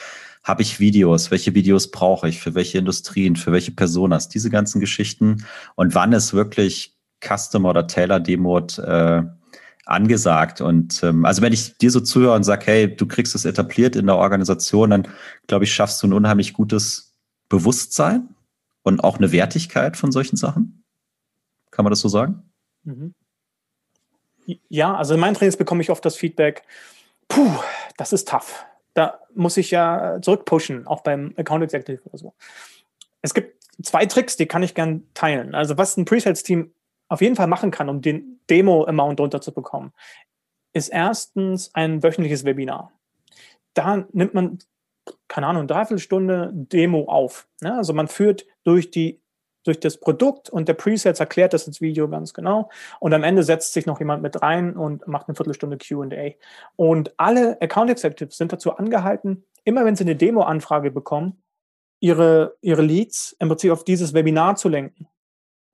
Habe 0.43 0.61
ich 0.61 0.79
Videos? 0.79 1.31
Welche 1.31 1.55
Videos 1.55 1.89
brauche 1.89 2.29
ich? 2.29 2.39
Für 2.39 2.53
welche 2.53 2.77
Industrien? 2.77 3.35
Für 3.35 3.51
welche 3.51 3.71
Personas? 3.71 4.29
Diese 4.29 4.51
ganzen 4.51 4.79
Geschichten. 4.79 5.43
Und 5.73 5.95
wann 5.95 6.13
ist 6.13 6.35
wirklich 6.35 6.95
Custom 7.19 7.65
oder 7.65 7.87
Tailor-Demoed 7.87 8.77
äh, 8.77 9.23
angesagt. 9.85 10.61
Und 10.61 11.01
ähm, 11.03 11.25
also 11.25 11.41
wenn 11.41 11.53
ich 11.53 11.77
dir 11.77 11.91
so 11.91 11.99
zuhöre 11.99 12.35
und 12.35 12.43
sage, 12.43 12.65
hey, 12.65 12.95
du 12.95 13.05
kriegst 13.05 13.35
es 13.35 13.45
etabliert 13.45 13.95
in 13.95 14.07
der 14.07 14.17
Organisation, 14.17 14.89
dann 14.89 15.07
glaube 15.47 15.65
ich, 15.65 15.73
schaffst 15.73 16.01
du 16.01 16.07
ein 16.07 16.13
unheimlich 16.13 16.53
gutes 16.53 17.13
Bewusstsein 17.49 18.29
und 18.83 19.03
auch 19.03 19.17
eine 19.17 19.31
Wertigkeit 19.31 19.95
von 19.95 20.11
solchen 20.11 20.37
Sachen. 20.37 20.83
Kann 21.71 21.83
man 21.83 21.91
das 21.91 21.99
so 21.99 22.09
sagen? 22.09 22.43
Mhm. 22.83 23.13
Ja, 24.69 24.95
also 24.95 25.13
in 25.15 25.19
meinen 25.19 25.33
Trainings 25.33 25.57
bekomme 25.57 25.81
ich 25.81 25.89
oft 25.89 26.05
das 26.05 26.15
Feedback, 26.15 26.63
puh, 27.27 27.57
das 27.97 28.13
ist 28.13 28.27
tough. 28.27 28.65
Da 28.93 29.19
muss 29.33 29.57
ich 29.57 29.71
ja 29.71 30.19
zurückpushen, 30.21 30.87
auch 30.87 31.01
beim 31.01 31.33
Account 31.35 31.63
Executive 31.63 32.01
oder 32.05 32.17
so. 32.17 32.33
Es 33.21 33.33
gibt 33.33 33.55
zwei 33.81 34.05
Tricks, 34.05 34.37
die 34.37 34.45
kann 34.45 34.63
ich 34.63 34.75
gern 34.75 35.03
teilen. 35.13 35.55
Also 35.55 35.77
was 35.77 35.97
ein 35.97 36.05
Presales-Team 36.05 36.71
auf 37.07 37.21
jeden 37.21 37.35
Fall 37.35 37.47
machen 37.47 37.71
kann, 37.71 37.89
um 37.89 38.01
den 38.01 38.41
Demo-Amount 38.49 39.19
runterzubekommen, 39.19 39.91
ist 40.73 40.89
erstens 40.89 41.73
ein 41.73 42.03
wöchentliches 42.03 42.43
Webinar. 42.43 42.91
Da 43.73 44.05
nimmt 44.11 44.33
man, 44.33 44.59
keine 45.27 45.47
Ahnung, 45.47 45.61
eine 45.61 45.67
Dreiviertelstunde 45.67 46.51
Demo 46.53 47.05
auf. 47.05 47.47
Ne? 47.61 47.75
Also 47.75 47.93
man 47.93 48.07
führt 48.07 48.45
durch 48.63 48.91
die 48.91 49.21
durch 49.65 49.79
das 49.79 49.99
Produkt 49.99 50.49
und 50.49 50.67
der 50.67 50.75
Presets 50.75 51.19
erklärt 51.19 51.53
das 51.53 51.67
ins 51.67 51.81
Video 51.81 52.07
ganz 52.07 52.33
genau. 52.33 52.69
Und 52.99 53.13
am 53.13 53.23
Ende 53.23 53.43
setzt 53.43 53.73
sich 53.73 53.85
noch 53.85 53.99
jemand 53.99 54.21
mit 54.21 54.41
rein 54.41 54.77
und 54.77 55.07
macht 55.07 55.27
eine 55.27 55.35
Viertelstunde 55.35 55.77
QA. 55.77 56.35
Und 56.75 57.13
alle 57.17 57.59
Account 57.61 57.89
Executives 57.89 58.37
sind 58.37 58.53
dazu 58.53 58.77
angehalten, 58.77 59.43
immer 59.63 59.83
wenn 59.83 59.95
sie 59.95 60.03
eine 60.03 60.15
Demo-Anfrage 60.15 60.91
bekommen, 60.91 61.41
ihre, 61.99 62.55
ihre 62.61 62.83
Leads 62.83 63.35
im 63.39 63.49
Prinzip 63.49 63.71
auf 63.71 63.83
dieses 63.83 64.13
Webinar 64.13 64.55
zu 64.55 64.69
lenken. 64.69 65.07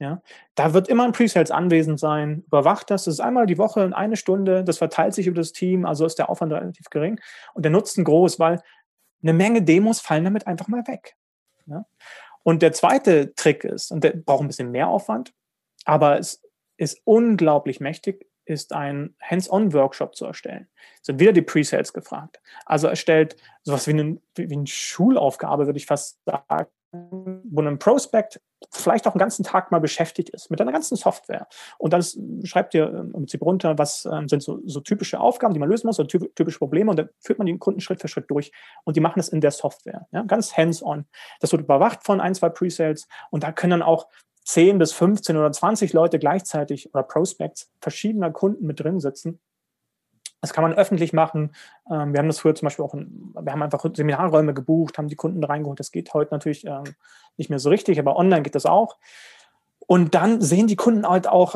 Ja, 0.01 0.19
da 0.55 0.73
wird 0.73 0.87
immer 0.87 1.05
ein 1.05 1.11
Pre-Sales 1.11 1.51
anwesend 1.51 1.99
sein, 1.99 2.43
überwacht 2.47 2.89
das. 2.89 3.03
Das 3.03 3.13
ist 3.13 3.19
einmal 3.19 3.45
die 3.45 3.59
Woche 3.59 3.83
in 3.83 3.93
eine 3.93 4.15
Stunde. 4.15 4.63
Das 4.63 4.79
verteilt 4.79 5.13
sich 5.13 5.27
über 5.27 5.39
das 5.39 5.51
Team, 5.51 5.85
also 5.85 6.07
ist 6.07 6.17
der 6.17 6.27
Aufwand 6.27 6.51
relativ 6.51 6.89
gering 6.89 7.21
und 7.53 7.65
der 7.65 7.71
Nutzen 7.71 8.03
groß, 8.03 8.39
weil 8.39 8.63
eine 9.21 9.33
Menge 9.33 9.61
Demos 9.61 10.01
fallen 10.01 10.23
damit 10.23 10.47
einfach 10.47 10.67
mal 10.67 10.87
weg. 10.87 11.15
Ja? 11.67 11.85
Und 12.41 12.63
der 12.63 12.73
zweite 12.73 13.35
Trick 13.35 13.63
ist, 13.63 13.91
und 13.91 14.03
der 14.03 14.13
braucht 14.13 14.41
ein 14.41 14.47
bisschen 14.47 14.71
mehr 14.71 14.87
Aufwand, 14.87 15.35
aber 15.85 16.17
es 16.17 16.41
ist 16.77 16.99
unglaublich 17.03 17.79
mächtig, 17.79 18.25
ist 18.45 18.73
ein 18.73 19.13
Hands-on-Workshop 19.21 20.15
zu 20.15 20.25
erstellen. 20.25 20.67
Sind 21.03 21.19
wieder 21.19 21.31
die 21.31 21.43
Pre-Sales 21.43 21.93
gefragt. 21.93 22.41
Also 22.65 22.87
erstellt 22.87 23.35
sowas 23.61 23.85
wie, 23.85 23.91
einen, 23.91 24.19
wie 24.33 24.51
eine 24.51 24.65
Schulaufgabe, 24.65 25.67
würde 25.67 25.77
ich 25.77 25.85
fast 25.85 26.17
sagen, 26.25 26.71
wo 26.91 27.61
ein 27.61 27.79
Prospect 27.79 28.41
vielleicht 28.69 29.07
auch 29.07 29.13
einen 29.13 29.19
ganzen 29.19 29.43
Tag 29.43 29.71
mal 29.71 29.79
beschäftigt 29.79 30.29
ist 30.29 30.51
mit 30.51 30.59
einer 30.61 30.71
ganzen 30.71 30.95
Software. 30.97 31.47
Und 31.77 31.93
dann 31.93 32.03
schreibt 32.43 32.73
ihr 32.73 32.87
im 32.87 33.11
Prinzip 33.11 33.41
runter, 33.41 33.77
was 33.77 34.05
ähm, 34.05 34.27
sind 34.27 34.43
so, 34.43 34.59
so, 34.65 34.81
typische 34.81 35.19
Aufgaben, 35.19 35.53
die 35.53 35.59
man 35.59 35.69
lösen 35.69 35.87
muss, 35.87 35.99
oder 35.99 36.07
typische 36.07 36.59
Probleme. 36.59 36.91
Und 36.91 36.99
dann 36.99 37.09
führt 37.19 37.39
man 37.39 37.47
die 37.47 37.57
Kunden 37.57 37.79
Schritt 37.79 38.01
für 38.01 38.07
Schritt 38.07 38.29
durch. 38.29 38.51
Und 38.83 38.97
die 38.97 38.99
machen 38.99 39.19
es 39.19 39.29
in 39.29 39.41
der 39.41 39.51
Software. 39.51 40.07
Ja? 40.11 40.23
Ganz 40.23 40.55
hands-on. 40.55 41.05
Das 41.39 41.51
wird 41.51 41.63
überwacht 41.63 42.03
von 42.03 42.19
ein, 42.19 42.35
zwei 42.35 42.49
Pre-Sales. 42.49 43.07
Und 43.29 43.43
da 43.43 43.51
können 43.51 43.71
dann 43.71 43.83
auch 43.83 44.07
10 44.45 44.77
bis 44.77 44.91
15 44.93 45.37
oder 45.37 45.51
20 45.51 45.93
Leute 45.93 46.19
gleichzeitig 46.19 46.93
oder 46.93 47.03
Prospects 47.03 47.71
verschiedener 47.79 48.31
Kunden 48.31 48.65
mit 48.65 48.79
drin 48.79 48.99
sitzen 48.99 49.39
das 50.41 50.53
kann 50.53 50.63
man 50.63 50.73
öffentlich 50.73 51.13
machen. 51.13 51.53
Ähm, 51.89 52.13
wir 52.13 52.19
haben 52.19 52.27
das 52.27 52.39
früher 52.39 52.55
zum 52.55 52.65
Beispiel 52.65 52.83
auch, 52.83 52.93
in, 52.93 53.31
wir 53.39 53.51
haben 53.51 53.61
einfach 53.61 53.85
Seminarräume 53.93 54.53
gebucht, 54.53 54.97
haben 54.97 55.07
die 55.07 55.15
Kunden 55.15 55.43
reingeholt. 55.43 55.79
Das 55.79 55.91
geht 55.91 56.13
heute 56.13 56.33
natürlich 56.33 56.65
ähm, 56.65 56.83
nicht 57.37 57.49
mehr 57.49 57.59
so 57.59 57.69
richtig, 57.69 57.99
aber 57.99 58.17
online 58.17 58.41
geht 58.41 58.55
das 58.55 58.65
auch. 58.65 58.97
Und 59.87 60.15
dann 60.15 60.41
sehen 60.41 60.67
die 60.67 60.75
Kunden 60.75 61.07
halt 61.07 61.27
auch 61.27 61.55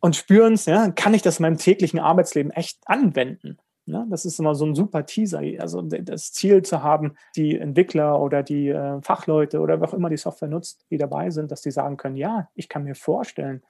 und 0.00 0.14
spüren 0.14 0.54
es, 0.54 0.66
ja, 0.66 0.90
kann 0.90 1.14
ich 1.14 1.22
das 1.22 1.38
in 1.38 1.42
meinem 1.42 1.58
täglichen 1.58 1.98
Arbeitsleben 1.98 2.52
echt 2.52 2.78
anwenden? 2.86 3.58
Ja, 3.86 4.06
das 4.08 4.26
ist 4.26 4.38
immer 4.38 4.54
so 4.54 4.66
ein 4.66 4.74
super 4.74 5.06
Teaser. 5.06 5.40
Also 5.58 5.80
das 5.80 6.32
Ziel 6.32 6.62
zu 6.62 6.82
haben, 6.82 7.14
die 7.36 7.58
Entwickler 7.58 8.20
oder 8.20 8.42
die 8.42 8.68
äh, 8.68 9.00
Fachleute 9.00 9.60
oder 9.60 9.80
wer 9.80 9.88
auch 9.88 9.94
immer 9.94 10.10
die 10.10 10.18
Software 10.18 10.48
nutzt, 10.48 10.84
die 10.90 10.98
dabei 10.98 11.30
sind, 11.30 11.50
dass 11.50 11.62
die 11.62 11.70
sagen 11.70 11.96
können, 11.96 12.16
ja, 12.16 12.48
ich 12.54 12.68
kann 12.68 12.84
mir 12.84 12.94
vorstellen, 12.94 13.62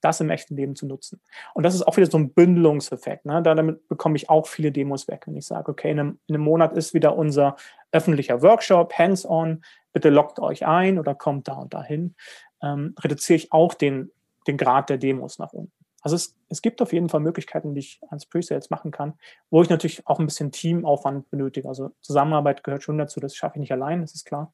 das 0.00 0.20
im 0.20 0.30
echten 0.30 0.56
Leben 0.56 0.76
zu 0.76 0.86
nutzen. 0.86 1.20
Und 1.54 1.64
das 1.64 1.74
ist 1.74 1.82
auch 1.82 1.96
wieder 1.96 2.10
so 2.10 2.18
ein 2.18 2.32
Bündelungseffekt. 2.32 3.24
Ne? 3.24 3.42
Da, 3.42 3.54
damit 3.54 3.88
bekomme 3.88 4.16
ich 4.16 4.30
auch 4.30 4.46
viele 4.46 4.72
Demos 4.72 5.08
weg. 5.08 5.24
Wenn 5.26 5.36
ich 5.36 5.46
sage, 5.46 5.70
okay, 5.70 5.90
in 5.90 6.00
einem, 6.00 6.20
in 6.26 6.34
einem 6.34 6.44
Monat 6.44 6.76
ist 6.76 6.94
wieder 6.94 7.16
unser 7.16 7.56
öffentlicher 7.92 8.42
Workshop, 8.42 8.92
hands-on, 8.94 9.62
bitte 9.92 10.10
loggt 10.10 10.38
euch 10.40 10.66
ein 10.66 10.98
oder 10.98 11.14
kommt 11.14 11.48
da 11.48 11.54
und 11.54 11.74
dahin, 11.74 12.14
ähm, 12.62 12.94
reduziere 12.98 13.36
ich 13.36 13.52
auch 13.52 13.74
den, 13.74 14.10
den 14.46 14.56
Grad 14.56 14.90
der 14.90 14.98
Demos 14.98 15.38
nach 15.38 15.52
unten. 15.52 15.72
Also 16.00 16.14
es, 16.14 16.36
es 16.48 16.62
gibt 16.62 16.80
auf 16.80 16.92
jeden 16.92 17.08
Fall 17.08 17.20
Möglichkeiten, 17.20 17.74
die 17.74 17.80
ich 17.80 18.00
als 18.08 18.26
Presales 18.26 18.70
machen 18.70 18.90
kann, 18.90 19.14
wo 19.50 19.62
ich 19.62 19.68
natürlich 19.68 20.06
auch 20.06 20.20
ein 20.20 20.26
bisschen 20.26 20.52
Teamaufwand 20.52 21.28
benötige. 21.30 21.68
Also 21.68 21.90
Zusammenarbeit 22.00 22.62
gehört 22.62 22.82
schon 22.82 22.98
dazu, 22.98 23.20
das 23.20 23.34
schaffe 23.34 23.56
ich 23.56 23.60
nicht 23.60 23.72
allein, 23.72 24.00
das 24.00 24.14
ist 24.14 24.24
klar. 24.24 24.52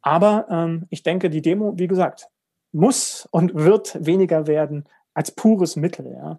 Aber 0.00 0.46
ähm, 0.50 0.86
ich 0.88 1.02
denke, 1.02 1.30
die 1.30 1.42
Demo, 1.42 1.74
wie 1.76 1.88
gesagt, 1.88 2.28
muss 2.76 3.26
und 3.30 3.54
wird 3.54 3.96
weniger 4.00 4.46
werden 4.46 4.84
als 5.14 5.30
pures 5.30 5.76
Mittel. 5.76 6.12
Ja. 6.12 6.38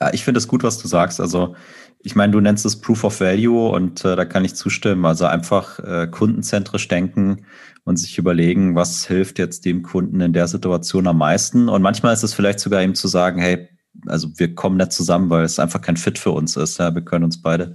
Ja, 0.00 0.12
ich 0.12 0.24
finde 0.24 0.38
es 0.38 0.48
gut, 0.48 0.62
was 0.62 0.78
du 0.78 0.88
sagst. 0.88 1.20
Also, 1.20 1.54
ich 2.00 2.14
meine, 2.16 2.32
du 2.32 2.40
nennst 2.40 2.66
es 2.66 2.80
Proof 2.80 3.04
of 3.04 3.20
Value 3.20 3.70
und 3.70 4.04
äh, 4.04 4.16
da 4.16 4.24
kann 4.24 4.44
ich 4.44 4.54
zustimmen. 4.54 5.06
Also 5.06 5.24
einfach 5.26 5.78
äh, 5.78 6.06
kundenzentrisch 6.08 6.88
denken 6.88 7.46
und 7.84 7.96
sich 7.96 8.18
überlegen, 8.18 8.74
was 8.74 9.06
hilft 9.06 9.38
jetzt 9.38 9.64
dem 9.64 9.82
Kunden 9.82 10.20
in 10.20 10.32
der 10.32 10.48
Situation 10.48 11.06
am 11.06 11.18
meisten. 11.18 11.68
Und 11.68 11.82
manchmal 11.82 12.12
ist 12.12 12.24
es 12.24 12.34
vielleicht 12.34 12.60
sogar 12.60 12.82
ihm 12.82 12.94
zu 12.94 13.08
sagen, 13.08 13.40
hey, 13.40 13.68
also 14.06 14.28
wir 14.36 14.54
kommen 14.54 14.76
nicht 14.76 14.92
zusammen, 14.92 15.30
weil 15.30 15.44
es 15.44 15.58
einfach 15.58 15.80
kein 15.80 15.96
Fit 15.96 16.18
für 16.18 16.30
uns 16.30 16.56
ist. 16.56 16.78
Ja, 16.78 16.94
wir 16.94 17.02
können 17.02 17.24
uns 17.24 17.40
beide 17.40 17.74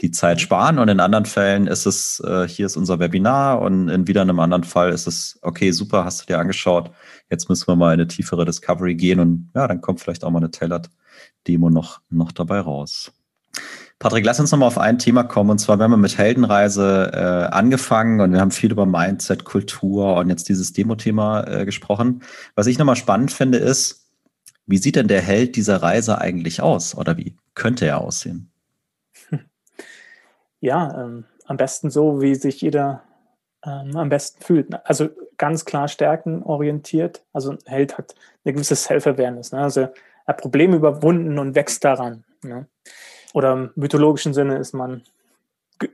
die 0.00 0.10
Zeit 0.10 0.40
sparen 0.40 0.78
und 0.78 0.88
in 0.88 1.00
anderen 1.00 1.26
Fällen 1.26 1.66
ist 1.66 1.86
es, 1.86 2.20
äh, 2.20 2.48
hier 2.48 2.66
ist 2.66 2.76
unser 2.76 2.98
Webinar 2.98 3.60
und 3.60 3.88
in 3.88 4.06
wieder 4.06 4.22
einem 4.22 4.40
anderen 4.40 4.64
Fall 4.64 4.90
ist 4.90 5.06
es, 5.06 5.38
okay, 5.42 5.70
super, 5.70 6.04
hast 6.04 6.22
du 6.22 6.26
dir 6.26 6.38
angeschaut, 6.38 6.90
jetzt 7.30 7.48
müssen 7.48 7.66
wir 7.68 7.76
mal 7.76 7.94
in 7.94 8.00
eine 8.00 8.08
tiefere 8.08 8.44
Discovery 8.44 8.94
gehen 8.94 9.20
und 9.20 9.50
ja, 9.54 9.66
dann 9.68 9.80
kommt 9.80 10.00
vielleicht 10.00 10.24
auch 10.24 10.30
mal 10.30 10.38
eine 10.38 10.50
Tailored-Demo 10.50 11.70
noch, 11.70 12.00
noch 12.10 12.32
dabei 12.32 12.60
raus. 12.60 13.12
Patrick, 13.98 14.24
lass 14.24 14.38
uns 14.38 14.52
nochmal 14.52 14.68
auf 14.68 14.78
ein 14.78 14.98
Thema 14.98 15.24
kommen. 15.24 15.50
Und 15.50 15.58
zwar, 15.58 15.78
wir 15.78 15.84
haben 15.84 16.00
mit 16.00 16.16
Heldenreise 16.16 17.10
äh, 17.12 17.52
angefangen 17.52 18.20
und 18.20 18.32
wir 18.32 18.40
haben 18.40 18.52
viel 18.52 18.70
über 18.70 18.86
Mindset, 18.86 19.44
Kultur 19.44 20.14
und 20.16 20.28
jetzt 20.28 20.48
dieses 20.48 20.72
Demo-Thema 20.72 21.42
äh, 21.48 21.64
gesprochen. 21.64 22.22
Was 22.54 22.68
ich 22.68 22.78
nochmal 22.78 22.94
spannend 22.94 23.32
finde, 23.32 23.58
ist, 23.58 24.07
wie 24.68 24.78
sieht 24.78 24.96
denn 24.96 25.08
der 25.08 25.22
Held 25.22 25.56
dieser 25.56 25.82
Reise 25.82 26.20
eigentlich 26.20 26.60
aus 26.60 26.94
oder 26.94 27.16
wie 27.16 27.34
könnte 27.54 27.86
er 27.86 28.00
aussehen? 28.00 28.50
Ja, 30.60 31.04
ähm, 31.04 31.24
am 31.46 31.56
besten 31.56 31.88
so, 31.88 32.20
wie 32.20 32.34
sich 32.34 32.60
jeder 32.62 33.04
ähm, 33.64 33.96
am 33.96 34.08
besten 34.08 34.42
fühlt. 34.42 34.74
Also 34.88 35.08
ganz 35.36 35.64
klar 35.64 35.86
stärkenorientiert. 35.86 37.24
Also 37.32 37.52
ein 37.52 37.58
Held 37.66 37.96
hat 37.96 38.16
eine 38.44 38.54
gewisse 38.54 38.74
Self-Awareness. 38.74 39.52
Ne? 39.52 39.60
Also 39.60 39.82
er 39.82 39.94
hat 40.26 40.40
Probleme 40.40 40.74
überwunden 40.74 41.38
und 41.38 41.54
wächst 41.54 41.84
daran. 41.84 42.24
Ne? 42.42 42.66
Oder 43.34 43.52
im 43.52 43.70
mythologischen 43.76 44.34
Sinne 44.34 44.58
ist 44.58 44.74
man 44.74 45.02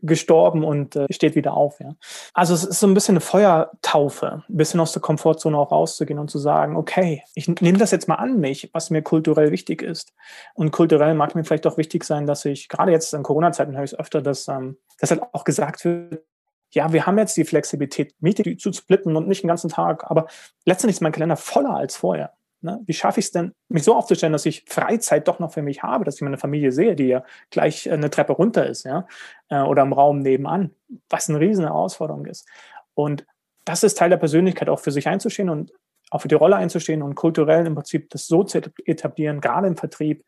gestorben 0.02 0.64
und 0.64 0.96
äh, 0.96 1.06
steht 1.10 1.34
wieder 1.34 1.54
auf. 1.54 1.80
Ja. 1.80 1.94
Also 2.32 2.54
es 2.54 2.64
ist 2.64 2.80
so 2.80 2.86
ein 2.86 2.94
bisschen 2.94 3.14
eine 3.14 3.20
Feuertaufe, 3.20 4.44
ein 4.48 4.56
bisschen 4.56 4.80
aus 4.80 4.92
der 4.92 5.02
Komfortzone 5.02 5.56
auch 5.56 5.72
rauszugehen 5.72 6.18
und 6.18 6.30
zu 6.30 6.38
sagen, 6.38 6.76
okay, 6.76 7.22
ich 7.34 7.48
nehme 7.48 7.78
das 7.78 7.90
jetzt 7.90 8.08
mal 8.08 8.16
an 8.16 8.40
mich, 8.40 8.70
was 8.72 8.90
mir 8.90 9.02
kulturell 9.02 9.50
wichtig 9.50 9.82
ist. 9.82 10.12
Und 10.54 10.70
kulturell 10.70 11.14
mag 11.14 11.34
mir 11.34 11.44
vielleicht 11.44 11.66
auch 11.66 11.76
wichtig 11.76 12.04
sein, 12.04 12.26
dass 12.26 12.44
ich, 12.44 12.68
gerade 12.68 12.92
jetzt 12.92 13.12
in 13.14 13.22
Corona-Zeiten 13.22 13.76
höre 13.76 13.84
ich 13.84 13.92
es 13.92 13.98
öfter, 13.98 14.22
dass, 14.22 14.48
ähm, 14.48 14.78
dass 14.98 15.10
halt 15.10 15.22
auch 15.32 15.44
gesagt 15.44 15.84
wird, 15.84 16.22
ja, 16.70 16.92
wir 16.92 17.06
haben 17.06 17.18
jetzt 17.18 17.36
die 17.36 17.44
Flexibilität, 17.44 18.14
Miete 18.20 18.56
zu 18.56 18.72
splitten 18.72 19.16
und 19.16 19.28
nicht 19.28 19.42
den 19.42 19.48
ganzen 19.48 19.70
Tag, 19.70 20.10
aber 20.10 20.26
letztendlich 20.64 20.96
ist 20.96 21.02
mein 21.02 21.12
Kalender 21.12 21.36
voller 21.36 21.74
als 21.76 21.96
vorher. 21.96 22.32
Ne? 22.64 22.80
Wie 22.86 22.94
schaffe 22.94 23.20
ich 23.20 23.26
es 23.26 23.32
denn, 23.32 23.52
mich 23.68 23.84
so 23.84 23.94
aufzustellen, 23.94 24.32
dass 24.32 24.46
ich 24.46 24.64
Freizeit 24.66 25.28
doch 25.28 25.38
noch 25.38 25.52
für 25.52 25.60
mich 25.60 25.82
habe, 25.82 26.04
dass 26.04 26.16
ich 26.16 26.22
meine 26.22 26.38
Familie 26.38 26.72
sehe, 26.72 26.96
die 26.96 27.08
ja 27.08 27.22
gleich 27.50 27.86
äh, 27.86 27.92
eine 27.92 28.08
Treppe 28.08 28.32
runter 28.32 28.66
ist, 28.66 28.84
ja, 28.84 29.06
äh, 29.50 29.60
oder 29.60 29.82
im 29.82 29.92
Raum 29.92 30.20
nebenan, 30.20 30.70
was 31.10 31.28
eine 31.28 31.40
riesen 31.40 31.66
Herausforderung 31.66 32.24
ist. 32.24 32.48
Und 32.94 33.26
das 33.66 33.82
ist 33.82 33.98
Teil 33.98 34.08
der 34.08 34.16
Persönlichkeit, 34.16 34.70
auch 34.70 34.80
für 34.80 34.92
sich 34.92 35.06
einzustehen 35.06 35.50
und 35.50 35.72
auch 36.10 36.22
für 36.22 36.28
die 36.28 36.34
Rolle 36.34 36.56
einzustehen 36.56 37.02
und 37.02 37.14
kulturell 37.16 37.66
im 37.66 37.74
Prinzip 37.74 38.08
das 38.10 38.26
so 38.26 38.44
zu 38.44 38.62
etablieren, 38.86 39.42
gerade 39.42 39.66
im 39.66 39.76
Vertrieb, 39.76 40.24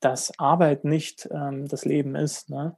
dass 0.00 0.36
Arbeit 0.38 0.84
nicht 0.84 1.28
ähm, 1.30 1.68
das 1.68 1.84
Leben 1.84 2.16
ist, 2.16 2.50
ne? 2.50 2.76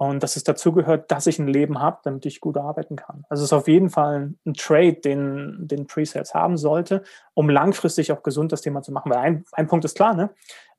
Und 0.00 0.22
dass 0.22 0.36
es 0.36 0.44
dazu 0.44 0.72
gehört, 0.72 1.12
dass 1.12 1.26
ich 1.26 1.38
ein 1.38 1.46
Leben 1.46 1.78
habe, 1.78 1.98
damit 2.04 2.24
ich 2.24 2.40
gut 2.40 2.56
arbeiten 2.56 2.96
kann. 2.96 3.26
Also 3.28 3.42
es 3.42 3.48
ist 3.48 3.52
auf 3.52 3.68
jeden 3.68 3.90
Fall 3.90 4.32
ein 4.46 4.54
Trade, 4.54 4.94
den, 4.94 5.68
den 5.68 5.86
Presales 5.86 6.32
haben 6.32 6.56
sollte, 6.56 7.02
um 7.34 7.50
langfristig 7.50 8.10
auch 8.10 8.22
gesund 8.22 8.50
das 8.50 8.62
Thema 8.62 8.80
zu 8.80 8.92
machen. 8.92 9.10
Weil 9.10 9.18
ein, 9.18 9.44
ein 9.52 9.66
Punkt 9.66 9.84
ist 9.84 9.96
klar, 9.96 10.14
ne? 10.14 10.30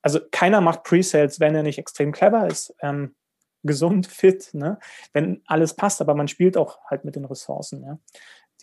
Also 0.02 0.20
keiner 0.32 0.60
macht 0.60 0.82
Presales, 0.82 1.40
wenn 1.40 1.54
er 1.54 1.62
nicht 1.62 1.78
extrem 1.78 2.12
clever 2.12 2.48
ist, 2.48 2.74
ähm, 2.82 3.14
gesund, 3.62 4.08
fit, 4.08 4.56
ne? 4.56 4.80
Wenn 5.14 5.44
alles 5.46 5.76
passt, 5.76 6.02
aber 6.02 6.16
man 6.16 6.28
spielt 6.28 6.58
auch 6.58 6.80
halt 6.90 7.06
mit 7.06 7.16
den 7.16 7.26
Ressourcen, 7.26 7.84
ja, 7.84 8.00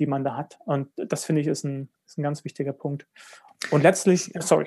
die 0.00 0.06
man 0.06 0.24
da 0.24 0.36
hat. 0.36 0.58
Und 0.64 0.88
das 0.96 1.24
finde 1.24 1.40
ich 1.40 1.46
ist 1.46 1.62
ein, 1.62 1.88
ist 2.04 2.18
ein 2.18 2.24
ganz 2.24 2.44
wichtiger 2.44 2.72
Punkt. 2.72 3.06
Und 3.70 3.84
letztlich, 3.84 4.32
sorry. 4.40 4.66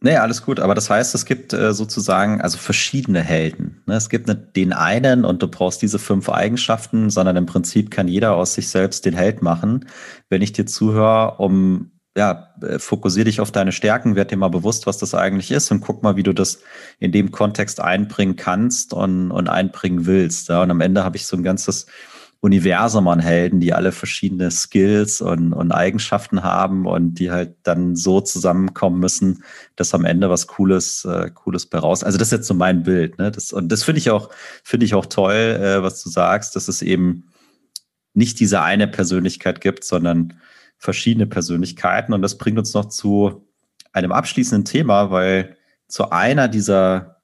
Nee, 0.00 0.16
alles 0.16 0.42
gut. 0.42 0.60
Aber 0.60 0.76
das 0.76 0.90
heißt, 0.90 1.14
es 1.14 1.24
gibt 1.24 1.52
äh, 1.52 1.72
sozusagen 1.74 2.40
also 2.40 2.56
verschiedene 2.56 3.20
Helden. 3.20 3.82
Ne? 3.86 3.96
Es 3.96 4.08
gibt 4.08 4.28
nicht 4.28 4.54
den 4.54 4.72
einen 4.72 5.24
und 5.24 5.42
du 5.42 5.48
brauchst 5.48 5.82
diese 5.82 5.98
fünf 5.98 6.28
Eigenschaften, 6.28 7.10
sondern 7.10 7.36
im 7.36 7.46
Prinzip 7.46 7.90
kann 7.90 8.06
jeder 8.06 8.36
aus 8.36 8.54
sich 8.54 8.68
selbst 8.68 9.04
den 9.06 9.14
Held 9.14 9.42
machen. 9.42 9.88
Wenn 10.28 10.40
ich 10.40 10.52
dir 10.52 10.66
zuhöre, 10.66 11.38
um 11.38 11.90
ja, 12.16 12.48
äh, 12.62 12.78
fokussier 12.78 13.24
dich 13.24 13.40
auf 13.40 13.50
deine 13.50 13.72
Stärken, 13.72 14.14
werd 14.14 14.30
dir 14.30 14.36
mal 14.36 14.48
bewusst, 14.48 14.86
was 14.86 14.98
das 14.98 15.14
eigentlich 15.14 15.50
ist 15.50 15.70
und 15.72 15.80
guck 15.80 16.02
mal, 16.02 16.16
wie 16.16 16.22
du 16.22 16.32
das 16.32 16.60
in 17.00 17.12
dem 17.12 17.32
Kontext 17.32 17.80
einbringen 17.80 18.36
kannst 18.36 18.92
und, 18.92 19.32
und 19.32 19.48
einbringen 19.48 20.06
willst. 20.06 20.48
Ja. 20.48 20.62
Und 20.62 20.70
am 20.70 20.80
Ende 20.80 21.04
habe 21.04 21.16
ich 21.16 21.26
so 21.26 21.36
ein 21.36 21.42
ganzes 21.42 21.86
Universum 22.40 23.08
an 23.08 23.18
Helden, 23.18 23.58
die 23.58 23.72
alle 23.72 23.90
verschiedene 23.90 24.50
Skills 24.52 25.20
und, 25.20 25.52
und 25.52 25.72
Eigenschaften 25.72 26.44
haben 26.44 26.86
und 26.86 27.14
die 27.14 27.32
halt 27.32 27.56
dann 27.64 27.96
so 27.96 28.20
zusammenkommen 28.20 29.00
müssen, 29.00 29.42
dass 29.74 29.92
am 29.92 30.04
Ende 30.04 30.30
was 30.30 30.46
Cooles, 30.46 31.04
äh, 31.04 31.30
Cooles 31.34 31.66
bei 31.66 31.78
raus. 31.78 32.04
Also 32.04 32.16
das 32.16 32.28
ist 32.28 32.32
jetzt 32.38 32.46
so 32.46 32.54
mein 32.54 32.84
Bild. 32.84 33.18
Ne? 33.18 33.32
Das, 33.32 33.52
und 33.52 33.72
das 33.72 33.82
finde 33.82 33.98
ich 33.98 34.10
auch, 34.10 34.30
finde 34.62 34.86
ich 34.86 34.94
auch 34.94 35.06
toll, 35.06 35.34
äh, 35.34 35.82
was 35.82 36.02
du 36.02 36.10
sagst, 36.10 36.54
dass 36.54 36.68
es 36.68 36.80
eben 36.80 37.24
nicht 38.14 38.38
diese 38.38 38.62
eine 38.62 38.86
Persönlichkeit 38.86 39.60
gibt, 39.60 39.82
sondern 39.82 40.34
verschiedene 40.76 41.26
Persönlichkeiten. 41.26 42.12
Und 42.12 42.22
das 42.22 42.38
bringt 42.38 42.58
uns 42.58 42.72
noch 42.72 42.86
zu 42.86 43.48
einem 43.92 44.12
abschließenden 44.12 44.64
Thema, 44.64 45.10
weil 45.10 45.56
zu 45.88 46.10
einer 46.10 46.46
dieser 46.46 47.17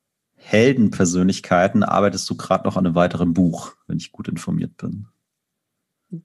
Heldenpersönlichkeiten 0.44 1.82
arbeitest 1.82 2.28
du 2.28 2.36
gerade 2.36 2.64
noch 2.64 2.76
an 2.76 2.86
einem 2.86 2.94
weiteren 2.94 3.32
Buch, 3.32 3.72
wenn 3.86 3.96
ich 3.96 4.12
gut 4.12 4.28
informiert 4.28 4.76
bin. 4.76 5.06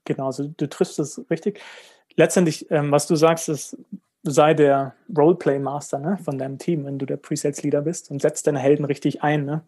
Genau, 0.04 0.26
also 0.26 0.46
du 0.46 0.68
triffst 0.68 0.98
es 0.98 1.24
richtig. 1.30 1.60
Letztendlich, 2.16 2.70
ähm, 2.70 2.92
was 2.92 3.06
du 3.06 3.16
sagst, 3.16 3.48
ist, 3.48 3.76
sei 4.22 4.52
der 4.52 4.94
Roleplay-Master 5.16 5.98
ne, 5.98 6.18
von 6.22 6.36
deinem 6.36 6.58
Team, 6.58 6.84
wenn 6.84 6.98
du 6.98 7.06
der 7.06 7.16
Presets-Leader 7.16 7.80
bist 7.80 8.10
und 8.10 8.20
setzt 8.20 8.46
deine 8.46 8.58
Helden 8.58 8.84
richtig 8.84 9.22
ein. 9.22 9.46
Ne? 9.46 9.62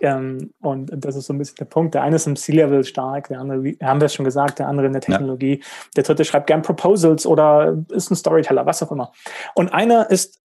Ähm, 0.00 0.52
und 0.60 0.90
das 0.92 1.14
ist 1.14 1.26
so 1.26 1.32
ein 1.32 1.38
bisschen 1.38 1.56
der 1.60 1.66
Punkt. 1.66 1.94
Der 1.94 2.02
eine 2.02 2.16
ist 2.16 2.26
im 2.26 2.34
C-Level 2.34 2.82
stark, 2.82 3.28
der 3.28 3.38
andere, 3.38 3.74
haben 3.80 4.00
wir 4.00 4.06
es 4.06 4.14
schon 4.14 4.24
gesagt, 4.24 4.58
der 4.58 4.66
andere 4.66 4.88
in 4.88 4.92
der 4.92 5.02
Technologie. 5.02 5.60
Ja. 5.60 5.66
Der 5.96 6.02
dritte 6.02 6.24
schreibt 6.24 6.48
gern 6.48 6.62
Proposals 6.62 7.24
oder 7.24 7.84
ist 7.90 8.10
ein 8.10 8.16
Storyteller, 8.16 8.66
was 8.66 8.82
auch 8.82 8.90
immer. 8.90 9.12
Und 9.54 9.72
einer 9.72 10.10
ist 10.10 10.41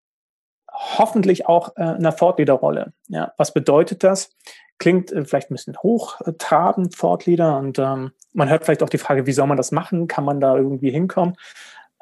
hoffentlich 0.99 1.47
auch 1.47 1.77
äh, 1.77 1.97
in 1.97 2.03
der 2.03 2.17
Thought-Leader-Rolle. 2.17 2.93
Ja, 3.09 3.33
was 3.37 3.53
bedeutet 3.53 4.05
das? 4.05 4.31
Klingt 4.79 5.13
äh, 5.13 5.25
vielleicht 5.25 5.51
ein 5.51 5.55
bisschen 5.55 5.77
hochtrabend, 5.77 6.97
Thought-Leader, 6.97 7.59
und 7.59 7.79
ähm, 7.79 8.13
man 8.33 8.49
hört 8.49 8.65
vielleicht 8.65 8.83
auch 8.83 8.89
die 8.89 8.99
Frage, 8.99 9.27
wie 9.27 9.33
soll 9.33 9.47
man 9.47 9.57
das 9.57 9.73
machen? 9.73 10.09
Kann 10.09 10.25
man 10.25 10.41
da 10.41 10.57
irgendwie 10.57 10.91
hinkommen? 10.91 11.37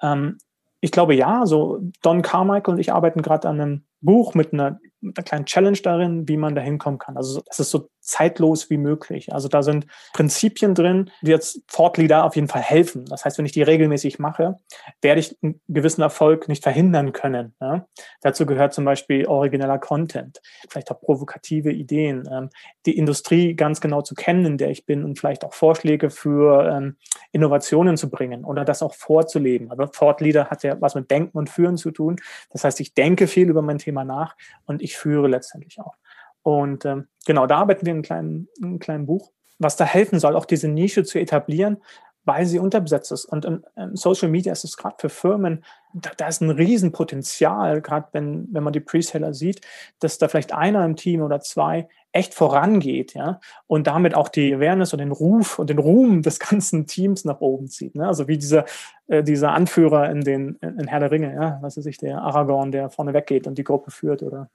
Ähm, 0.03 0.39
ich 0.81 0.91
glaube 0.91 1.15
ja, 1.15 1.47
so 1.47 1.79
Don 2.03 2.23
Carmichael 2.23 2.75
und 2.75 2.81
ich 2.81 2.93
arbeiten 2.93 3.23
gerade 3.23 3.49
an 3.49 3.61
einem 3.61 3.85
Buch 4.01 4.35
mit 4.35 4.53
einer, 4.53 4.81
mit 5.01 5.17
einer 5.17 5.25
kleinen 5.25 5.47
Challenge 5.47 5.79
darin, 5.83 6.29
wie 6.29 6.37
man 6.37 6.57
da 6.57 6.61
hinkommen 6.61 6.99
kann. 6.99 7.17
Also 7.17 7.41
es 7.49 7.61
ist 7.61 7.71
so 7.71 7.89
zeitlos 8.03 8.69
wie 8.69 8.77
möglich. 8.77 9.33
Also 9.33 9.49
da 9.49 9.63
sind 9.63 9.87
Prinzipien 10.13 10.75
drin, 10.75 11.11
die 11.23 11.31
jetzt 11.31 11.61
Thought 11.69 11.97
Leader 11.99 12.25
auf 12.25 12.35
jeden 12.35 12.49
Fall 12.49 12.63
helfen. 12.63 13.05
Das 13.07 13.25
heißt, 13.25 13.39
wenn 13.39 13.47
ich 13.47 13.53
die 13.53 13.63
regelmäßig 13.63 14.19
mache, 14.19 14.59
werde 15.01 15.21
ich 15.21 15.37
einen 15.43 15.61
gewissen 15.69 16.03
Erfolg 16.03 16.49
nicht 16.49 16.63
verhindern 16.63 17.13
können. 17.13 17.55
Ja? 17.61 17.87
Dazu 18.21 18.45
gehört 18.45 18.75
zum 18.75 18.85
Beispiel 18.85 19.27
origineller 19.27 19.79
Content, 19.79 20.41
vielleicht 20.69 20.91
auch 20.91 21.01
provokative 21.01 21.71
Ideen, 21.73 22.29
ähm, 22.31 22.51
die 22.87 22.99
Industrie 22.99 23.55
ganz 23.55 23.81
genau 23.81 24.03
zu 24.03 24.15
kennen, 24.15 24.45
in 24.45 24.59
der 24.59 24.71
ich 24.71 24.85
bin 24.85 25.05
und 25.05 25.19
vielleicht 25.19 25.45
auch 25.45 25.55
Vorschläge 25.55 26.11
für 26.11 26.69
ähm, 26.69 26.97
Innovationen 27.31 27.97
zu 27.97 28.11
bringen 28.11 28.45
oder 28.45 28.65
das 28.65 28.83
auch 28.83 28.95
vorzuleben. 28.95 29.71
Aber 29.71 29.91
Thought 29.91 30.21
Leader 30.21 30.51
hat 30.51 30.65
ja 30.65 30.81
was 30.81 30.95
mit 30.95 31.11
Denken 31.11 31.39
und 31.39 31.51
Führen 31.51 31.77
zu 31.77 31.93
tun. 31.93 32.17
Das 32.51 32.65
heißt, 32.65 32.81
ich 32.81 32.95
denke 32.95 33.29
viel 33.29 33.49
über 33.49 33.63
mein 33.63 33.79
Thema 33.79 34.05
nach 34.05 34.37
und 34.67 34.83
ich 34.83 34.97
führe 34.97 35.29
letztendlich 35.29 35.81
auch. 35.81 35.95
Und 36.43 36.85
ähm, 36.85 37.07
genau, 37.27 37.47
da 37.47 37.59
arbeiten 37.59 37.87
wir 37.87 37.93
in 37.93 37.99
einem 37.99 38.03
kleinen, 38.03 38.49
einem 38.63 38.79
kleinen 38.79 39.07
Buch, 39.07 39.33
was 39.59 39.77
da 39.77 39.85
helfen 39.85 40.19
soll, 40.19 40.37
auch 40.37 40.45
diese 40.45 40.69
Nische 40.69 41.05
zu 41.05 41.19
etablieren, 41.19 41.79
weil 42.25 42.47
sie 42.47 42.59
unterbesetzt 42.59 43.11
ist. 43.13 43.25
Und 43.25 43.45
in, 43.45 43.65
in 43.77 43.97
Social 43.97 44.29
Media 44.29 44.53
ist 44.53 44.65
es 44.65 44.77
gerade 44.77 44.97
für 44.99 45.09
Firmen, 45.09 45.65
da, 45.93 46.11
da, 46.17 46.29
ist 46.29 46.41
ein 46.41 46.51
Riesenpotenzial, 46.51 47.81
gerade 47.83 48.09
wenn, 48.13 48.49
wenn 48.53 48.63
man 48.63 48.73
die 48.73 48.81
Preseller 48.81 49.35
sieht, 49.35 49.61
dass 49.99 50.19
da 50.19 50.29
vielleicht 50.29 50.55
einer 50.55 50.85
im 50.85 50.97
Team 50.97 51.23
oder 51.23 51.41
zwei 51.41 51.89
echt 52.13 52.35
vorangeht, 52.35 53.15
ja, 53.15 53.41
und 53.67 53.87
damit 53.87 54.15
auch 54.15 54.29
die 54.29 54.55
Awareness 54.55 54.93
und 54.93 54.99
den 55.01 55.13
Ruf 55.13 55.59
und 55.59 55.71
den 55.71 55.79
Ruhm 55.79 56.23
des 56.23 56.39
ganzen 56.39 56.87
Teams 56.87 57.25
nach 57.25 57.41
oben 57.41 57.69
zieht. 57.69 57.95
Ne? 57.95 58.07
Also 58.07 58.29
wie 58.29 58.39
dieser, 58.39 58.67
äh, 59.09 59.23
dieser 59.23 59.53
Anführer 59.53 60.11
in 60.11 60.21
den 60.21 60.57
in 60.61 60.87
Herr 60.87 61.01
der 61.01 61.11
Ringe, 61.11 61.35
ja, 61.35 61.59
was 61.63 61.77
weiß 61.77 61.87
ich, 61.87 61.99
der 61.99 62.19
Aragorn, 62.19 62.71
der 62.71 62.91
vorne 62.91 63.15
weggeht 63.15 63.47
und 63.47 63.59
die 63.59 63.65
Gruppe 63.65 63.91
führt 63.91 64.23
oder 64.23 64.51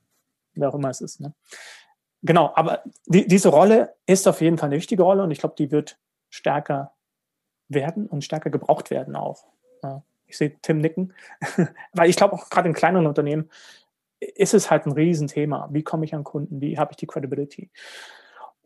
wer 0.60 0.70
auch 0.70 0.76
immer 0.76 0.90
es 0.90 1.02
ist. 1.02 1.20
Ne? 1.20 1.34
Genau, 2.24 2.52
aber 2.56 2.84
die, 3.06 3.28
diese 3.28 3.50
Rolle 3.50 3.96
ist 4.06 4.28
auf 4.28 4.42
jeden 4.42 4.58
Fall 4.58 4.68
eine 4.68 4.78
wichtige 4.78 5.04
Rolle 5.04 5.24
und 5.24 5.32
ich 5.32 5.40
glaube, 5.40 5.56
die 5.58 5.72
wird 5.72 6.00
stärker 6.30 6.94
werden 7.70 8.08
und 8.08 8.24
stärker 8.24 8.50
gebraucht 8.50 8.92
werden 8.92 9.16
auch. 9.16 9.46
Ja, 9.84 10.04
ich 10.26 10.38
sehe 10.38 10.56
Tim 10.62 10.80
nicken, 10.80 11.14
weil 11.94 12.10
ich 12.10 12.16
glaube 12.16 12.34
auch 12.34 12.50
gerade 12.50 12.68
in 12.68 12.74
kleineren 12.74 13.08
Unternehmen 13.08 13.50
ist 14.20 14.54
es 14.54 14.72
halt 14.72 14.86
ein 14.86 14.94
Riesenthema. 14.94 15.70
Wie 15.72 15.84
komme 15.84 16.06
ich 16.06 16.16
an 16.16 16.24
Kunden? 16.24 16.60
Wie 16.60 16.80
habe 16.80 16.92
ich 16.92 16.98
die 16.98 17.08
Credibility? 17.08 17.70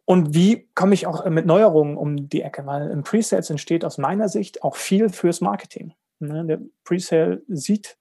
Und 0.05 0.33
wie 0.33 0.69
komme 0.75 0.93
ich 0.93 1.07
auch 1.07 1.25
mit 1.29 1.45
Neuerungen 1.45 1.97
um 1.97 2.29
die 2.29 2.41
Ecke? 2.41 2.65
Weil 2.65 2.89
im 2.89 3.03
Presales 3.03 3.49
entsteht 3.49 3.85
aus 3.85 3.97
meiner 3.97 4.29
Sicht 4.29 4.63
auch 4.63 4.75
viel 4.75 5.09
fürs 5.09 5.41
Marketing. 5.41 5.93
Ne, 6.19 6.45
der 6.45 6.59
Presale 6.83 7.43
sieht 7.47 7.97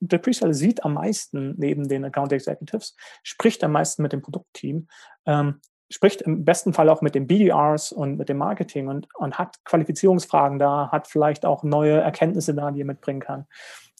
der 0.00 0.18
Presale 0.18 0.54
sieht 0.54 0.84
am 0.84 0.94
meisten 0.94 1.54
neben 1.56 1.88
den 1.88 2.04
Account 2.04 2.32
Executives, 2.32 2.96
spricht 3.22 3.62
am 3.64 3.72
meisten 3.72 4.02
mit 4.02 4.12
dem 4.12 4.22
Produktteam, 4.22 4.88
ähm, 5.26 5.60
spricht 5.90 6.22
im 6.22 6.44
besten 6.44 6.72
Fall 6.72 6.88
auch 6.88 7.02
mit 7.02 7.14
den 7.14 7.26
BDRs 7.26 7.92
und 7.92 8.16
mit 8.16 8.28
dem 8.28 8.38
Marketing 8.38 8.88
und, 8.88 9.08
und 9.14 9.38
hat 9.38 9.56
Qualifizierungsfragen 9.64 10.58
da, 10.58 10.90
hat 10.90 11.06
vielleicht 11.06 11.46
auch 11.46 11.62
neue 11.62 12.00
Erkenntnisse 12.00 12.54
da, 12.54 12.70
die 12.70 12.80
er 12.80 12.86
mitbringen 12.86 13.20
kann. 13.20 13.46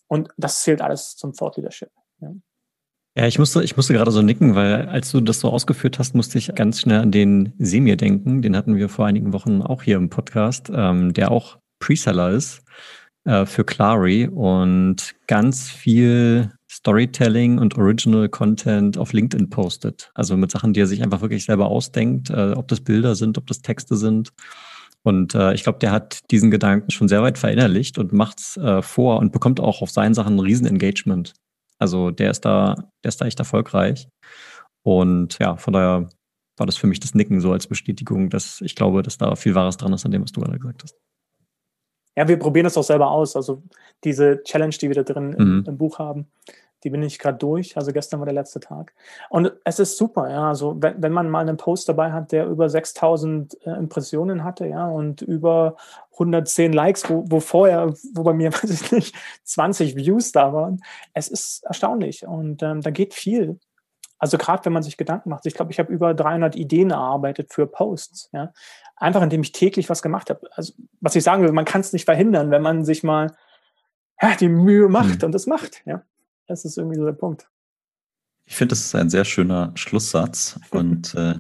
Und 0.09 0.28
das 0.36 0.62
zählt 0.62 0.82
alles 0.82 1.16
zum 1.16 1.32
Thought 1.32 1.57
Leadership. 1.57 1.90
Ja. 2.20 2.32
Ja, 3.18 3.26
ich 3.26 3.38
musste, 3.38 3.64
ich 3.64 3.78
musste 3.78 3.94
gerade 3.94 4.11
so 4.11 4.20
nicken, 4.20 4.55
weil 4.55 4.88
als 4.88 5.11
du 5.11 5.22
das 5.22 5.40
so 5.40 5.49
ausgeführt 5.49 5.99
hast, 5.99 6.14
musste 6.14 6.36
ich 6.36 6.55
ganz 6.55 6.82
schnell 6.82 7.01
an 7.01 7.12
den 7.12 7.55
Semir 7.57 7.97
denken. 7.97 8.42
Den 8.42 8.55
hatten 8.55 8.76
wir 8.76 8.90
vor 8.90 9.07
einigen 9.07 9.32
Wochen 9.32 9.62
auch 9.62 9.82
hier 9.82 9.97
im 9.97 10.11
Podcast, 10.11 10.70
ähm, 10.70 11.14
der 11.14 11.30
auch 11.30 11.57
Preseller 11.78 12.30
ist 12.30 12.62
äh, 13.26 13.44
für 13.44 13.64
Clary 13.64 14.28
und 14.28 15.14
ganz 15.26 15.68
viel 15.68 16.52
Storytelling 16.70 17.58
und 17.58 17.76
Original 17.76 18.28
Content 18.28 18.98
auf 18.98 19.12
LinkedIn 19.12 19.50
postet. 19.50 20.10
Also 20.14 20.36
mit 20.36 20.50
Sachen, 20.50 20.72
die 20.72 20.80
er 20.80 20.86
sich 20.86 21.02
einfach 21.02 21.20
wirklich 21.20 21.44
selber 21.44 21.66
ausdenkt, 21.66 22.30
äh, 22.30 22.52
ob 22.52 22.68
das 22.68 22.80
Bilder 22.80 23.14
sind, 23.14 23.38
ob 23.38 23.46
das 23.46 23.62
Texte 23.62 23.96
sind. 23.96 24.32
Und 25.02 25.34
äh, 25.34 25.54
ich 25.54 25.62
glaube, 25.62 25.78
der 25.78 25.92
hat 25.92 26.30
diesen 26.30 26.50
Gedanken 26.50 26.90
schon 26.90 27.08
sehr 27.08 27.22
weit 27.22 27.38
verinnerlicht 27.38 27.98
und 27.98 28.12
macht's 28.12 28.56
äh, 28.56 28.82
vor 28.82 29.18
und 29.18 29.32
bekommt 29.32 29.60
auch 29.60 29.82
auf 29.82 29.90
seinen 29.90 30.14
Sachen 30.14 30.36
ein 30.36 30.40
riesen 30.40 30.66
Engagement. 30.66 31.34
Also 31.78 32.10
der 32.10 32.30
ist 32.30 32.44
da, 32.44 32.74
der 33.04 33.08
ist 33.08 33.20
da 33.20 33.26
echt 33.26 33.38
erfolgreich. 33.38 34.08
Und 34.82 35.38
ja, 35.38 35.56
von 35.56 35.72
daher 35.72 36.08
war 36.56 36.66
das 36.66 36.76
für 36.76 36.86
mich 36.86 37.00
das 37.00 37.14
Nicken 37.14 37.40
so 37.40 37.52
als 37.52 37.66
Bestätigung, 37.66 38.30
dass 38.30 38.60
ich 38.60 38.74
glaube, 38.74 39.02
dass 39.02 39.18
da 39.18 39.36
viel 39.36 39.54
Wahres 39.54 39.76
dran 39.76 39.92
ist 39.92 40.04
an 40.04 40.12
dem, 40.12 40.22
was 40.22 40.32
du 40.32 40.40
gerade 40.40 40.58
gesagt 40.58 40.82
hast. 40.82 40.96
Ja, 42.16 42.26
wir 42.26 42.38
probieren 42.38 42.64
das 42.64 42.76
auch 42.78 42.82
selber 42.82 43.10
aus. 43.10 43.36
Also 43.36 43.62
diese 44.02 44.42
Challenge, 44.42 44.74
die 44.80 44.88
wir 44.88 44.94
da 44.94 45.02
drin 45.02 45.28
mhm. 45.28 45.34
im, 45.38 45.64
im, 45.66 45.78
Buch 45.78 45.98
haben, 45.98 46.26
die 46.82 46.90
bin 46.90 47.02
ich 47.02 47.18
gerade 47.18 47.36
durch. 47.36 47.76
Also 47.76 47.92
gestern 47.92 48.20
war 48.20 48.26
der 48.26 48.34
letzte 48.34 48.60
Tag. 48.60 48.94
Und 49.28 49.52
es 49.64 49.78
ist 49.78 49.98
super, 49.98 50.30
ja. 50.30 50.48
Also 50.48 50.76
wenn, 50.80 51.02
wenn 51.02 51.12
man 51.12 51.28
mal 51.28 51.40
einen 51.40 51.56
Post 51.56 51.88
dabei 51.88 52.12
hat, 52.12 52.32
der 52.32 52.46
über 52.46 52.68
6000 52.68 53.66
äh, 53.66 53.70
Impressionen 53.72 54.44
hatte, 54.44 54.66
ja, 54.66 54.86
und 54.88 55.20
über 55.20 55.76
110 56.12 56.72
Likes, 56.72 57.08
wo, 57.10 57.24
wo 57.28 57.40
vorher, 57.40 57.92
wo 58.14 58.22
bei 58.22 58.32
mir, 58.32 58.52
weiß 58.52 58.70
ich 58.70 58.92
nicht, 58.92 59.14
20 59.44 59.96
Views 59.96 60.32
da 60.32 60.52
waren. 60.52 60.80
Es 61.12 61.28
ist 61.28 61.64
erstaunlich 61.64 62.26
und 62.26 62.62
ähm, 62.62 62.80
da 62.80 62.90
geht 62.90 63.12
viel. 63.14 63.58
Also 64.18 64.38
gerade 64.38 64.64
wenn 64.64 64.72
man 64.72 64.82
sich 64.82 64.96
Gedanken 64.96 65.30
macht, 65.30 65.46
ich 65.46 65.54
glaube, 65.54 65.72
ich 65.72 65.78
habe 65.78 65.92
über 65.92 66.14
300 66.14 66.56
Ideen 66.56 66.90
erarbeitet 66.90 67.52
für 67.52 67.66
Posts. 67.66 68.30
Ja? 68.32 68.52
Einfach 68.96 69.22
indem 69.22 69.42
ich 69.42 69.52
täglich 69.52 69.90
was 69.90 70.02
gemacht 70.02 70.30
habe. 70.30 70.48
Also 70.52 70.72
was 71.00 71.14
ich 71.16 71.24
sagen 71.24 71.42
will, 71.42 71.52
man 71.52 71.64
kann 71.64 71.82
es 71.82 71.92
nicht 71.92 72.06
verhindern, 72.06 72.50
wenn 72.50 72.62
man 72.62 72.84
sich 72.84 73.02
mal 73.02 73.36
ja, 74.20 74.34
die 74.36 74.48
Mühe 74.48 74.88
macht 74.88 75.20
mhm. 75.20 75.26
und 75.26 75.32
das 75.32 75.46
macht. 75.46 75.82
Ja? 75.84 76.02
Das 76.46 76.64
ist 76.64 76.78
irgendwie 76.78 76.96
so 76.96 77.04
der 77.04 77.12
Punkt. 77.12 77.48
Ich 78.46 78.56
finde, 78.56 78.72
das 78.72 78.80
ist 78.80 78.94
ein 78.94 79.10
sehr 79.10 79.24
schöner 79.24 79.72
Schlusssatz. 79.74 80.58
Und 80.70 81.14
äh, 81.16 81.34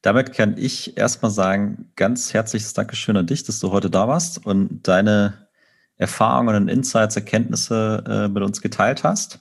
damit 0.00 0.32
kann 0.32 0.56
ich 0.56 0.96
erstmal 0.96 1.30
sagen, 1.30 1.90
ganz 1.96 2.32
herzliches 2.32 2.72
Dankeschön 2.72 3.16
an 3.16 3.26
dich, 3.26 3.42
dass 3.44 3.60
du 3.60 3.70
heute 3.70 3.90
da 3.90 4.08
warst 4.08 4.46
und 4.46 4.86
deine 4.86 5.48
Erfahrungen 5.96 6.56
und 6.56 6.68
Insights, 6.68 7.16
Erkenntnisse 7.16 8.04
äh, 8.06 8.28
mit 8.28 8.42
uns 8.42 8.60
geteilt 8.60 9.04
hast. 9.04 9.40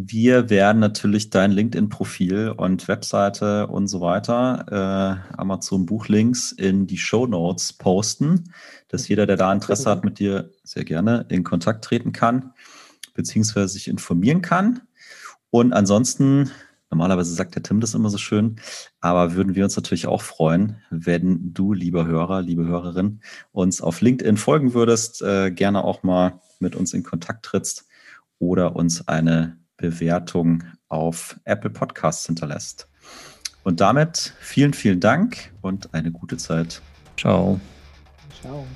Wir 0.00 0.48
werden 0.48 0.78
natürlich 0.78 1.28
dein 1.28 1.50
LinkedIn-Profil 1.50 2.54
und 2.56 2.86
Webseite 2.86 3.66
und 3.66 3.88
so 3.88 4.00
weiter, 4.00 4.64
äh, 4.70 5.36
Amazon 5.36 5.86
Buchlinks 5.86 6.52
in 6.52 6.86
die 6.86 6.98
Show 6.98 7.26
Notes 7.26 7.72
posten, 7.72 8.52
dass 8.86 9.08
jeder, 9.08 9.26
der 9.26 9.36
da 9.36 9.52
Interesse 9.52 9.90
hat, 9.90 10.04
mit 10.04 10.20
dir 10.20 10.52
sehr 10.62 10.84
gerne 10.84 11.26
in 11.30 11.42
Kontakt 11.42 11.84
treten 11.84 12.12
kann, 12.12 12.52
beziehungsweise 13.14 13.72
sich 13.72 13.88
informieren 13.88 14.40
kann. 14.40 14.82
Und 15.50 15.72
ansonsten, 15.72 16.52
normalerweise 16.92 17.34
sagt 17.34 17.56
der 17.56 17.64
Tim 17.64 17.80
das 17.80 17.94
immer 17.94 18.10
so 18.10 18.18
schön, 18.18 18.60
aber 19.00 19.34
würden 19.34 19.56
wir 19.56 19.64
uns 19.64 19.74
natürlich 19.74 20.06
auch 20.06 20.22
freuen, 20.22 20.76
wenn 20.90 21.52
du, 21.52 21.72
lieber 21.72 22.06
Hörer, 22.06 22.40
liebe 22.40 22.68
Hörerin, 22.68 23.20
uns 23.50 23.80
auf 23.80 24.00
LinkedIn 24.00 24.36
folgen 24.36 24.74
würdest, 24.74 25.22
äh, 25.22 25.50
gerne 25.50 25.82
auch 25.82 26.04
mal 26.04 26.40
mit 26.60 26.76
uns 26.76 26.94
in 26.94 27.02
Kontakt 27.02 27.44
trittst 27.44 27.88
oder 28.38 28.76
uns 28.76 29.08
eine 29.08 29.58
Bewertung 29.78 30.64
auf 30.88 31.40
Apple 31.44 31.70
Podcasts 31.70 32.26
hinterlässt. 32.26 32.88
Und 33.64 33.80
damit 33.80 34.34
vielen, 34.40 34.74
vielen 34.74 35.00
Dank 35.00 35.52
und 35.62 35.94
eine 35.94 36.10
gute 36.10 36.36
Zeit. 36.36 36.82
Ciao. 37.16 37.58
Ciao. 38.40 38.66